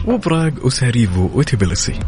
وبراغ 0.05 0.51
وسراييفو 0.63 1.29
وتبليسي. 1.33 1.99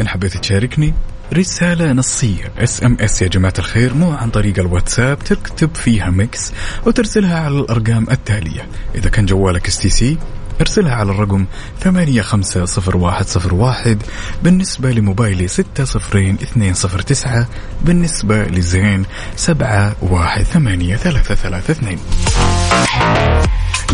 إن 0.00 0.08
حبيت 0.08 0.36
تشاركني 0.36 0.94
رسالة 1.32 1.92
نصية 1.92 2.52
SMS 2.58 3.22
يا 3.22 3.28
جماعة 3.28 3.54
الخير 3.58 3.94
مو 3.94 4.12
عن 4.12 4.30
طريق 4.30 4.58
الواتساب 4.58 5.18
تكتب 5.18 5.74
فيها 5.74 6.10
Mix 6.10 6.52
وترسلها 6.86 7.38
على 7.38 7.58
الأرقام 7.58 8.06
التالية. 8.10 8.66
إذا 8.94 9.10
كان 9.10 9.26
جوالك 9.26 9.66
STC 9.66 10.18
ارسلها 10.60 10.94
على 10.94 11.10
الرقم 11.10 11.46
ثمانية 11.80 12.22
خمسة 12.22 12.64
صفر 12.64 12.96
واحد 12.96 13.26
صفر 13.26 13.54
واحد 13.54 14.02
بالنسبة 14.42 14.90
لموبايلي 14.90 15.48
ستة 15.48 15.84
صفرين 15.84 16.34
اثنين 16.34 16.74
صفر 16.74 17.00
تسعة 17.00 17.46
بالنسبة 17.84 18.44
لزين 18.44 19.04
سبعة 19.36 19.96
واحد 20.02 20.42
ثمانية 20.42 20.96
ثلاثة 20.96 21.34
ثلاثة 21.34 21.72
اثنين. 21.72 21.98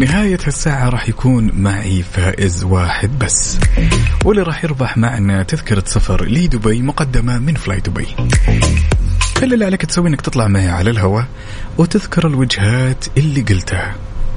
نهاية 0.01 0.39
الساعة 0.47 0.89
راح 0.89 1.09
يكون 1.09 1.51
معي 1.55 2.03
فائز 2.03 2.65
واحد 2.65 3.19
بس 3.19 3.59
واللي 4.25 4.43
راح 4.43 4.65
يربح 4.65 4.97
معنا 4.97 5.43
تذكرة 5.43 5.85
سفر 5.87 6.25
لدبي 6.25 6.83
مقدمة 6.83 7.39
من 7.39 7.55
فلاي 7.55 7.81
دبي 7.81 8.07
كل 9.41 9.55
اللي 9.55 9.65
عليك 9.65 9.87
تسوي 9.87 10.09
إنك 10.09 10.21
تطلع 10.21 10.49
معي 10.49 10.69
على 10.69 10.91
الهواء 10.91 11.27
وتذكر 11.79 12.27
الوجهات 12.27 13.05
اللي 13.17 13.41
قلتها. 13.41 13.95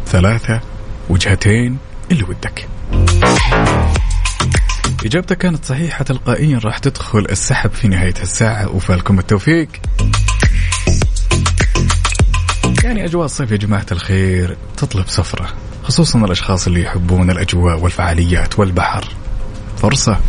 ثلاثة 0.08 0.62
وجهتين 1.10 1.78
اللي 2.14 2.24
ودك. 2.24 2.68
إجابتك 5.06 5.38
كانت 5.38 5.66
صحيحة 5.66 6.04
تلقائيا 6.04 6.60
راح 6.64 6.78
تدخل 6.78 7.26
السحب 7.30 7.72
في 7.72 7.88
نهاية 7.88 8.14
الساعة 8.22 8.76
وفالكم 8.76 9.20
التوفيق. 9.20 9.68
يعني 12.84 13.06
أجواء 13.06 13.26
الصيف 13.26 13.52
يا 13.52 13.58
جماعة 13.58 13.86
الخير 13.92 14.58
تطلب 14.78 15.10
سفرة 15.10 15.54
خصوصا 15.84 16.20
الأشخاص 16.20 16.68
اللي 16.68 16.82
يحبون 16.82 17.32
الأجواء 17.32 17.80
والفعاليات 17.80 18.60
والبحر. 18.60 19.08
فرصة. 19.78 20.20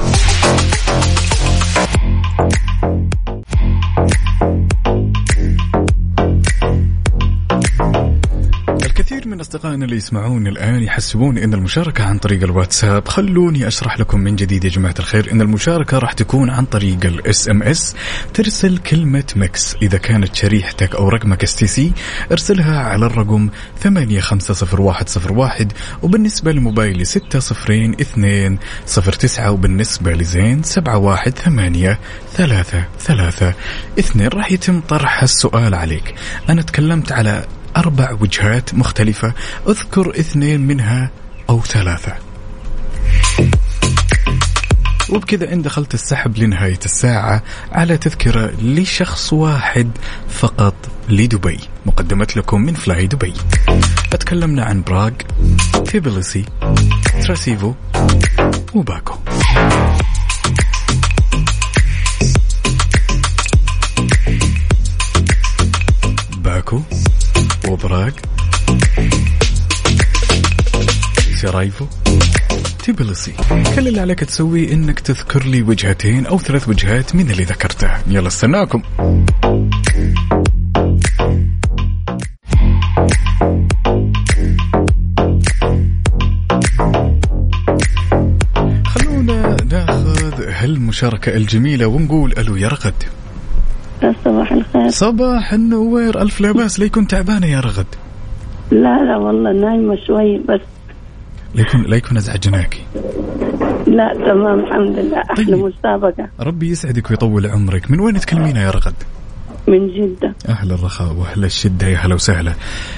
الكثير 9.25 9.37
من 9.37 9.41
أصدقائنا 9.41 9.85
اللي 9.85 9.97
يسمعون 9.97 10.47
الآن 10.47 10.83
يحسبون 10.83 11.39
أن 11.39 11.55
المشاركة 11.55 12.05
عن 12.05 12.19
طريق 12.19 12.43
الواتساب 12.43 13.09
خلوني 13.09 13.67
أشرح 13.67 14.01
لكم 14.01 14.21
من 14.21 14.37
جديد 14.37 14.65
يا 14.65 14.71
جماعة 14.71 14.95
الخير 14.99 15.33
أن 15.33 15.41
المشاركة 15.41 15.99
راح 15.99 16.13
تكون 16.13 16.51
عن 16.51 16.65
طريق 16.65 17.07
ال 17.07 17.49
SMS 17.49 17.97
ترسل 18.35 18.79
كلمة 18.79 19.25
Mix 19.37 19.77
إذا 19.83 19.99
كانت 19.99 20.35
شريحتك 20.35 20.95
أو 20.95 21.09
رقمك 21.09 21.43
STC 21.43 21.93
ارسلها 22.33 22.81
على 22.81 23.07
الرقم 23.07 23.49
850101 23.81 25.73
وبالنسبة 26.03 26.53
لموبايلي 26.53 27.05
602 27.05 28.59
09 28.87 29.51
وبالنسبة 29.51 30.13
لزين 30.13 30.63
718 30.63 31.99
ثلاثة 32.33 32.85
ثلاثة 33.01 33.55
اثنين 33.99 34.29
راح 34.29 34.53
يتم 34.53 34.81
طرح 34.81 35.23
السؤال 35.23 35.75
عليك 35.75 36.15
أنا 36.49 36.63
تكلمت 36.63 37.13
على 37.13 37.45
أربع 37.77 38.13
وجهات 38.21 38.75
مختلفة 38.75 39.33
أذكر 39.69 40.11
اثنين 40.21 40.61
منها 40.61 41.11
أو 41.51 41.63
ثلاثة. 41.63 42.13
وبكذا 45.11 45.53
إن 45.53 45.63
دخلت 45.63 45.95
السحب 45.95 46.39
لنهاية 46.39 46.79
الساعة 46.85 47.43
على 47.73 47.97
تذكرة 47.97 48.53
لشخص 48.63 49.33
واحد 49.33 49.91
فقط 50.29 50.75
لدبي 51.09 51.61
مقدمة 51.87 52.37
لكم 52.37 52.61
من 52.61 52.75
فلاي 52.75 53.07
دبي. 53.07 53.35
تكلمنا 54.11 54.65
عن 54.65 54.83
براغ 54.83 55.11
تبليسي 55.85 56.45
سراييفو 57.23 57.75
وباكو. 58.75 59.15
باكو. 66.37 66.83
وبراغ 67.69 68.11
سرايفو 71.35 71.87
تبلسي. 72.85 73.33
كل 73.77 73.89
اللي 73.89 74.01
عليك 74.01 74.21
تسويه 74.21 74.73
إنك 74.73 75.01
تذكر 75.01 75.45
لي 75.45 75.63
وجهتين 75.63 76.27
أو 76.27 76.39
ثلاث 76.39 76.69
وجهات 76.69 77.15
من 77.15 77.31
اللي 77.31 77.45
ذكرتها 77.45 78.03
يلا 78.07 78.29
استناكم. 78.29 78.83
خلونا 88.87 89.57
ناخذ 89.71 90.43
هالمشاركة 90.49 91.37
الجميلة 91.37 91.87
ونقول 91.87 92.35
ألو 92.39 92.57
يا 92.57 92.69
رغد 92.69 92.95
صباح 94.45 94.53
الخير. 94.53 94.89
صباح 94.89 95.53
النوير. 95.53 96.23
ألف 96.23 96.41
لا 96.41 96.53
باس 96.53 96.81
ليكون 96.81 97.07
تعبانة 97.07 97.47
يا 97.47 97.61
رغد؟ 97.61 97.87
لا 98.71 99.05
لا 99.05 99.17
والله 99.17 99.53
نايمة 99.53 99.97
شوي 100.07 100.39
بس 100.39 100.61
ليكون 101.55 101.83
ليكون 101.83 102.17
ازعجناكي 102.17 102.81
لا 103.87 104.13
تمام 104.15 104.61
الحمد 104.61 104.99
لله. 104.99 105.23
أحلى 105.31 105.57
طيب. 105.57 105.65
مسابقة. 105.65 106.29
ربي 106.41 106.71
يسعدك 106.71 107.11
ويطول 107.11 107.47
عمرك. 107.47 107.91
من 107.91 108.01
وين 108.01 108.21
تكلمينا 108.21 108.63
يا 108.63 108.71
رغد؟ 108.71 108.95
من 109.69 109.89
جدة. 109.89 110.35
أهل 110.49 110.73
الرخاء 110.73 111.13
وأهل 111.13 111.45
الشدة. 111.45 111.87
يا 111.87 111.97
هلا 111.97 112.15
وسهلا. 112.15 112.53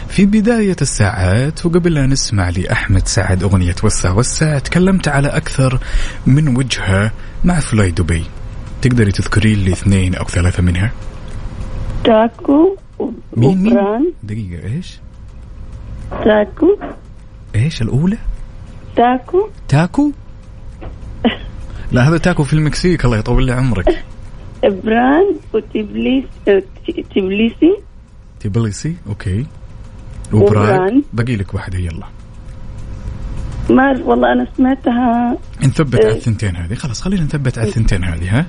في 0.08 0.26
بداية 0.26 0.76
الساعات 0.82 1.66
وقبل 1.66 1.94
لا 1.94 2.06
نسمع 2.06 2.48
لأحمد 2.50 3.08
سعد 3.08 3.42
أغنية 3.42 3.74
وسع 3.84 4.12
وسع 4.12 4.58
تكلمت 4.58 5.08
على 5.08 5.28
أكثر 5.28 5.78
من 6.26 6.56
وجهة 6.56 7.10
مع 7.44 7.60
فلاي 7.60 7.90
دبي 7.90 8.24
تقدري 8.82 9.12
تذكرين 9.12 9.58
لي 9.58 9.72
اثنين 9.72 10.14
أو 10.14 10.24
ثلاثة 10.24 10.62
منها؟ 10.62 10.92
تاكو 12.06 12.76
مين 13.36 13.62
مين؟ 13.62 14.12
دقيقة 14.22 14.66
إيش؟ 14.66 14.98
تاكو 16.24 16.76
إيش 17.54 17.82
الأولى؟ 17.82 18.18
تاكو 18.96 19.48
تاكو؟ 19.68 20.12
لا 21.92 22.08
هذا 22.08 22.18
تاكو 22.18 22.44
في 22.44 22.52
المكسيك 22.52 23.04
الله 23.04 23.18
يطول 23.18 23.46
لي 23.46 23.52
عمرك. 23.52 24.04
براغ 24.62 25.36
وتبليس 25.54 26.24
تبليسي. 27.14 27.76
تبليسي 28.40 28.96
okay. 29.06 29.46
وبراغ. 30.32 30.90
باقي 31.12 31.36
لك 31.36 31.54
واحدة 31.54 31.78
يلا. 31.78 32.06
ما 33.70 34.02
والله 34.04 34.32
أنا 34.32 34.46
سمعتها. 34.56 35.38
نثبت 35.62 35.94
على 35.94 36.08
إيه. 36.08 36.16
الثنتين 36.16 36.56
هذه. 36.56 36.74
خلاص 36.74 37.02
خلينا 37.02 37.22
نثبت 37.22 37.58
على 37.58 37.68
الثنتين 37.68 38.04
هذه 38.04 38.38
ها؟ 38.38 38.46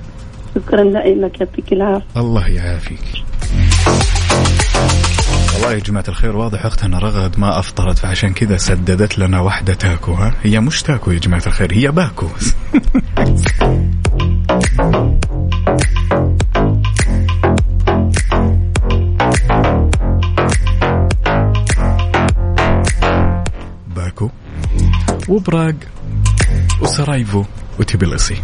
شكرا 0.54 0.84
لك 0.84 1.40
يعطيك 1.40 1.72
العافية. 1.72 2.20
الله 2.20 2.48
يعافيك. 2.48 3.27
والله 5.58 5.72
يا 5.72 5.78
جماعة 5.78 6.04
الخير 6.08 6.36
واضح 6.36 6.66
أختنا 6.66 6.98
رغد 6.98 7.38
ما 7.38 7.58
أفطرت 7.58 7.98
فعشان 7.98 8.32
كذا 8.32 8.56
سددت 8.56 9.18
لنا 9.18 9.40
واحدة 9.40 9.74
تاكو 9.74 10.12
ها؟ 10.12 10.34
هي 10.42 10.60
مش 10.60 10.82
تاكو 10.82 11.10
يا 11.10 11.18
جماعة 11.18 11.42
الخير 11.46 11.72
هي 11.72 11.90
باكو. 11.90 12.28
باكو. 23.96 24.30
وبراغ 25.28 25.72
وسراييفو. 26.80 27.44
وتبليسي 27.80 28.36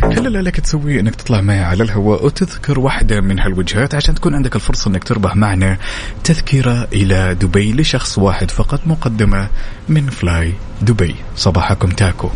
كل 0.00 0.26
اللي 0.26 0.38
عليك 0.38 0.60
تسويه 0.60 1.00
إنك 1.00 1.14
تطلع 1.14 1.40
معي 1.40 1.64
على 1.64 1.82
الهواء 1.82 2.24
وتذكر 2.26 2.80
واحدة 2.80 3.20
من 3.20 3.40
هالوجهات 3.40 3.94
عشان 3.94 4.14
تكون 4.14 4.34
عندك 4.34 4.56
الفرصة 4.56 4.88
إنك 4.88 5.04
تربح 5.04 5.36
معنا 5.36 5.78
تذكرة 6.24 6.88
إلى 6.92 7.34
دبي 7.34 7.72
لشخص 7.72 8.18
واحد 8.18 8.50
فقط 8.50 8.80
مقدمة 8.86 9.48
من 9.88 10.10
فلاي 10.10 10.52
دبي. 10.82 11.14
صباحكم 11.36 11.88
تاكو. 11.88 12.30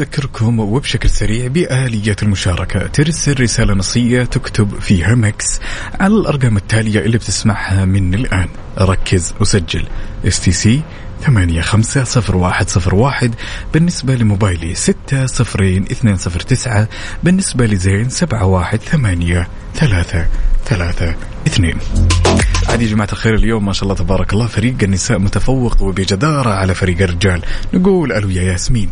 نذكركم 0.00 0.60
وبشكل 0.60 1.10
سريع 1.10 1.46
بآلية 1.46 2.16
المشاركة. 2.22 2.86
ترسل 2.86 3.40
رسالة 3.40 3.74
نصية 3.74 4.22
تكتب 4.22 4.80
فيها 4.80 5.14
Mix 5.14 5.60
على 6.00 6.14
الأرقام 6.14 6.56
التالية 6.56 7.00
اللي 7.00 7.18
بتسمعها 7.18 7.84
من 7.84 8.14
الآن. 8.14 8.48
ركز 8.78 9.34
وسجل. 9.40 9.84
STC 10.26 10.82
ثمانية 11.22 11.60
خمسة 11.60 12.04
صفر 12.04 12.36
واحد 12.36 12.68
صفر 12.70 12.94
واحد. 12.94 13.34
بالنسبة 13.74 14.14
لموبايلي 14.14 14.74
ستة 14.74 15.26
صفرين 15.26 15.82
اثنين 15.82 16.16
صفر 16.16 16.40
تسعة. 16.40 16.88
بالنسبة 17.22 17.66
لزين 17.66 18.08
سبعة 18.08 18.44
واحد 18.44 18.80
ثمانية 18.80 19.48
ثلاثة 19.74 20.26
ثلاثة 20.64 21.14
اثنين. 21.46 21.78
عادي 22.68 22.84
يا 22.84 22.90
جماعة 22.90 23.08
الخير 23.12 23.34
اليوم 23.34 23.66
ما 23.66 23.72
شاء 23.72 23.82
الله 23.82 23.94
تبارك 23.94 24.32
الله 24.32 24.46
فريق 24.46 24.76
النساء 24.82 25.18
متفوق 25.18 25.82
وبجدارة 25.82 26.50
على 26.50 26.74
فريق 26.74 27.02
الرجال. 27.02 27.42
نقول 27.74 28.12
ألو 28.12 28.30
يا 28.30 28.42
ياسمين. 28.42 28.90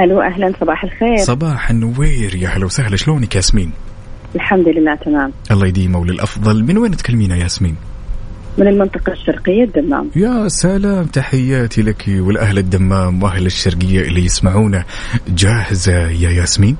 ألو 0.00 0.20
أهلا 0.20 0.52
صباح 0.60 0.84
الخير. 0.84 1.16
صباح 1.16 1.70
النوير. 1.70 2.34
يا 2.36 2.48
هلا 2.48 2.64
وسهلا. 2.64 2.96
شلونك 2.96 3.36
ياسمين؟ 3.36 3.72
الحمد 4.34 4.68
لله 4.68 4.94
تمام. 4.94 5.32
الله 5.50 5.66
يديمه 5.66 5.98
وللأفضل 5.98 6.64
من 6.64 6.78
وين 6.78 6.96
تكلمين 6.96 7.30
يا 7.30 7.36
ياسمين؟ 7.36 7.76
من 8.58 8.68
المنطقة 8.68 9.12
الشرقية 9.12 9.64
الدمام. 9.64 10.10
يا 10.16 10.48
سلام. 10.48 11.04
تحياتي 11.04 11.82
لك 11.82 12.04
والأهل 12.08 12.58
الدمام 12.58 13.22
وأهل 13.22 13.46
الشرقية 13.46 14.00
اللي 14.00 14.24
يسمعونا. 14.24 14.84
جاهزة 15.28 16.08
يا 16.08 16.30
ياسمين؟ 16.30 16.76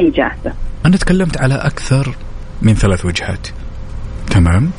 إي 0.00 0.10
جاهزة. 0.10 0.52
أنا 0.86 0.96
تكلمت 0.96 1.36
على 1.36 1.54
أكثر 1.54 2.14
من 2.62 2.74
ثلاث 2.74 3.06
وجهات. 3.06 3.48
تمام؟ 4.30 4.70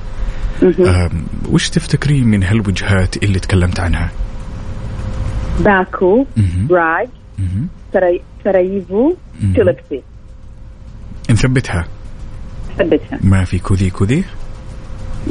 وش 1.49 1.69
تفتكرين 1.69 2.27
من 2.27 2.43
هالوجهات 2.43 3.23
اللي 3.23 3.39
تكلمت 3.39 3.79
عنها؟ 3.79 4.09
باكو 5.59 6.25
مهم. 6.37 6.67
سراييفو 8.43 9.15
مهم. 9.41 9.53
تلبسي 9.53 10.03
نثبتها. 11.29 11.87
ثبتها 12.77 13.19
ما 13.21 13.43
في 13.43 13.59
كذي 13.59 13.89
كذي؟ 13.89 14.23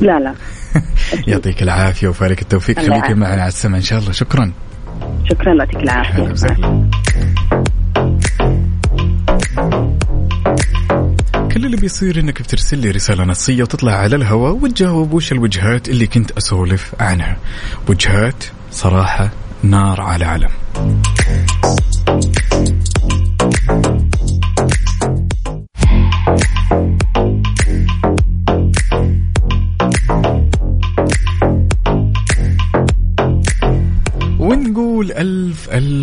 لا 0.01 0.21
لا. 0.21 0.35
يعطيك 1.29 1.63
العافية 1.63 2.09
وفالك 2.09 2.43
التوفيق. 2.43 2.77
خليكي 2.77 2.93
يعافيك. 2.93 3.17
معنا 3.17 3.43
على 3.43 3.49
السمع 3.49 3.77
إن 3.77 3.83
شاء 3.83 3.99
الله. 3.99 4.13
شكرا. 4.13 4.53
شكرا 5.31 5.55
يعطيك 5.55 6.31
وسهلا 6.33 6.89
كل 11.55 11.67
اللي 11.67 11.77
بيصير 11.77 12.21
إنك 12.21 12.43
بترسل 12.43 12.79
لي 12.79 12.91
رسالة 12.91 13.25
نصية 13.25 13.63
وتطلع 13.63 13.93
على 13.93 14.17
الهواء 14.17 14.53
وتجاوب 14.53 15.13
وش 15.13 15.33
الوجهات 15.33 15.89
اللي 15.89 16.07
كنت 16.07 16.31
أسولف 16.31 16.95
عنها. 17.01 17.37
وجهات 17.89 18.45
صراحة 18.71 19.31
نار 19.63 20.01
على 20.01 20.25
علم. 20.25 20.51
ونقول 20.79 20.99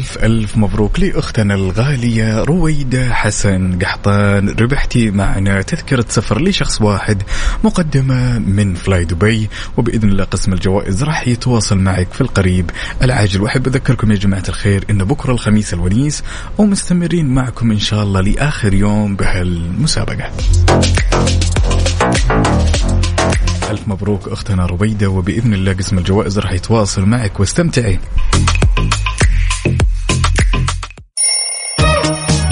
ألف 0.06 0.24
ألف 0.24 0.58
مبروك 0.58 0.99
لأختنا 0.99 1.56
الغالية 1.56 2.43
رويدة 2.43 3.14
حسن 3.14 3.80
قحطان. 3.80 4.49
ربحتي 4.49 5.12
معنا 5.12 5.62
تذكرة 5.62 6.06
سفر 6.10 6.41
لشخص 6.41 6.82
واحد 6.82 7.24
مقدمة 7.64 8.39
من 8.39 8.76
فلاي 8.76 9.06
دبي 9.06 9.49
وبإذن 9.78 10.10
الله 10.10 10.24
قسم 10.24 10.53
الجوائز 10.53 11.03
راح 11.03 11.28
يتواصل 11.28 11.78
معك 11.78 12.08
في 12.14 12.22
القريب 12.22 12.72
العاجل. 13.01 13.41
وأحب 13.41 13.68
أذكركم 13.68 14.12
يا 14.12 14.18
جماعة 14.18 14.43
الخير 14.49 14.86
إن 14.89 15.03
بكرة 15.03 15.32
الخميس 15.32 15.74
الونيس 15.74 16.24
ومستمرين 16.58 17.28
معكم 17.28 17.72
إن 17.72 17.80
شاء 17.80 18.03
الله 18.03 18.22
لآخر 18.22 18.74
يوم 18.74 19.16
بهالمسابقة. 19.16 20.32
ألف 23.70 23.88
مبروك 23.88 24.28
أختنا 24.28 24.66
رويدة. 24.66 25.08
وبإذن 25.08 25.53
الله 25.53 25.74
قسم 25.74 25.97
الجوائز 25.97 26.39
راح 26.39 26.51
يتواصل 26.51 27.06
معك. 27.06 27.39
واستمتعي. 27.39 27.99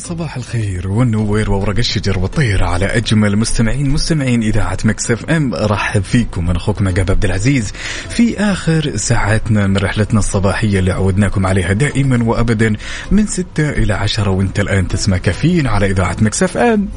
صباح 0.00 0.36
الخير 0.36 0.88
والنوير 0.88 1.50
وورق 1.52 1.78
الشجر 1.78 2.18
والطير 2.18 2.64
على 2.64 2.86
أجمل 2.86 3.36
مستمعين 3.36 3.90
مستمعين 3.90 4.42
إذاعة 4.42 4.78
Mix 4.84 5.10
FM. 5.10 5.54
ارحب 5.54 6.02
فيكم 6.02 6.50
أنا 6.50 6.58
أخوكم 6.58 6.88
عقاب 6.88 7.10
عبد 7.10 7.24
العزيز 7.24 7.72
في 8.08 8.38
آخر 8.38 8.96
ساعاتنا 8.96 9.66
من 9.66 9.76
رحلتنا 9.76 10.18
الصباحية 10.18 10.78
اللي 10.78 10.92
عودناكم 10.92 11.46
عليها 11.46 11.72
دائما 11.72 12.24
وابدا 12.24 12.72
من 13.10 13.26
6 13.26 13.44
إلى 13.70 13.92
10 13.92 14.30
وانت 14.30 14.60
الآن 14.60 14.88
تسمع 14.88 15.16
كافيين 15.16 15.66
على 15.66 15.90
إذاعة 15.90 16.16
Mix 16.20 16.42
FM. 16.42 16.88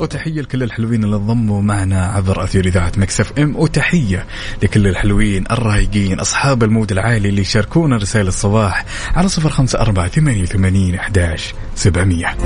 وتحية 0.00 0.40
لكل 0.40 0.62
الحلوين 0.62 1.04
اللي 1.04 1.16
انضموا 1.16 1.62
معنا 1.62 2.06
عبر 2.06 2.44
أثير 2.44 2.66
إذاعة 2.66 2.92
Mix 2.96 3.38
FM 3.38 3.56
وتحية 3.56 4.26
لكل 4.62 4.86
الحلوين 4.86 5.44
الرايقين 5.50 6.20
أصحاب 6.20 6.62
ال 6.64 6.70
mood 6.70 6.92
العالي 6.92 7.28
اللي 7.28 7.40
يشاركونا 7.40 7.96
رسائل 7.96 8.28
الصباح 8.28 8.84
على 9.14 9.28
صفر 9.28 9.50
خمسة 9.50 9.80
أربعة 9.80 10.08
ثمانية 10.08 10.42
وثمانين 10.42 10.94
أحداش 10.94 11.54
سبعمية. 11.74 12.36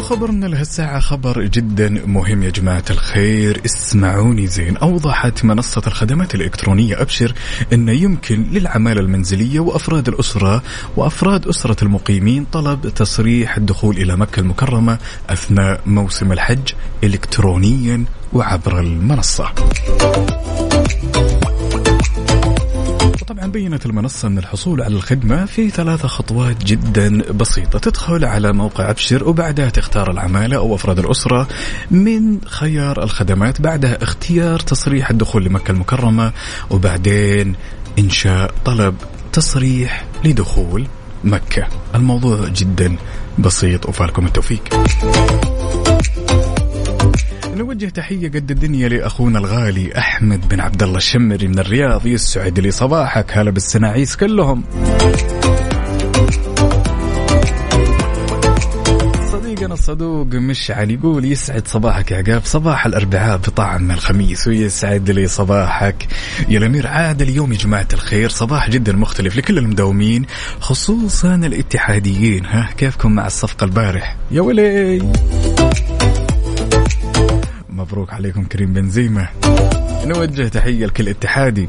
وخبرنا 0.00 0.46
لهالساعة 0.46 1.00
خبر 1.00 1.42
جدا 1.42 1.88
مهم 2.06 2.42
يا 2.42 2.50
جماعة 2.50 2.84
الخير. 2.90 3.60
اسمعوني 3.64 4.46
زين. 4.46 4.76
أوضحت 4.76 5.44
منصة 5.44 5.82
الخدمات 5.86 6.34
الإلكترونية 6.34 7.02
أبشر 7.02 7.34
أن 7.72 7.88
يمكن 7.88 8.46
للعمالة 8.52 9.00
المنزلية 9.00 9.60
وأفراد 9.60 10.08
الأسرة 10.08 10.62
وأفراد 10.96 11.48
أسرة 11.48 11.84
المقيمين 11.84 12.44
طلب 12.52 12.88
تصريح 12.88 13.56
الدخول 13.56 13.96
إلى 13.96 14.16
مكة 14.16 14.40
المكرمة 14.40 14.98
أثناء 15.30 15.80
موسم 15.86 16.32
الحج 16.32 16.72
إلكترونيا 17.04 18.04
وعبر 18.32 18.80
المنصة. 18.80 19.52
بينت 23.50 23.86
المنصة 23.86 24.28
أن 24.28 24.38
الحصول 24.38 24.82
على 24.82 24.94
الخدمة 24.94 25.44
في 25.44 25.70
ثلاثة 25.70 26.08
خطوات 26.08 26.64
جدا 26.64 27.32
بسيطة. 27.32 27.78
تدخل 27.78 28.24
على 28.24 28.52
موقع 28.52 28.90
أبشر 28.90 29.28
وبعدها 29.28 29.70
تختار 29.70 30.10
العمالة 30.10 30.56
أو 30.56 30.74
أفراد 30.74 30.98
الأسرة 30.98 31.48
من 31.90 32.40
خيار 32.46 33.02
الخدمات 33.02 33.60
بعدها 33.60 34.02
اختيار 34.02 34.60
تصريح 34.60 35.10
الدخول 35.10 35.44
لمكة 35.44 35.70
المكرمة 35.70 36.32
وبعدين 36.70 37.56
إنشاء 37.98 38.54
طلب 38.64 38.94
تصريح 39.32 40.04
لدخول 40.24 40.86
مكة. 41.24 41.66
الموضوع 41.94 42.48
جدا 42.48 42.96
بسيط. 43.38 43.88
وفالكم 43.88 44.26
التوفيق. 44.26 44.62
نوجه 47.60 47.86
تحية 47.86 48.28
قد 48.28 48.50
الدنيا 48.50 48.88
لأخونا 48.88 49.38
الغالي 49.38 49.98
أحمد 49.98 50.48
بن 50.48 50.60
عبد 50.60 50.82
الله 50.82 50.96
الشمري 50.96 51.48
من 51.48 51.58
الرياض 51.58 52.06
يسعد 52.06 52.60
لي 52.60 52.70
صباحك 52.70 53.38
هلا 53.38 53.50
بالسناعيس 53.50 54.16
كلهم. 54.16 54.64
صديقنا 59.32 59.74
الصدوق 59.74 60.26
مشعل 60.26 60.90
يقول 60.90 61.24
يسعد 61.24 61.68
صباحك 61.68 62.10
يا 62.10 62.16
عقاب. 62.16 62.42
صباح 62.44 62.86
الأربعاء 62.86 63.36
بطعم 63.36 63.90
الخميس 63.90 64.46
ويسعد 64.48 65.10
لي 65.10 65.26
صباحك. 65.26 66.06
يا 66.48 66.58
الأمير 66.58 66.86
عاد 66.86 67.22
اليوم 67.22 67.52
يا 67.52 67.58
جماعة 67.58 67.88
الخير. 67.92 68.28
صباح 68.28 68.70
جدا 68.70 68.92
مختلف 68.92 69.36
لكل 69.36 69.58
المداومين 69.58 70.26
خصوصا 70.60 71.34
الاتحاديين. 71.34 72.46
ها 72.46 72.68
كيفكم 72.76 73.12
مع 73.12 73.26
الصفقة 73.26 73.64
البارح؟ 73.64 74.16
يا 74.30 74.40
ويلي. 74.40 75.12
مبروك 77.72 78.12
عليكم 78.12 78.44
كريم 78.44 78.72
بنزيما. 78.72 79.28
نوجه 80.04 80.48
تحية 80.48 80.86
لكل 80.86 81.08
اتحادي. 81.08 81.68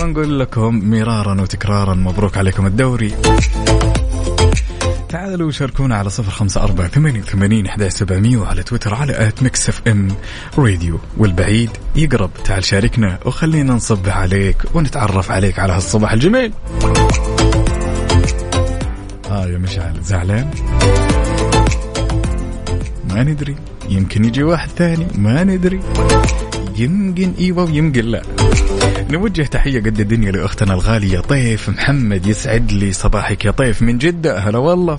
ونقول 0.00 0.40
لكم 0.40 0.90
مرارا 0.90 1.40
وتكرارا 1.40 1.94
مبروك 1.94 2.36
عليكم 2.36 2.66
الدوري. 2.66 3.14
تعالوا 5.08 5.50
شاركونا 5.50 5.96
على 5.96 6.10
صفر 6.10 6.30
خمسة 6.30 6.62
أربعة 6.62 6.88
ثمانية 6.88 7.20
وثمانين 7.20 7.66
أحد 7.66 7.88
سبعمية 7.88 8.36
وعلى 8.36 8.62
تويتر 8.62 8.94
على 8.94 9.28
at 9.28 9.42
Mix 9.42 9.68
FM 9.68 10.08
Radio. 10.58 10.98
والبعيد 11.16 11.70
يقرب. 11.96 12.30
تعال 12.44 12.64
شاركنا 12.64 13.18
وخلينا 13.24 13.74
نصب 13.74 14.08
عليك 14.08 14.56
ونتعرف 14.74 15.30
عليك 15.30 15.58
على 15.58 15.72
هالصباح 15.72 16.12
الجميل. 16.12 16.52
آه 19.30 19.46
يا 19.46 19.58
مشعل 19.58 20.02
زعلان؟ 20.02 20.50
ما 23.10 23.22
ندري. 23.22 23.56
يمكن 23.88 24.24
يجي 24.24 24.42
واحد 24.42 24.68
ثاني 24.68 25.06
ما 25.14 25.44
ندري. 25.44 25.80
يمكن 26.76 27.32
إيوه 27.38 27.64
ويمكن 27.64 28.04
لا. 28.04 28.22
نوجه 29.10 29.42
تحية 29.42 29.80
قد 29.80 30.00
الدنيا 30.00 30.32
لأختنا 30.32 30.74
الغالية 30.74 31.20
طيف 31.20 31.68
محمد 31.68 32.26
يسعد 32.26 32.72
لي 32.72 32.92
صباحك 32.92 33.44
يا 33.44 33.50
طيف 33.50 33.82
من 33.82 33.98
جدة. 33.98 34.38
هلا 34.38 34.58
والله. 34.58 34.98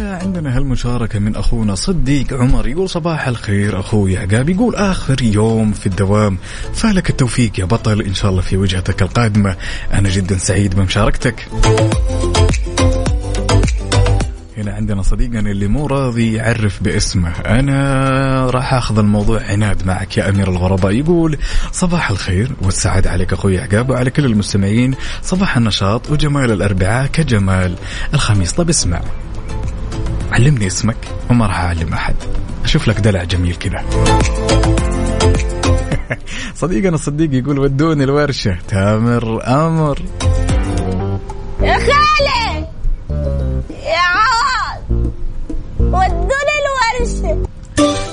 عندنا 0.00 0.56
هالمشاركة 0.56 1.18
من 1.18 1.36
أخونا 1.36 1.74
صديق 1.74 2.32
عمر 2.32 2.66
يقول 2.66 2.90
صباح 2.90 3.28
الخير 3.28 3.80
أخوي 3.80 4.18
عقاب. 4.18 4.48
يقول 4.48 4.74
آخر 4.74 5.22
يوم 5.22 5.72
في 5.72 5.86
الدوام. 5.86 6.38
فلك 6.74 7.10
التوفيق 7.10 7.60
يا 7.60 7.64
بطل 7.64 8.02
إن 8.02 8.14
شاء 8.14 8.30
الله 8.30 8.42
في 8.42 8.56
وجهتك 8.56 9.02
القادمة. 9.02 9.56
أنا 9.92 10.08
جدا 10.08 10.38
سعيد 10.38 10.74
بمشاركتك. 10.74 11.48
هنا 14.58 14.72
عندنا 14.72 15.02
صديقنا 15.02 15.50
اللي 15.50 15.66
مو 15.66 15.86
راضي 15.86 16.32
يعرف 16.32 16.82
باسمه. 16.82 17.30
أنا 17.30 18.50
راح 18.50 18.74
أخذ 18.74 18.98
الموضوع 18.98 19.42
عناد 19.42 19.86
معك 19.86 20.16
يا 20.16 20.28
أمير 20.28 20.48
الغرباء. 20.48 20.92
يقول 20.92 21.38
صباح 21.72 22.10
الخير. 22.10 22.52
والسعادة 22.62 23.10
عليك 23.10 23.32
أخوي 23.32 23.58
عقاب 23.58 23.90
وعلى 23.90 24.10
كل 24.10 24.24
المستمعين. 24.24 24.94
صباح 25.22 25.56
النشاط 25.56 26.10
وجمال 26.10 26.50
الأربعاء 26.50 27.06
كجمال 27.06 27.74
الخميس. 28.14 28.52
طب 28.52 28.68
اسمع. 28.68 29.00
علمني 30.32 30.66
اسمك 30.66 30.96
وما 31.30 31.46
راح 31.46 31.60
أعلم 31.60 31.92
أحد. 31.92 32.16
أشوف 32.64 32.88
لك 32.88 33.00
دلع 33.00 33.24
جميل 33.24 33.54
كذا. 33.54 33.84
صديقنا 36.54 36.94
الصديق 36.94 37.34
يقول 37.34 37.58
ودوني 37.58 38.04
الورشة. 38.04 38.58
تامر 38.68 39.46
أمر. 39.46 40.02
يا 41.60 41.78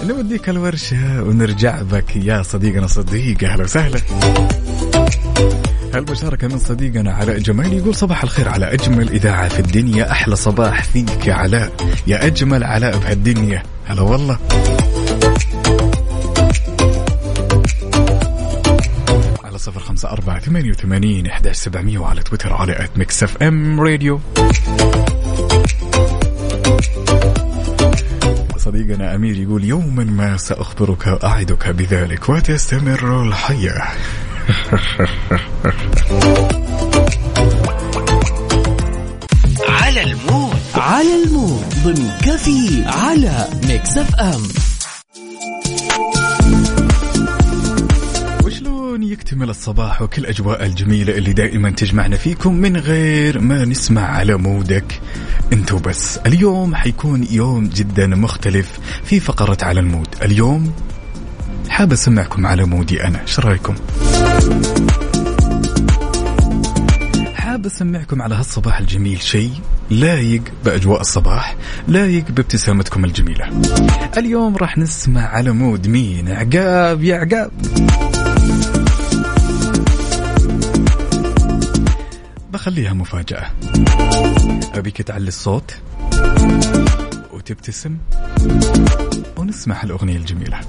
نوديك 0.03 0.49
الورشة 0.49 1.23
ونرجع 1.23 1.81
بك 1.81 2.15
يا 2.15 2.41
صديقنا 2.41 2.87
صديق 2.87 3.43
أهلا 3.43 3.63
وسهلا. 3.63 3.99
هالمشاركة 5.93 6.47
من 6.47 6.57
صديقنا 6.59 7.13
علاء 7.13 7.37
جمال 7.37 7.73
يقول 7.73 7.95
صباح 7.95 8.23
الخير 8.23 8.49
على 8.49 8.73
أجمل 8.73 9.09
إذاعة 9.09 9.49
في 9.49 9.59
الدنيا 9.59 10.11
أحلى 10.11 10.35
صباح 10.35 10.83
فيك 10.83 11.27
يا 11.27 11.33
علاء. 11.33 11.71
يا 12.07 12.25
أجمل 12.25 12.63
علاء 12.63 12.97
بهالدنيا. 12.97 13.63
هلا 13.85 14.01
والله. 14.01 14.37
على 19.43 19.57
صفر 19.57 19.79
خمسة 19.79 20.09
أربعة 20.09 20.39
ثمانية 20.39 20.69
وثمانين 20.69 21.27
إحدى 21.27 21.53
سبعمية 21.53 21.99
وعلى 21.99 22.21
تويتر 22.21 22.53
على 22.53 22.83
at 22.83 22.97
Mix 22.97 23.23
FM 23.23 23.81
Radio. 23.81 24.19
صديقنا 28.71 29.15
أمير 29.15 29.37
يقول 29.37 29.63
يوما 29.63 30.03
ما 30.03 30.37
سأخبرك 30.37 31.07
أعدك 31.23 31.67
بذلك 31.67 32.29
وتستمر 32.29 33.23
الحياة. 33.23 33.87
على 39.81 40.03
المود. 40.03 40.55
على 40.75 41.23
المود. 41.23 41.65
ضمن 41.83 42.11
كافيين 42.21 42.83
على 42.85 43.47
Mix 43.67 43.97
FM 43.97 44.41
وشلون 48.45 49.03
يكتمل 49.03 49.49
الصباح 49.49 50.01
وكل 50.01 50.25
أجواء 50.25 50.65
الجميلة 50.65 51.17
اللي 51.17 51.33
دائما 51.33 51.69
تجمعنا 51.69 52.17
فيكم 52.17 52.55
من 52.55 52.77
غير 52.77 53.39
ما 53.39 53.65
نسمع 53.65 54.01
على 54.01 54.35
mood 54.37 54.80
ك؟ 54.80 55.01
انتو 55.53 55.77
بس. 55.77 56.17
اليوم 56.17 56.75
حيكون 56.75 57.27
يوم 57.31 57.67
جدا 57.67 58.07
مختلف 58.07 58.79
في 59.03 59.19
فقرة 59.19 59.57
على 59.61 59.79
ال 59.79 59.84
mood. 59.84 60.07
اليوم 60.21 60.73
حاب 61.69 61.91
أسمعكم 61.91 62.45
على 62.45 62.63
mood 62.63 62.95
ي 62.95 63.03
أنا. 63.03 63.21
إيش 63.21 63.39
رأيكم؟ 63.39 63.75
حاب 67.33 67.65
أسمعكم 67.65 68.21
على 68.21 68.35
هالصباح 68.35 68.79
الجميل 68.79 69.21
شيء؟ 69.21 69.51
لايق 69.89 70.41
بأجواء 70.65 71.01
الصباح 71.01 71.55
لايق 71.87 72.25
بابتسامتكم 72.31 73.05
الجميلة. 73.05 73.49
اليوم 74.17 74.55
راح 74.55 74.77
نسمع 74.77 75.21
على 75.21 75.51
مود 75.51 75.87
مين؟ 75.87 76.31
عقاب 76.31 77.03
يا 77.03 77.15
عقاب. 77.17 77.51
بخليها 82.53 82.93
مفاجأة. 82.93 83.51
أبيك 84.73 85.01
تعلي 85.01 85.27
الصوت. 85.27 85.75
وتبتسم. 87.33 87.97
ونسمع 89.37 89.83
الأغنية 89.83 90.17
الجميلة. 90.17 90.59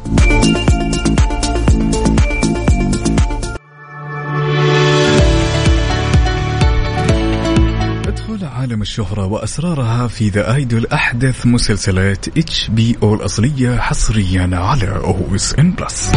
ادخل 8.07 8.45
عالم 8.45 8.83
الشهرة 8.83 9.27
وأسرارها 9.27 10.09
في 10.09 10.29
The 10.29 10.55
Idol 10.55 10.87
أحدث 10.87 11.47
مسلسلات 11.47 12.29
HBO 12.29 13.15
الأصلية 13.15 13.79
حصريا 13.79 14.51
على 14.53 14.89
OSN 14.89 15.73
Plus 15.73 16.13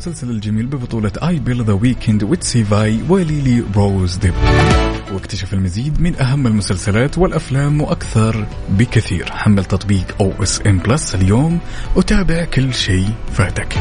طبعا 0.00 0.08
هالمسلسل 0.14 0.30
الجميل 0.30 0.66
ببطولة 0.66 1.12
Abel 1.22 1.64
The 1.64 1.72
Weeknd 1.72 2.22
Tesfaye 2.22 3.00
و 3.08 3.64
Lily-Rose 3.76 4.16
Depp. 4.16 4.34
واكتشف 5.12 5.54
المزيد 5.54 6.00
من 6.00 6.20
أهم 6.20 6.46
المسلسلات 6.46 7.18
والأفلام 7.18 7.80
وأكثر 7.80 8.46
بكثير. 8.70 9.32
حمل 9.32 9.64
تطبيق 9.64 10.16
OSN 10.20 10.78
Plus 10.78 11.14
اليوم. 11.14 11.58
وتابع 11.96 12.44
كل 12.44 12.74
شيء 12.74 13.08
فاتك. 13.32 13.78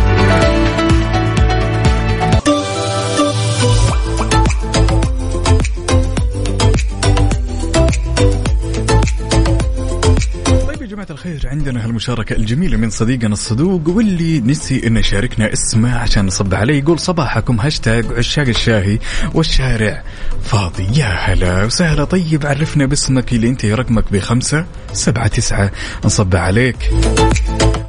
عندنا 11.49 11.85
هالمشاركة 11.85 12.35
الجميلة 12.35 12.77
من 12.77 12.89
صديقنا 12.89 13.33
الصدوق 13.33 13.89
واللي 13.89 14.39
نسي 14.39 14.87
انه 14.87 14.99
يشاركنا 14.99 15.53
اسمه 15.53 15.95
عشان 15.97 16.25
نصب 16.25 16.53
عليه. 16.53 16.79
يقول 16.79 16.99
صباحكم 16.99 17.59
هاشتاج 17.59 18.05
عشاق 18.17 18.47
الشاهي 18.47 18.99
والشارع 19.33 20.03
فاضي. 20.43 20.87
يا 20.99 21.05
هلا 21.05 21.65
وسهلا. 21.65 22.03
طيب 22.03 22.45
عرفنا 22.45 22.85
باسمك 22.85 23.33
اللي 23.33 23.49
أنت 23.49 23.65
رقمك 23.65 24.11
بخمسة 24.11 24.65
سبعة 24.93 25.27
تسعة. 25.27 25.71
نصب 26.05 26.35
عليك. 26.35 26.91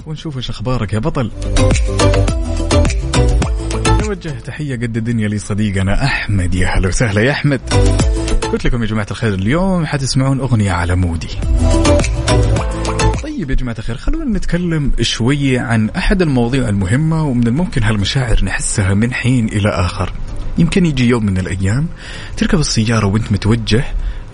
ونشوف 0.06 0.36
إيش 0.36 0.50
أخبارك 0.50 0.92
يا 0.92 0.98
بطل. 0.98 1.30
نوجه 4.02 4.30
تحية 4.44 4.76
قد 4.76 4.96
الدنيا 4.96 5.28
لصديقنا 5.28 6.04
أحمد. 6.04 6.54
يا 6.54 6.68
هلا 6.68 6.88
وسهلا 6.88 7.20
يا 7.20 7.30
أحمد. 7.30 7.60
قلت 8.52 8.64
لكم 8.64 8.82
يا 8.82 8.86
جماعة 8.86 9.06
الخير 9.10 9.34
اليوم 9.34 9.86
حتسمعون 9.86 10.40
أغنية 10.40 10.72
على 10.72 10.96
مودي. 10.96 11.28
طيب 13.40 13.50
يا 13.50 13.54
جماعة 13.54 13.76
الخير 13.78 13.96
خلونا 13.96 14.38
نتكلم 14.38 14.92
شوية 15.00 15.60
عن 15.60 15.90
أحد 15.90 16.22
المواضيع 16.22 16.68
المهمة 16.68 17.24
ومن 17.24 17.46
الممكن 17.46 17.82
هالمشاعر 17.82 18.44
نحسها 18.44 18.94
من 18.94 19.14
حين 19.14 19.48
إلى 19.48 19.68
آخر. 19.68 20.12
يمكن 20.58 20.86
يجي 20.86 21.08
يوم 21.08 21.26
من 21.26 21.38
الأيام 21.38 21.86
تركب 22.36 22.60
السيارة 22.60 23.06
وأنت 23.06 23.32
متوجه 23.32 23.84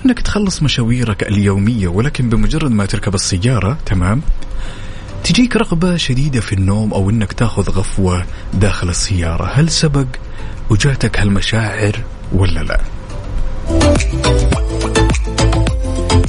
إنك 0.06 0.20
تخلص 0.20 0.62
مشاويرك 0.62 1.22
اليومية 1.22 1.88
ولكن 1.88 2.28
بمجرد 2.28 2.70
ما 2.70 2.86
تركب 2.86 3.14
السيارة 3.14 3.78
تمام؟ 3.86 4.22
تجيك 5.24 5.56
رغبة 5.56 5.96
شديدة 5.96 6.40
في 6.40 6.52
النوم 6.52 6.94
أو 6.94 7.10
أنك 7.10 7.32
تأخذ 7.32 7.70
غفوة 7.70 8.24
داخل 8.54 8.88
السيارة. 8.88 9.50
هل 9.54 9.68
سبق 9.68 10.06
وجاتك 10.70 11.20
هالمشاعر 11.20 12.00
ولا 12.32 12.60
لا؟ 12.60 12.80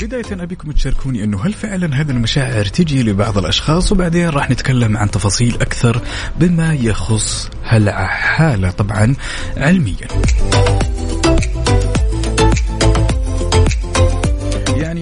بداية 0.07 0.43
أبيكم 0.43 0.71
تشاركوني 0.71 1.23
أنه 1.23 1.45
هل 1.45 1.53
فعلا 1.53 2.01
هذه 2.01 2.11
المشاعر 2.11 2.65
تجي 2.65 3.03
لبعض 3.03 3.37
الأشخاص؟ 3.37 3.91
وبعدين 3.91 4.29
راح 4.29 4.49
نتكلم 4.49 4.97
عن 4.97 5.11
تفاصيل 5.11 5.55
أكثر 5.61 6.01
بما 6.39 6.73
يخص 6.73 7.49
هالحالة 7.63 8.71
طبعا 8.71 9.15
علميا. 9.57 10.07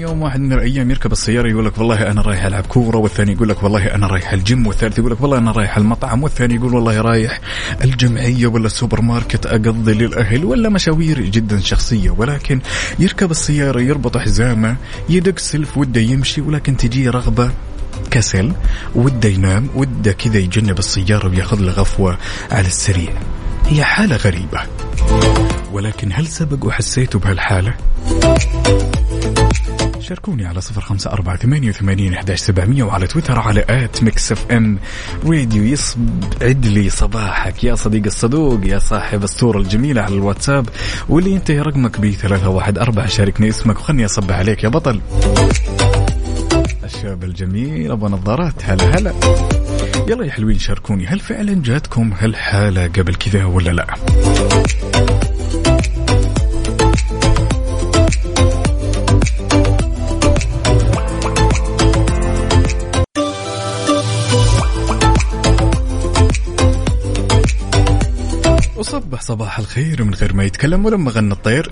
يوم 0.06 0.22
واحد 0.22 0.40
من 0.40 0.54
الأيام 0.54 0.92
يركب 0.92 1.12
السيارة 1.12 1.50
يقول 1.50 1.66
لك 1.66 1.78
والله 1.78 2.12
أنا 2.12 2.22
رايح 2.22 2.46
ألعب 2.46 2.66
كورة 2.66 2.98
والثاني 2.98 3.32
يقول 3.32 3.50
لك 3.50 3.64
والله 3.64 3.96
أنا 3.96 4.08
رايح 4.08 4.34
الجيم 4.34 4.68
والثالث 4.68 5.00
يقول 5.00 5.12
لك 5.12 5.22
والله 5.22 5.38
أنا 5.38 5.52
رايح 5.52 5.78
المطعم 5.78 6.24
والثاني 6.24 6.56
يقول 6.56 6.74
والله 6.74 7.02
رايح 7.02 7.40
الجمعية 7.84 8.48
ولا 8.48 8.66
السوبر 8.66 9.02
ماركت 9.02 9.46
أقضي 9.46 9.94
للأهل 9.94 10.46
ولا 10.46 10.70
مشاوير 10.70 11.22
جدا 11.22 11.60
شخصية. 11.60 12.10
ولكن 12.10 12.62
يركب 13.00 13.32
السيارة 13.32 13.82
يربط 13.82 14.18
حزامه 14.18 14.76
يدق 15.10 15.40
سلف 15.40 15.78
وده 15.78 16.02
يمشي 16.02 16.42
ولكن 16.42 16.78
تجي 16.78 17.10
رغبة 17.10 17.52
كسل 18.12 18.52
وده 18.96 19.30
ينام 19.30 19.70
وده 19.76 20.12
كذا 20.12 20.38
يجنب 20.38 20.80
السيارة 20.80 21.28
وياخذ 21.30 21.60
له 21.60 21.72
غفوة 21.72 22.18
على 22.52 22.68
السريع. 22.68 23.14
هي 23.66 23.84
حالة 23.84 24.16
غريبة. 24.16 24.62
ولكن 25.72 26.12
هل 26.14 26.28
سبق 26.28 26.66
وحسيتوا 26.66 27.20
بهالحالة؟ 27.20 27.74
شاركوني 30.06 30.46
على 30.46 30.62
صفر 30.62 30.82
خمسة 30.82 31.12
أربعة 31.12 31.38
ثمانية 31.38 31.70
وثمانين 31.70 32.14
إحداش 32.14 32.40
سبعمية 32.40 32.84
وعلى 32.84 33.08
تويتر 33.08 33.40
على 33.40 33.66
at 33.70 34.04
Mix 34.04 34.32
FM. 34.32 34.78
Radio 35.26 35.64
يسعد 35.64 36.66
لي 36.66 36.90
صباحك 36.90 37.64
يا 37.64 37.76
صديق 37.76 38.06
الصدوق 38.06 38.60
يا 38.66 38.80
صاحب 38.80 39.24
الصورة 39.24 39.58
الجميلة 39.58 40.02
على 40.02 40.16
الواتساب 40.16 40.70
واللي 41.10 41.32
ينتهي 41.32 41.62
رقمك 41.62 42.00
ب 42.00 42.12
ثلاثة 42.12 42.50
واحد 42.50 42.78
أربعة. 42.78 43.08
شاركني 43.08 43.50
اسمك 43.50 43.80
وخلني 43.80 44.06
أصب 44.06 44.32
عليك 44.32 44.64
يا 44.64 44.70
بطل. 44.70 45.02
الشاب 46.84 47.24
الجميل 47.24 47.92
أبو 47.92 48.08
نظارات 48.08 48.66
هلا 48.66 48.98
هلا. 48.98 49.14
يلا 50.08 50.26
يا 50.26 50.32
حلوين 50.32 50.60
شاركوني 50.60 51.06
هل 51.06 51.20
فعلا 51.20 51.62
جاتكم 51.64 52.14
هالحالة 52.14 52.88
قبل 52.88 53.16
كذا 53.16 53.46
ولا 53.46 53.72
لا؟ 53.72 53.86
صباح 69.26 69.60
الخير 69.60 70.04
من 70.04 70.14
غير 70.14 70.34
ما 70.34 70.44
يتكلم 70.44 70.86
ولما 70.86 71.12
غنى 71.12 71.34
الطير. 71.34 71.72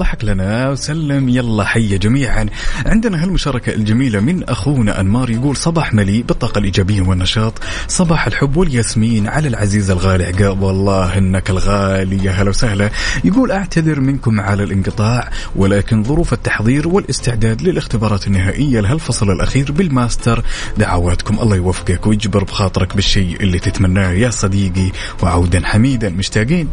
ضحك 0.00 0.24
لنا. 0.24 0.70
وسلم 0.70 1.28
يلا 1.28 1.64
حيا 1.64 1.96
جميعا. 1.96 2.46
عندنا 2.86 3.22
هالمشاركة 3.24 3.74
الجميلة 3.74 4.20
من 4.20 4.44
أخونا 4.44 5.00
أنمار 5.00 5.30
يقول 5.30 5.56
صباح 5.56 5.94
مليء 5.94 6.22
بالطاقة 6.22 6.58
الإيجابية 6.58 7.00
والنشاط. 7.00 7.54
صباح 7.88 8.26
الحب 8.26 8.56
والياسمين 8.56 9.28
على 9.28 9.48
العزيز 9.48 9.90
الغالي. 9.90 10.24
عقاب 10.24 10.62
والله 10.62 11.18
إنك 11.18 11.50
الغالي. 11.50 12.24
يا 12.24 12.30
هلا 12.30 12.50
وسهلا. 12.50 12.90
يقول 13.24 13.52
أعتذر 13.52 14.00
منكم 14.00 14.40
على 14.40 14.62
الانقطاع 14.62 15.30
ولكن 15.56 16.04
ظروف 16.04 16.32
التحضير 16.32 16.88
والاستعداد 16.88 17.62
للاختبارات 17.62 18.26
النهائية 18.26 18.80
لهالفصل 18.80 19.30
الأخير 19.30 19.72
بالماستر. 19.72 20.44
دعواتكم 20.78 21.38
الله 21.38 21.56
يوفقك 21.56 22.06
ويجبر 22.06 22.44
بخاطرك 22.44 22.96
بالشيء 22.96 23.36
اللي 23.40 23.58
تتمناه 23.58 24.10
يا 24.10 24.30
صديقي. 24.30 24.92
وعودا 25.22 25.66
حميدا. 25.66 26.08
مشتاقين. 26.08 26.68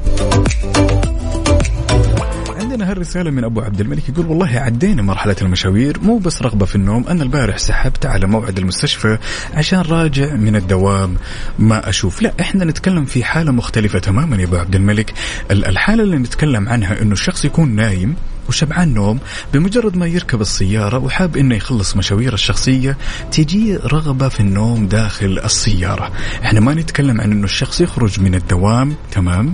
هالرسالة 2.92 3.32
من 3.32 3.44
أبو 3.44 3.62
عبد 3.62 3.82
الملك 3.82 4.10
يقول 4.10 4.26
والله 4.26 4.48
عدينا 4.60 5.02
مرحلة 5.02 5.36
المشاوير 5.42 6.00
مو 6.02 6.18
بس 6.18 6.42
رغبة 6.42 6.66
في 6.66 6.76
النوم 6.76 7.08
أنا 7.08 7.24
البارح 7.24 7.58
سحبت 7.58 8.06
على 8.06 8.28
موعد 8.28 8.58
المستشفى 8.58 9.18
عشان 9.54 9.80
راجع 9.82 10.34
من 10.36 10.56
الدوام 10.56 11.16
ما 11.60 11.90
أشوف. 11.90 12.22
لا 12.22 12.34
إحنا 12.42 12.66
نتكلم 12.66 13.06
في 13.06 13.24
حالة 13.24 13.52
مختلفة 13.52 14.00
تماما 14.00 14.38
يا 14.38 14.46
أبو 14.46 14.56
عبد 14.56 14.76
الملك. 14.76 15.14
ال- 15.52 15.66
الحالة 15.66 16.04
اللي 16.04 16.18
نتكلم 16.18 16.70
عنها 16.70 17.02
أنه 17.02 17.14
الشخص 17.14 17.46
يكون 17.46 17.76
نايم 17.76 18.16
وشبعان 18.50 18.94
نوم 18.94 19.20
بمجرد 19.54 19.98
ما 19.98 20.08
يركب 20.08 20.42
السيارة 20.42 20.98
وحاب 20.98 21.38
إنه 21.38 21.56
يخلص 21.56 21.96
مشاوير 21.96 22.34
الشخصية 22.34 22.98
تجي 23.32 23.76
رغبة 23.76 24.30
في 24.30 24.40
النوم 24.40 24.88
داخل 24.88 25.40
السيارة. 25.46 26.12
إحنا 26.44 26.60
ما 26.60 26.74
نتكلم 26.74 27.22
عن 27.22 27.32
إنه 27.32 27.44
الشخص 27.46 27.82
يخرج 27.82 28.20
من 28.20 28.36
الدوام 28.36 28.96
تمام؟ 29.12 29.54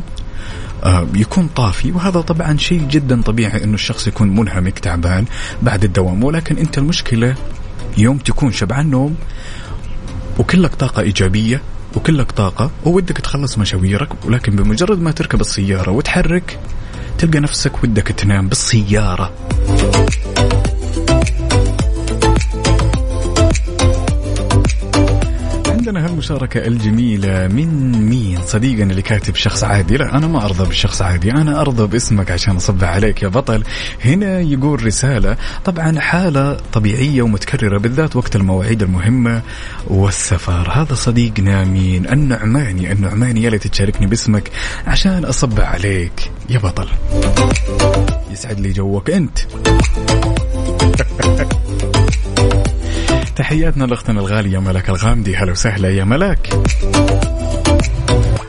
يكون 1.16 1.48
طافي 1.48 1.92
وهذا 1.92 2.22
طبعا 2.22 2.58
شيء 2.58 2.88
جدا 2.88 3.22
طبيعي 3.22 3.64
إنه 3.64 3.74
الشخص 3.74 4.08
يكون 4.08 4.36
منهمك 4.36 4.80
تعبان 4.80 5.26
بعد 5.62 5.84
الدوام. 5.84 6.24
ولكن 6.24 6.58
أنت 6.58 6.78
المشكلة 6.78 7.36
يوم 7.98 8.18
تكون 8.18 8.52
شبعان 8.52 8.90
نوم 8.90 9.16
وكلك 10.40 10.76
طاقة 10.76 11.02
إيجابية 11.02 11.62
وكلك 11.96 12.32
طاقة 12.32 12.72
وودك 12.86 13.18
تخلص 13.18 13.58
مشاويرك 13.58 14.26
ولكن 14.26 14.56
بمجرد 14.56 15.02
ما 15.02 15.12
تركب 15.12 15.42
السيارة 15.42 15.92
وتحرك 15.92 16.60
تلقى 17.18 17.40
نفسك 17.40 17.84
ودك 17.84 18.08
تنام 18.08 18.50
بالسيارة. 18.50 19.34
عندنا 25.88 26.06
هالمشاركة 26.06 26.68
الجميلة 26.68 27.48
من 27.48 27.92
مين؟ 28.10 28.40
صديقنا 28.46 28.92
اللي 28.92 29.02
كاتب 29.02 29.36
شخص 29.36 29.64
عادي. 29.64 29.98
لا 29.98 30.18
أنا 30.18 30.28
ما 30.28 30.46
أرضى 30.46 30.66
بالشخص 30.66 31.02
عادي. 31.02 31.32
أنا 31.32 31.62
أرضى 31.62 31.88
باسمك 31.88 32.32
عشان 32.32 32.56
أصب 32.56 32.84
عليك 32.84 33.24
يا 33.24 33.28
بطل. 33.28 33.64
هنا 34.06 34.40
يقول 34.40 34.86
رسالة. 34.86 35.38
طبعا 35.66 36.00
حالة 36.00 36.58
طبيعية 36.74 37.22
ومتكررة 37.22 37.78
بالذات 37.78 38.16
وقت 38.16 38.36
المواعيد 38.36 38.84
المهمة 38.84 39.42
والسفر. 39.88 40.72
هذا 40.72 40.96
صديقنا 40.96 41.64
مين؟ 41.64 42.10
النعماني. 42.10 42.92
النعماني 42.92 43.44
يا 43.44 43.50
ليت 43.50 43.68
تشاركني 43.68 44.08
باسمك 44.08 44.52
عشان 44.88 45.26
أصب 45.26 45.60
عليك 45.60 46.32
يا 46.50 46.60
بطل. 46.60 46.88
يسعد 48.32 48.60
لي 48.60 48.72
جوك 48.72 49.10
أنت. 49.10 49.40
تحياتنا 53.36 53.84
لأختنا 53.84 54.20
الغالية 54.20 54.60
ملك 54.60 54.90
الغامدي. 54.90 55.36
هلا 55.36 55.52
وسهلا 55.52 55.90
يا 55.90 56.04
ملاك 56.04 56.50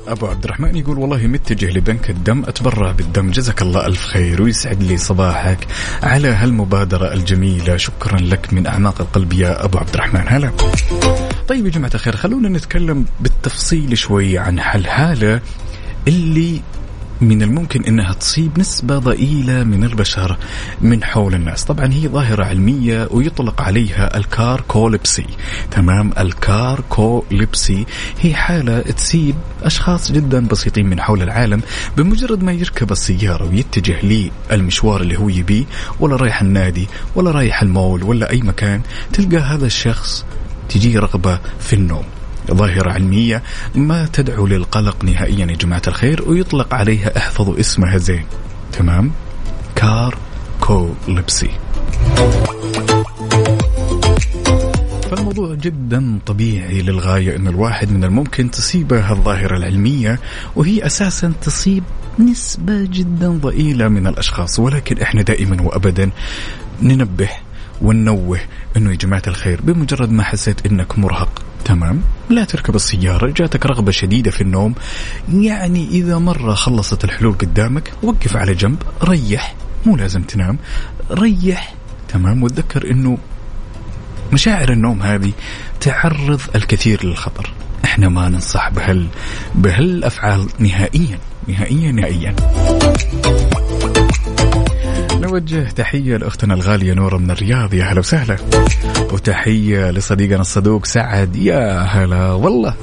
أبو 0.08 0.26
عبد 0.26 0.44
الرحمن 0.44 0.76
يقول 0.76 0.98
والله 0.98 1.26
متجه 1.26 1.70
لبنك 1.70 2.10
الدم 2.10 2.42
أتبرع 2.44 2.90
بالدم. 2.90 3.30
جزاك 3.30 3.62
الله 3.62 3.86
ألف 3.86 4.06
خير 4.06 4.42
ويسعد 4.42 4.82
لي 4.82 4.96
صباحك. 4.96 5.58
على 6.02 6.28
هالمبادرة 6.28 7.12
الجميلة 7.12 7.76
شكرا 7.76 8.18
لك 8.20 8.52
من 8.52 8.66
أعماق 8.66 9.00
القلب 9.00 9.32
يا 9.32 9.64
أبو 9.64 9.78
عبد 9.78 9.94
الرحمن. 9.94 10.24
هلا. 10.28 10.52
طيب 11.48 11.66
يا 11.66 11.70
جماعة 11.70 11.90
الخير 11.94 12.16
خلونا 12.16 12.48
نتكلم 12.48 13.04
بالتفصيل 13.20 13.98
شوي 13.98 14.38
عن 14.38 14.58
هالحالة 14.58 15.40
اللي 16.08 16.60
من 17.20 17.42
الممكن 17.42 17.84
إنها 17.84 18.12
تصيب 18.12 18.58
نسبة 18.58 18.98
ضئيلة 18.98 19.64
من 19.64 19.84
البشر 19.84 20.36
من 20.80 21.04
حول 21.04 21.34
الناس، 21.34 21.64
طبعا 21.64 21.92
هي 21.92 22.08
ظاهرة 22.08 22.44
علمية 22.44 23.08
ويطلق 23.10 23.62
عليها 23.62 24.16
ال 24.16 24.25
carcolepsy، 24.25 25.26
تمام؟ 25.70 26.12
ال 26.18 26.33
carcolepsy 26.33 27.86
هي 28.20 28.34
حالة 28.34 28.80
تصيب 28.80 29.34
أشخاص 29.62 30.12
جدا 30.12 30.46
بسيطين 30.46 30.86
من 30.86 31.00
حول 31.00 31.22
العالم 31.22 31.60
بمجرد 31.96 32.42
ما 32.42 32.52
يركب 32.52 32.92
السيارة 32.92 33.44
ويتجه 33.44 34.26
للمشوار 34.50 35.00
اللي 35.00 35.18
هو 35.18 35.28
يبيه 35.28 35.64
ولا 36.00 36.16
رايح 36.16 36.42
النادي 36.42 36.88
ولا 37.14 37.30
رايح 37.30 37.62
المول 37.62 38.02
ولا 38.02 38.30
أي 38.30 38.40
مكان، 38.40 38.80
تلقى 39.12 39.36
هذا 39.36 39.66
الشخص 39.66 40.24
تجي 40.68 40.98
رغبة 40.98 41.38
في 41.60 41.72
النوم. 41.72 42.04
ظاهرة 42.50 42.90
علمية 42.90 43.42
ما 43.74 44.06
تدعو 44.12 44.46
للقلق 44.46 45.04
نهائيا 45.04 45.46
يا 45.46 45.56
جماعة 45.56 45.82
الخير 45.88 46.24
ويطلق 46.26 46.74
عليها 46.74 47.16
احفظوا 47.16 47.60
اسمها 47.60 47.98
زين. 47.98 48.24
تمام؟ 48.72 49.10
كار 49.76 50.18
كوليبسي 50.60 51.50
فالموضوع 55.10 55.54
جدا 55.54 56.18
طبيعي 56.26 56.82
للغاية 56.82 57.36
أن 57.36 57.48
الواحد 57.48 57.90
من 57.92 58.04
الممكن 58.04 58.50
تصيبه 58.50 59.12
الظاهرة 59.12 59.56
العلمية 59.56 60.20
وهي 60.56 60.86
أساسا 60.86 61.32
تصيب 61.42 61.84
نسبة 62.18 62.82
جدا 62.82 63.28
ضئيلة 63.28 63.88
من 63.88 64.06
الأشخاص 64.06 64.58
ولكن 64.58 64.98
إحنا 64.98 65.22
دائما 65.22 65.62
وأبدا 65.62 66.10
ننبه 66.82 67.28
وننوه 67.84 68.40
أنه 68.76 68.90
يا 68.90 68.96
جماعة 68.96 69.22
الخير 69.26 69.60
بمجرد 69.62 70.10
ما 70.10 70.22
حسيت 70.22 70.66
أنك 70.66 70.98
مرهق 70.98 71.42
تمام؟ 71.64 72.02
لا 72.30 72.44
تركب 72.44 72.74
السيارة 72.74 73.30
جاتك 73.30 73.66
رغبة 73.66 73.92
شديدة 73.92 74.30
في 74.30 74.40
النوم. 74.40 74.74
يعني 75.32 75.88
إذا 75.88 76.18
مرة 76.18 76.54
خلصت 76.54 77.04
الحلول 77.04 77.32
قدامك 77.32 77.92
وقف 78.02 78.36
على 78.36 78.54
جنب 78.54 78.82
ريح 79.04 79.54
مو 79.86 79.96
لازم 79.96 80.22
تنام 80.22 80.58
ريح 81.10 81.74
تمام؟ 82.08 82.42
وتذكر 82.42 82.90
أنه 82.90 83.18
مشاعر 84.32 84.72
النوم 84.72 85.02
هذه 85.02 85.32
تعرض 85.80 86.40
الكثير 86.54 87.06
للخطر. 87.06 87.52
إحنا 87.84 88.08
ما 88.08 88.28
ننصح 88.28 88.68
بهال 88.68 89.06
بهالأفعال 89.54 90.48
نهائيا 90.58 91.18
نهائيا 91.48 91.92
نهائيا. 91.92 92.36
نوجه 95.34 95.70
تحية 95.70 96.16
لأختنا 96.16 96.54
الغالية 96.54 96.94
نورة 96.94 97.16
من 97.16 97.30
الرياض. 97.30 97.74
يا 97.74 97.84
هلا 97.84 97.98
وسهلا. 97.98 98.36
وتحية 99.12 99.90
لصديقنا 99.90 100.40
الصدوق 100.40 100.86
سعد. 100.86 101.36
يا 101.36 101.80
هلا 101.80 102.32
والله. 102.32 102.74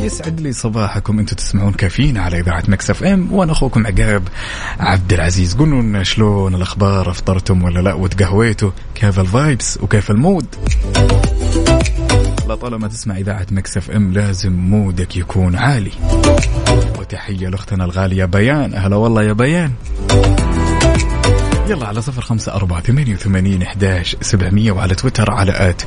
يسعد 0.00 0.40
لي 0.40 0.52
صباحكم. 0.52 1.18
أنتم 1.18 1.36
تسمعون 1.36 1.72
كافيين 1.72 2.18
على 2.18 2.40
إذاعة 2.40 2.62
Mix 2.68 2.90
FM 2.90 3.32
وأنا 3.32 3.52
أخوكم 3.52 3.86
عقاب 3.86 4.22
عبد 4.80 5.12
العزيز. 5.12 5.54
قولوا 5.54 5.82
لنا 5.82 6.02
شلون 6.02 6.54
الأخبار؟ 6.54 7.10
أفطرتم 7.10 7.64
ولا 7.64 7.80
لا؟ 7.80 7.94
وتقهويتوا؟ 7.94 8.70
كيف 8.94 9.20
ال 9.20 9.30
vibes 9.30 9.78
وكيف 9.82 10.10
ال 10.10 10.16
mood؟ 10.16 10.46
لا 12.48 12.54
طالما 12.54 12.88
تسمع 12.88 13.16
إذاعة 13.16 13.46
Mix 13.50 13.76
FM 13.76 14.12
لازم 14.12 14.52
mood 14.52 15.03
ك 15.03 15.16
يكون 15.16 15.56
عالي. 15.56 15.92
وتحية 16.98 17.48
لأختنا 17.48 17.84
الغالية 17.84 18.24
بيان. 18.24 18.74
أهلا 18.74 18.96
والله 18.96 19.22
يا 19.22 19.32
بيان. 19.32 19.72
يلا 21.68 21.86
على 21.86 22.02
صفر 22.02 22.22
خمسة 22.22 22.54
أربعة 22.54 22.80
ثمانية 22.80 23.14
وثمانين 23.14 23.62
إحداش 23.62 24.16
سبعمية 24.20 24.72
وعلى 24.72 24.94
تويتر 24.94 25.30
على 25.30 25.70
at 25.70 25.82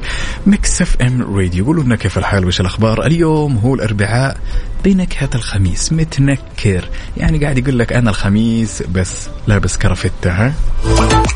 Mix 0.45 0.81
FM 0.81 1.37
Radio. 1.37 1.65
قولوا 1.65 1.83
لنا 1.83 1.95
كيف 1.95 2.17
الحال؟ 2.17 2.45
وش 2.45 2.61
الأخبار؟ 2.61 3.05
اليوم 3.05 3.57
هو 3.57 3.75
الأربعاء 3.75 4.37
بنكهة 4.85 5.29
الخميس 5.35 5.93
متنكر. 5.93 6.89
يعني 7.17 7.43
قاعد 7.43 7.57
يقول 7.57 7.79
لك 7.79 7.93
أنا 7.93 8.09
الخميس 8.09 8.83
بس 8.83 9.29
لابس 9.47 9.77
كرفتة 9.77 10.31
ها؟ 10.31 10.53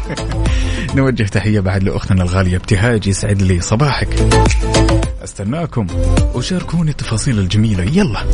نوجه 0.95 1.23
تحية 1.23 1.59
بعد 1.59 1.83
لأختنا 1.83 2.23
الغالية 2.23 2.57
ابتهاج 2.57 3.07
يسعد 3.07 3.41
لي 3.41 3.61
صباحك. 3.61 4.15
أستناكم 5.23 5.87
وشاركوني 6.33 6.91
التفاصيل 6.91 7.39
الجميلة. 7.39 7.83
يلا. 7.83 8.25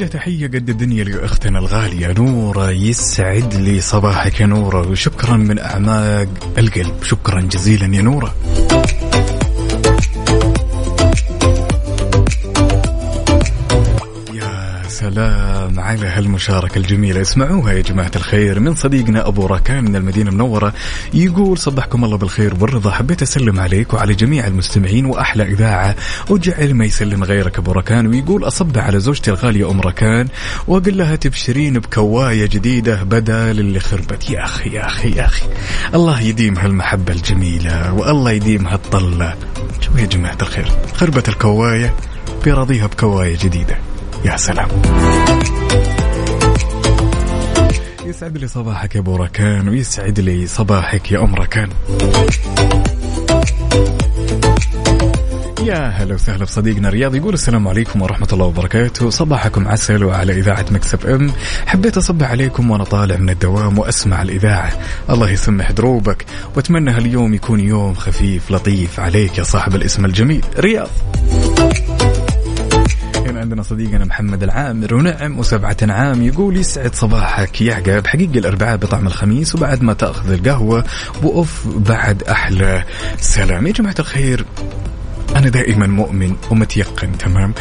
نوجه 0.00 0.10
تحية 0.10 0.46
قد 0.46 0.68
الدنيا 0.68 1.04
لأختنا 1.04 1.58
الغالية 1.58 2.12
نورة 2.12 2.70
يسعد 2.70 3.54
لي 3.54 3.80
صباحك 3.80 4.40
يا 4.40 4.46
نورة 4.46 4.88
وشكرا 4.88 5.36
من 5.36 5.58
أعماق 5.58 6.28
القلب 6.58 7.02
شكرا 7.02 7.40
جزيلا 7.40 7.96
يا 7.96 8.02
نورة. 8.02 8.34
سلام 15.14 15.80
على 15.80 16.06
هالمشاركة 16.06 16.78
الجميلة. 16.78 17.20
اسمعوها 17.20 17.72
يا 17.72 17.82
جماعة 17.82 18.10
الخير 18.16 18.60
من 18.60 18.74
صديقنا 18.74 19.28
أبو 19.28 19.46
راكان 19.46 19.84
من 19.84 19.96
المدينة 19.96 20.30
المنورة. 20.30 20.74
يقول 21.14 21.58
صبحكم 21.58 22.04
الله 22.04 22.16
بالخير 22.16 22.54
والرضا. 22.60 22.90
حبيت 22.90 23.22
أسلم 23.22 23.60
عليك 23.60 23.94
وعلى 23.94 24.14
جميع 24.14 24.46
المستمعين 24.46 25.06
وأحلى 25.06 25.42
إذاعة. 25.42 25.96
وجعل 26.30 26.74
ما 26.74 26.84
يسلم 26.84 27.24
غيرك 27.24 27.58
أبو 27.58 27.72
راكان 27.72 28.06
ويقول 28.06 28.46
أصب 28.46 28.78
على 28.78 29.00
زوجتي 29.00 29.30
الغالية 29.30 29.70
أم 29.70 29.80
راكان 29.80 30.28
وأقول 30.68 30.98
لها 30.98 31.16
تبشرين 31.16 31.78
بكواية 31.78 32.46
جديدة 32.46 33.02
بدل 33.02 33.60
اللي 33.60 33.80
خربت 33.80 34.30
يا 34.30 34.44
أخي 34.44 34.70
يا 34.70 34.86
أخي 34.86 35.10
يا 35.10 35.24
أخي. 35.24 35.46
الله 35.94 36.20
يديم 36.20 36.58
هالمحبة 36.58 37.12
الجميلة 37.12 37.92
والله 37.92 38.30
يديم 38.30 38.66
هالطلة 38.66 39.34
شو 39.80 39.90
يا 39.98 40.06
جماعة 40.06 40.38
الخير 40.42 40.68
خربت 40.94 41.28
الكواية 41.28 41.94
بيراضيها 42.44 42.86
بكواية 42.86 43.38
جديدة. 43.42 43.89
يا 44.24 44.36
سلام. 44.36 44.68
يسعد 48.06 48.38
لي 48.38 48.48
صباحك 48.48 48.94
يا 48.94 49.00
ابو 49.00 49.16
ركان 49.16 49.68
ويسعد 49.68 50.20
لي 50.20 50.46
صباحك 50.46 51.12
يا 51.12 51.24
أم 51.24 51.34
ركان. 51.34 51.68
يا 55.64 55.88
هلا 55.88 56.14
وسهلا 56.14 56.44
بصديقنا 56.44 56.88
رياض 56.88 57.14
يقول 57.14 57.34
السلام 57.34 57.68
عليكم 57.68 58.02
ورحمة 58.02 58.28
الله 58.32 58.46
وبركاته. 58.46 59.10
صباحكم 59.10 59.68
عسل 59.68 60.04
وعلى 60.04 60.32
إذاعة 60.32 60.66
مكسب 60.70 61.06
أم. 61.06 61.32
حبيت 61.66 61.96
أصبح 61.96 62.30
عليكم 62.30 62.70
وأنا 62.70 62.84
طالع 62.84 63.16
من 63.16 63.30
الدوام 63.30 63.78
وأسمع 63.78 64.22
الإذاعة. 64.22 64.72
الله 65.10 65.30
يسمح 65.30 65.70
دروبك 65.70 66.24
وأتمنى 66.56 66.90
هاليوم 66.90 67.34
يكون 67.34 67.60
يوم 67.60 67.94
خفيف 67.94 68.50
لطيف 68.50 69.00
عليك 69.00 69.38
يا 69.38 69.42
صاحب 69.42 69.74
الاسم 69.74 70.04
الجميل. 70.04 70.44
رياض. 70.58 70.88
عندنا 73.40 73.62
صديقنا 73.62 74.04
محمد 74.04 74.42
العامر 74.42 74.94
ونعم 74.94 75.38
وسبعة 75.38 75.76
عام 75.82 76.22
يقول 76.22 76.56
يسعد 76.56 76.94
صباحك 76.94 77.60
يا 77.62 77.74
عقاب. 77.74 78.06
حقيقة 78.06 78.38
الأربعاء 78.38 78.76
بطعم 78.76 79.06
الخميس 79.06 79.54
وبعد 79.54 79.82
ما 79.82 79.92
تأخذ 79.92 80.32
القهوة 80.32 80.84
وأوف 81.22 81.68
بعد 81.76 82.22
أحلى 82.22 82.84
سلام. 83.20 83.66
يا 83.66 83.72
جماعة 83.72 83.94
الخير 83.98 84.44
أنا 85.36 85.48
دائما 85.48 85.86
مؤمن 85.86 86.36
ومتيقن 86.50 87.18
تمام؟ 87.18 87.54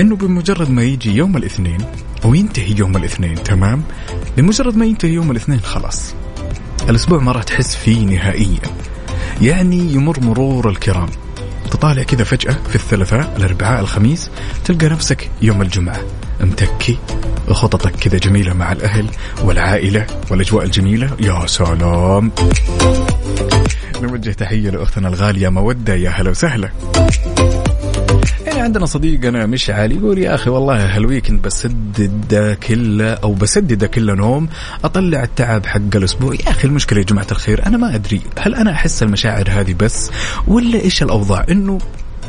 أنه 0.00 0.16
بمجرد 0.16 0.70
ما 0.70 0.82
يجي 0.82 1.16
يوم 1.16 1.36
الاثنين 1.36 1.78
وينتهي 2.24 2.74
يوم 2.78 2.96
الاثنين 2.96 3.34
تمام؟ 3.42 3.82
بمجرد 4.36 4.76
ما 4.76 4.84
ينتهي 4.84 5.12
يوم 5.12 5.30
الاثنين 5.30 5.60
خلاص. 5.60 6.14
الأسبوع 6.88 7.18
ما 7.18 7.32
راح 7.32 7.42
تحس 7.42 7.76
فيه 7.76 8.06
نهائيا. 8.06 8.60
يعني 9.42 9.94
يمر 9.94 10.20
مرور 10.20 10.68
الكرام. 10.68 11.08
تطالع 11.74 12.02
كذا 12.02 12.24
فجأة 12.24 12.52
في 12.68 12.74
الثلاثاء 12.74 13.34
الأربعاء 13.36 13.80
الخميس 13.80 14.30
تلقى 14.64 14.86
نفسك 14.86 15.30
يوم 15.42 15.62
الجمعة 15.62 16.00
متكي 16.40 16.98
وخططك 17.48 17.90
كذا 17.90 18.18
جميلة 18.18 18.52
مع 18.54 18.72
الأهل 18.72 19.06
والعائلة 19.44 20.06
والأجواء 20.30 20.64
الجميلة. 20.64 21.10
يا 21.20 21.46
سلام! 21.46 22.32
نوجه 24.02 24.30
تحية 24.30 24.70
لأختنا 24.70 25.08
الغالية 25.08 25.48
مودة. 25.48 25.94
يا 25.94 26.10
هلا 26.10 26.30
وسهلا. 26.30 26.70
يعني 28.54 28.66
عندنا 28.66 28.86
صديقنا 28.86 29.46
مشعل 29.46 29.92
يقول 29.92 30.18
يا 30.18 30.34
أخي 30.34 30.50
والله 30.50 30.96
هال 30.96 31.06
weekend 31.06 31.42
بسدد 31.42 32.58
كله 32.68 33.12
أو 33.12 33.34
بسدد 33.34 33.84
كله 33.84 34.14
نوم 34.14 34.48
أطلع 34.84 35.22
التعب 35.22 35.66
حق 35.66 35.80
الأسبوع. 35.94 36.34
يا 36.34 36.50
أخي 36.50 36.68
المشكلة 36.68 36.98
يا 36.98 37.04
جماعة 37.04 37.26
الخير 37.30 37.66
أنا 37.66 37.76
ما 37.76 37.94
أدري 37.94 38.20
هل 38.38 38.54
أنا 38.54 38.72
أحس 38.72 39.02
المشاعر 39.02 39.50
هذه 39.50 39.74
بس 39.74 40.10
ولا 40.46 40.80
إيش 40.80 41.02
الأوضاع؟ 41.02 41.46
إنه 41.50 41.78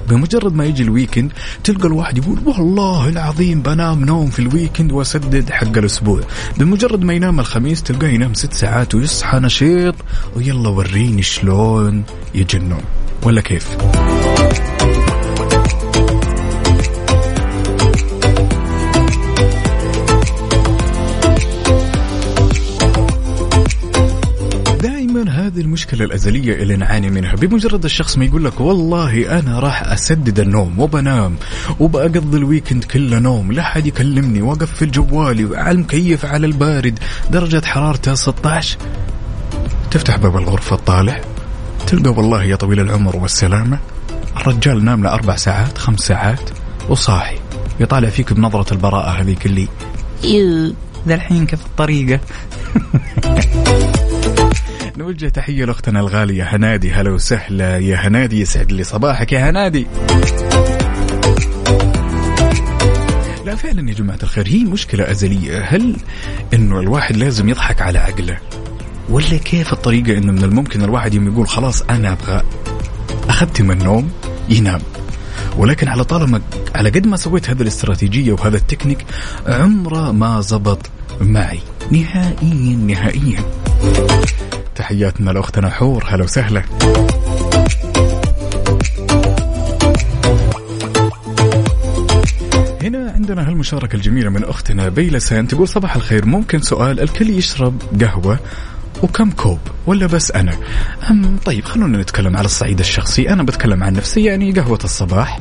بمجرد 0.10 0.56
ما 0.56 0.66
يجي 0.66 0.84
ال 0.84 0.90
weekend 0.90 1.32
تلقى 1.64 1.88
الواحد 1.88 2.18
يقول 2.18 2.38
والله 2.46 3.10
العظيم 3.10 3.62
بنام 3.62 4.06
نوم 4.06 4.30
في 4.30 4.40
ال 4.40 4.46
weekend 4.46 4.92
وأسدد 4.92 5.50
حق 5.50 5.78
الأسبوع. 5.78 6.22
بمجرد 6.58 7.04
ما 7.04 7.14
ينام 7.14 7.40
الخميس 7.40 7.84
تلقاه 7.84 8.08
ينام 8.08 8.34
ست 8.34 8.54
ساعات 8.54 8.96
ويصحى 8.96 9.40
نشيط 9.40 9.96
ويلا 10.36 10.70
وريني 10.70 11.22
شلون 11.22 12.04
يجي 12.36 12.58
النوم. 12.58 12.84
ولا 13.24 13.42
كيف؟ 13.42 13.78
هذه 25.56 25.62
المشكلة 25.62 26.06
الأزلية 26.06 26.54
اللي 26.54 26.76
نعاني 26.76 27.10
منها. 27.10 27.36
بمجرد 27.36 27.86
الشخص 27.86 28.18
ما 28.18 28.26
يقول 28.26 28.46
لك 28.46 28.62
والله 28.62 29.40
أنا 29.40 29.60
راح 29.60 29.84
أسدد 29.84 30.40
النوم 30.40 30.80
وبنام 30.80 31.36
وبقضي 31.80 32.38
ال 32.38 32.43
weekend 32.43 32.84
كله 32.84 33.20
نوم 33.20 33.52
لا 33.52 33.64
حد 33.64 33.88
يكلمني 33.88 34.42
وأقفل 34.42 34.92
جوالي 34.92 35.58
على 35.58 35.72
المكيف 35.72 36.26
على 36.26 36.48
البارد 36.48 37.00
درجة 37.30 37.66
حرارته 37.66 38.14
16 38.14 38.78
تفتح 39.92 40.18
باب 40.18 40.38
الغرفة 40.38 40.76
تطالع 40.76 41.22
تلقى 41.88 42.10
والله 42.10 42.44
يا 42.44 42.56
طويل 42.56 42.80
العمر 42.80 43.16
والسلامة 43.16 43.80
الرجال 44.38 44.86
نام 44.86 45.04
له 45.04 45.14
أربع 45.14 45.36
ساعات 45.36 45.78
خمس 45.78 46.00
ساعات 46.00 46.50
وصاحي. 46.90 47.38
يطالع 47.80 48.10
فيك 48.10 48.34
بنظرة 48.34 48.74
البراءة 48.74 49.10
هذيك 49.10 49.46
اللي 49.46 49.68
ذا 51.08 51.16
الحين 51.16 51.46
كيف 51.46 51.66
الطريقة؟ 51.66 52.20
نوجه 54.98 55.30
تحية 55.30 55.66
لأختنا 55.66 56.00
الغالية 56.00 56.44
هنادي. 56.44 56.92
هلا 56.92 57.12
وسهلا 57.12 57.78
يا 57.78 57.96
هنادي 57.96 58.42
يسعد 58.42 58.72
لي 58.72 58.84
صباحك 58.84 59.34
يا 59.34 59.50
هنادي. 59.50 59.88
لا 63.46 63.56
فعلا 63.56 63.90
يا 63.90 63.94
جماعة 63.94 64.20
الخير 64.24 64.48
هي 64.48 64.64
مشكلة 64.64 65.12
أزلية. 65.12 65.62
هل 65.62 65.96
أنه 66.54 66.80
الواحد 66.80 67.18
لازم 67.18 67.50
يضحك 67.50 67.82
على 67.82 68.00
عقله؟ 68.00 68.38
ولا 69.10 69.38
كيف 69.38 69.74
الطريقة 69.74 70.18
أنه 70.18 70.32
من 70.32 70.44
الممكن 70.44 70.82
الواحد 70.84 71.14
يوم 71.14 71.28
يقول 71.28 71.48
خلاص 71.48 71.82
أنا 71.82 72.12
أبغى 72.12 72.42
أختم 73.30 73.72
النوم 73.72 74.12
ينام؟ 74.50 74.82
ولكن 75.58 75.88
على 75.88 76.04
طالما 76.04 76.42
على 76.76 76.90
قد 76.90 77.08
ما 77.08 77.18
سويت 77.18 77.50
هذه 77.50 77.62
الاستراتيجية 77.62 78.34
وهذا 78.34 78.58
التكنيك 78.58 79.06
عمره 79.48 80.12
ما 80.12 80.42
زبط 80.42 80.90
معي. 81.22 81.60
نهائيا 81.92 82.76
نهائيا. 82.76 83.40
تحياتنا 84.76 85.32
لأختنا 85.32 85.70
حور. 85.70 86.04
هلا 86.08 86.24
وسهلا. 86.24 86.64
هنا 92.82 93.12
عندنا 93.16 93.48
هالمشاركة 93.48 93.96
الجميلة 93.96 94.30
من 94.30 94.44
أختنا 94.44 94.90
بيلسان 94.90 95.48
تقول 95.48 95.68
صباح 95.68 95.96
الخير. 95.96 96.26
ممكن 96.26 96.62
سؤال 96.62 97.00
الكل 97.00 97.30
يشرب 97.30 97.82
قهوة 98.02 98.40
وكم 99.04 99.32
كوب 99.32 99.60
ولا 99.88 100.06
بس 100.08 100.32
أنا؟ 100.32 100.58
أم 101.10 101.38
طيب 101.46 101.66
خلونا 101.66 101.98
نتكلم 101.98 102.38
على 102.38 102.46
الصعيد 102.46 102.80
الشخصي. 102.80 103.30
أنا 103.30 103.44
بتكلم 103.44 103.84
عن 103.84 103.94
نفسي 103.94 104.24
يعني 104.24 104.52
قهوة 104.52 104.80
الصباح 104.84 105.40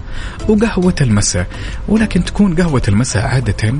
وقهوة 0.48 0.94
المساء. 1.01 1.47
ولكن 1.89 2.24
تكون 2.24 2.55
قهوة 2.55 2.82
المساء 2.89 3.27
عادة 3.27 3.74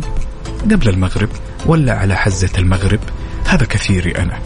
قبل 0.71 0.89
المغرب 0.89 1.29
ولا 1.67 1.93
على 1.93 2.17
حزة 2.17 2.51
المغرب؟ 2.59 3.01
هذا 3.45 3.67
كثيري 3.67 4.11
أنا. 4.11 4.39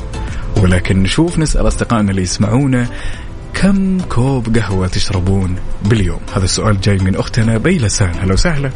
ولكن 0.56 1.02
نشوف 1.02 1.38
نسأل 1.38 1.66
أصدقائنا 1.66 2.10
اللي 2.10 2.22
يسمعونا 2.22 2.86
كم 3.54 4.00
كوب 4.00 4.58
قهوة 4.58 4.86
تشربون 4.86 5.56
باليوم؟ 5.84 6.20
هذا 6.36 6.44
السؤال 6.44 6.80
جاي 6.80 6.98
من 6.98 7.16
أختنا 7.16 7.58
بيلسان 7.58 8.14
هلا 8.22 8.32
وسهلا. 8.32 8.70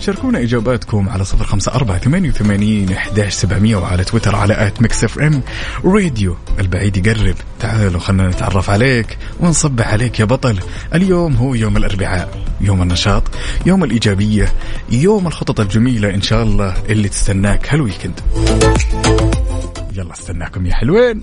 شاركونا 0.00 0.42
إجاباتكم 0.42 1.08
على 1.08 1.24
صفر 1.24 1.44
خمسة 1.44 1.72
أربعة 1.74 1.98
ثمانية 1.98 2.28
وثمانين 2.28 2.92
إحداش 2.92 3.32
سبعمية 3.32 3.76
وعلى 3.76 4.04
تويتر 4.04 4.36
على 4.36 4.66
at 4.66 4.82
Mix 4.82 5.04
FM 5.04 5.42
Radio. 5.84 6.36
البعيد 6.58 7.06
يقرب. 7.06 7.34
تعالوا 7.60 8.00
خلنا 8.00 8.28
نتعرف 8.28 8.70
عليك 8.70 9.18
ونصبح 9.40 9.88
عليك 9.88 10.20
يا 10.20 10.24
بطل. 10.24 10.58
اليوم 10.94 11.36
هو 11.36 11.54
يوم 11.54 11.76
الأربعاء 11.76 12.42
يوم 12.60 12.82
النشاط 12.82 13.22
يوم 13.66 13.84
الإيجابية 13.84 14.52
يوم 14.90 15.26
الخطط 15.26 15.60
الجميلة 15.60 16.14
إن 16.14 16.22
شاء 16.22 16.42
الله 16.42 16.74
اللي 16.88 17.08
تستناك 17.08 17.74
هال 17.74 17.84
weekend 17.84 18.20
يلا 19.96 20.12
استناكم 20.12 20.66
يا 20.66 20.74
حلوين. 20.74 21.22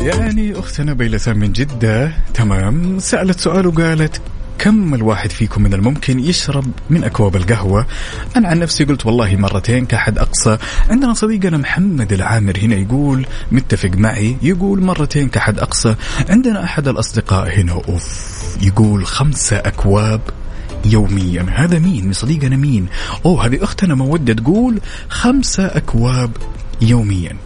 يعني 0.00 0.58
أختنا 0.58 0.92
بيلسان 0.92 1.38
من 1.38 1.52
جدة 1.52 2.12
تمام 2.34 2.98
سألت 2.98 3.40
سؤال 3.40 3.66
وقالت 3.66 4.20
كم 4.58 4.94
الواحد 4.94 5.30
فيكم 5.30 5.62
من 5.62 5.74
الممكن 5.74 6.20
يشرب 6.20 6.64
من 6.90 7.04
أكواب 7.04 7.36
القهوة؟ 7.36 7.86
أنا 8.36 8.48
عن 8.48 8.58
نفسي 8.58 8.84
قلت 8.84 9.06
والله 9.06 9.36
مرتين 9.36 9.86
كحد 9.86 10.18
أقصى. 10.18 10.58
عندنا 10.90 11.14
صديقنا 11.14 11.56
محمد 11.56 12.12
العامر 12.12 12.58
هنا 12.58 12.76
يقول 12.76 13.26
متفق 13.52 13.90
معي 13.94 14.36
يقول 14.42 14.80
مرتين 14.80 15.28
كحد 15.28 15.58
أقصى. 15.58 15.94
عندنا 16.28 16.64
أحد 16.64 16.88
الأصدقاء 16.88 17.60
هنا 17.60 17.72
أوف 17.72 18.38
يقول 18.62 19.06
خمسة 19.06 19.56
أكواب 19.56 20.20
يوميا. 20.84 21.46
هذا 21.54 21.78
مين؟ 21.78 22.12
صديقنا 22.12 22.56
مين؟ 22.56 22.86
أوه 23.26 23.46
هذه 23.46 23.64
أختنا 23.64 23.94
مودة 23.94 24.32
تقول 24.32 24.80
خمسة 25.08 25.66
أكواب 25.66 26.30
يوميا. 26.80 27.36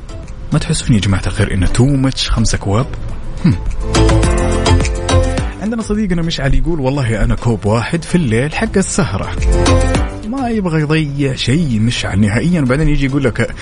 ما 0.53 0.59
تحسون 0.59 0.95
يا 0.95 1.01
جماعة 1.01 1.23
الخير 1.27 1.55
إنه 1.55 1.67
too 1.67 1.87
much 1.87 2.31
خمسة 2.31 2.57
أكواب؟ 2.57 2.87
هم. 3.45 3.57
عندنا 5.63 5.83
صديقنا 5.83 6.23
مشعل 6.23 6.55
يقول 6.55 6.81
والله 6.81 7.25
أنا 7.25 7.35
كوب 7.35 7.67
واحد 7.67 8.03
في 8.03 8.15
الليل 8.15 8.55
حق 8.55 8.77
السهرة. 8.77 9.31
ما 10.29 10.49
يبغى 10.49 10.81
يضيع 10.81 11.35
شيء 11.35 11.81
مشعل 11.81 12.21
نهائيا. 12.21 12.61
بعدين 12.61 12.89
يجي 12.89 13.07
يقول 13.07 13.25
لك 13.25 13.55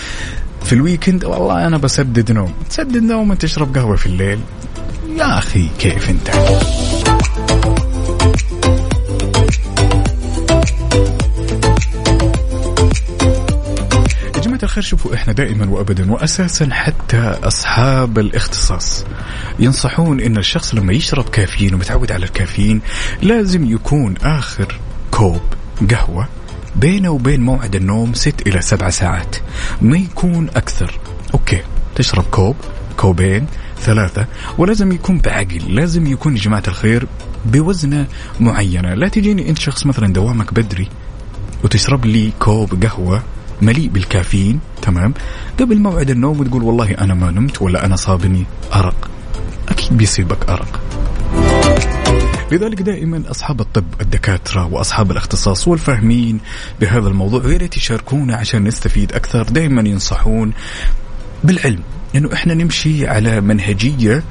في 0.64 0.72
ال 0.72 0.79
weekend 0.79 1.24
والله 1.24 1.66
أنا 1.66 1.76
بسدد 1.76 2.32
نوم. 2.32 2.52
تسدد 2.70 3.02
نوم 3.02 3.34
تشرب 3.34 3.78
قهوة 3.78 3.96
في 3.96 4.06
الليل. 4.06 4.38
يا 5.16 5.38
أخي 5.38 5.68
كيف 5.78 6.10
أنت؟ 6.10 6.30
الخير 14.70 14.84
شوفوا 14.84 15.14
إحنا 15.14 15.32
دائما 15.32 15.66
وابدا 15.66 16.12
واساسا 16.12 16.68
حتى 16.72 17.18
أصحاب 17.42 18.18
الاختصاص 18.18 19.04
ينصحون 19.58 20.20
إن 20.20 20.36
الشخص 20.36 20.74
لما 20.74 20.92
يشرب 20.92 21.28
كافيين 21.28 21.74
ومتعود 21.74 22.12
على 22.12 22.24
الكافيين 22.24 22.80
لازم 23.22 23.64
يكون 23.64 24.14
آخر 24.22 24.80
كوب 25.10 25.40
قهوة 25.90 26.28
بينه 26.76 27.10
وبين 27.10 27.40
موعد 27.40 27.74
النوم 27.74 28.14
ست 28.14 28.46
إلى 28.46 28.60
سبع 28.60 28.90
ساعات. 28.90 29.36
ما 29.82 29.96
يكون 29.96 30.48
أكثر. 30.48 30.98
okay 31.34 31.62
تشرب 31.94 32.24
كوب 32.24 32.56
كوبين 32.96 33.46
ثلاثة 33.80 34.26
ولازم 34.58 34.92
يكون 34.92 35.18
بعقل 35.18 35.74
لازم 35.74 36.06
يكون 36.06 36.36
يا 36.36 36.42
جماعة 36.42 36.62
الخير 36.68 37.06
بوزنة 37.44 38.06
معينة. 38.40 38.94
لا 38.94 39.08
تجيني 39.08 39.48
أنت 39.48 39.58
شخص 39.58 39.86
مثلا 39.86 40.12
دوامك 40.12 40.54
بدري 40.54 40.88
وتشرب 41.64 42.04
لي 42.04 42.32
كوب 42.38 42.84
قهوة 42.84 43.22
مليء 43.62 43.88
بالكافيين 43.88 44.60
تمام؟ 44.82 45.14
قبل 45.60 45.78
موعد 45.78 46.10
النوم 46.10 46.40
وتقول 46.40 46.62
والله 46.62 46.90
أنا 46.90 47.14
ما 47.14 47.30
نمت 47.30 47.62
ولا 47.62 47.84
أنا 47.84 47.96
صابني 47.96 48.44
أرق. 48.74 49.10
أكيد 49.68 49.96
بيصيبك 49.96 50.48
أرق. 50.50 50.80
لذلك 52.52 52.82
دائما 52.82 53.22
أصحاب 53.30 53.60
الطب 53.60 53.84
الدكاترة 54.00 54.66
وأصحاب 54.66 55.10
الاختصاص 55.10 55.68
والفاهمين 55.68 56.40
بهذا 56.80 57.08
الموضوع 57.08 57.52
يا 57.52 57.56
ريت 57.56 57.76
يشاركونا 57.76 58.36
عشان 58.36 58.64
نستفيد 58.64 59.12
أكثر 59.12 59.42
دائما 59.42 59.88
ينصحون 59.88 60.52
بالعلم 61.44 61.80
إنه 62.14 62.32
إحنا 62.32 62.54
نمشي 62.54 63.06
على 63.06 63.40
منهجية 63.40 64.22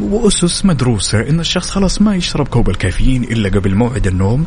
وأسس 0.00 0.64
مدروسة 0.64 1.20
إن 1.28 1.40
الشخص 1.40 1.70
خلاص 1.70 2.02
ما 2.02 2.14
يشرب 2.16 2.48
كوب 2.48 2.70
الكافيين 2.70 3.24
إلا 3.24 3.48
قبل 3.48 3.74
موعد 3.74 4.06
النوم 4.06 4.46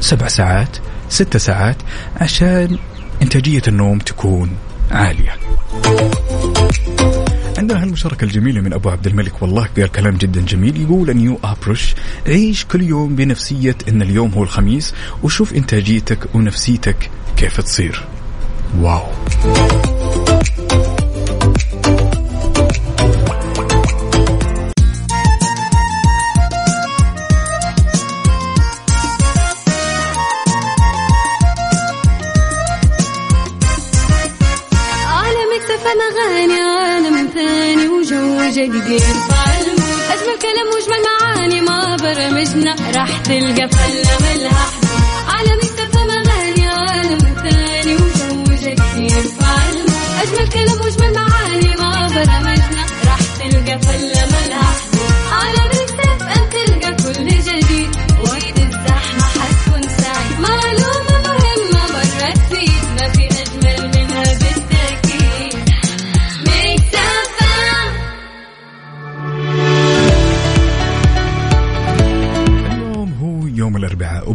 سبع 0.00 0.28
ساعات 0.28 0.76
ست 1.08 1.36
ساعات 1.36 1.76
عشان 2.16 2.78
إنتاجية 3.22 3.62
النوم 3.68 3.98
تكون 3.98 4.50
عالية. 4.90 5.36
عندنا 7.58 7.82
هالمشاركة 7.82 8.24
الجميلة 8.24 8.60
من 8.60 8.72
أبو 8.72 8.90
عبد 8.90 9.06
الملك 9.06 9.42
والله 9.42 9.68
قال 9.76 9.92
كلام 9.92 10.16
جدا 10.16 10.40
جميل 10.40 10.82
يقول 10.82 11.16
نيو 11.16 11.38
أبرش 11.44 11.94
عيش 12.26 12.64
كل 12.64 12.82
يوم 12.82 13.16
بنفسية 13.16 13.76
أن 13.88 14.02
اليوم 14.02 14.30
هو 14.30 14.42
الخميس 14.42 14.94
وشوف 15.22 15.54
إنتاجيتك 15.54 16.34
ونفسيتك 16.34 17.10
كيف 17.36 17.60
تصير. 17.60 18.04
واو. 18.80 19.02
راح 42.98 43.18
تلقى 43.18 43.68
فلة 43.68 44.18
ملها. 44.20 44.67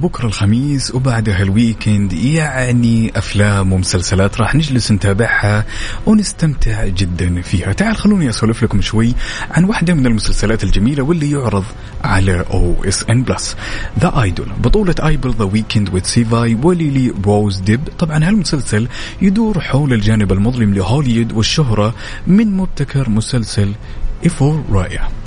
وبكرة 0.03 0.25
الخميس 0.25 0.95
وبعدها 0.95 1.41
ال 1.41 1.51
weekend 1.51 2.14
يعني 2.13 3.11
أفلام 3.15 3.73
ومسلسلات 3.73 4.41
راح 4.41 4.55
نجلس 4.55 4.91
نتابعها 4.91 5.65
ونستمتع 6.05 6.88
جدا 6.88 7.41
فيها. 7.41 7.73
تعال 7.73 7.97
خلوني 7.97 8.30
أسولف 8.30 8.63
لكم 8.63 8.81
شوي 8.81 9.13
عن 9.51 9.63
واحدة 9.63 9.93
من 9.93 10.05
المسلسلات 10.05 10.63
الجميلة 10.63 11.03
واللي 11.03 11.31
يعرض 11.31 11.63
على 12.03 12.45
OSN 12.52 13.23
Plus 13.23 13.56
The 13.99 14.22
Idol 14.22 14.48
بطولة 14.63 14.95
Abel 15.06 15.34
The 15.40 15.45
Weeknd 15.45 15.94
Tesfaye 15.94 16.57
و 16.64 17.14
Lily-Rose 17.26 17.60
Depp 17.60 17.90
طبعا 17.99 18.27
هالمسلسل 18.27 18.88
يدور 19.21 19.59
حول 19.59 19.93
الجانب 19.93 20.31
المظلم 20.31 20.73
لهوليود 20.73 21.31
والشهرة 21.31 21.95
من 22.27 22.57
مبتكر 22.57 23.09
مسلسل 23.09 23.71
Euphoria 24.23 25.23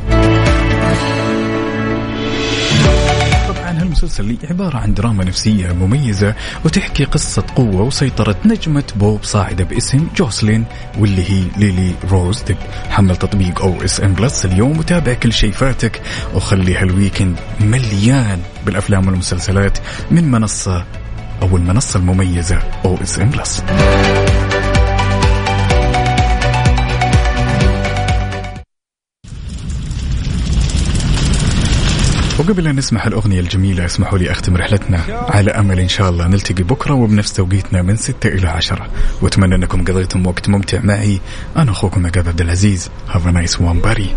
طبعا 3.96 4.10
هالمسلسل 4.10 4.50
عبارة 4.50 4.78
عن 4.78 4.94
دراما 4.94 5.24
نفسية 5.24 5.72
مميزة 5.72 6.34
وتحكي 6.64 7.04
قصة 7.04 7.44
قوة 7.56 7.82
وسيطرة 7.82 8.36
نجمة 8.44 8.84
بوب 8.96 9.24
صاعدة 9.24 9.64
باسم 9.64 10.08
جوسلين 10.16 10.64
واللي 10.98 11.30
هي 11.30 11.44
Lily-Rose. 11.56 12.42
Depp 12.42 12.56
حمل 12.90 13.16
تطبيق 13.16 13.62
OSN 13.62 14.12
Plus 14.12 14.44
اليوم 14.44 14.78
وتابع 14.78 15.14
كل 15.14 15.32
شيء 15.32 15.52
فاتك 15.52 16.00
وخلي 16.34 16.76
هال 16.76 16.89
weekend 16.89 17.36
مليان 17.60 18.40
بالأفلام 18.66 19.06
والمسلسلات 19.06 19.78
من 20.10 20.30
منصة 20.30 20.84
أو 21.42 21.56
المنصة 21.56 21.98
المميزة 21.98 22.58
OSN 22.84 23.30
Plus. 23.30 23.62
وقبل 32.38 32.66
أن 32.66 32.76
نسمع 32.76 33.06
الأغنية 33.06 33.40
الجميلة 33.40 33.84
اسمحوا 33.84 34.18
لي 34.18 34.30
أختم 34.30 34.56
رحلتنا 34.56 35.00
على 35.10 35.50
أمل 35.50 35.80
إن 35.80 35.88
شاء 35.88 36.10
الله. 36.10 36.26
نلتقي 36.26 36.62
بكرة 36.62 36.94
وبنفس 36.94 37.32
توقيتنا 37.32 37.82
من 37.82 37.96
6 37.96 38.28
إلى 38.28 38.48
10 38.48 38.88
وأتمنى 39.22 39.54
أنكم 39.54 39.84
قضيتم 39.84 40.26
وقت 40.26 40.48
ممتع 40.48 40.80
معي. 40.80 41.20
أنا 41.56 41.70
أخوكم 41.70 42.06
عقاب 42.06 42.28
عبد 42.28 42.40
العزيز. 42.40 42.90
A 43.08 43.18
nice 43.18 43.56
one 43.58 43.80
buddy 43.80 44.08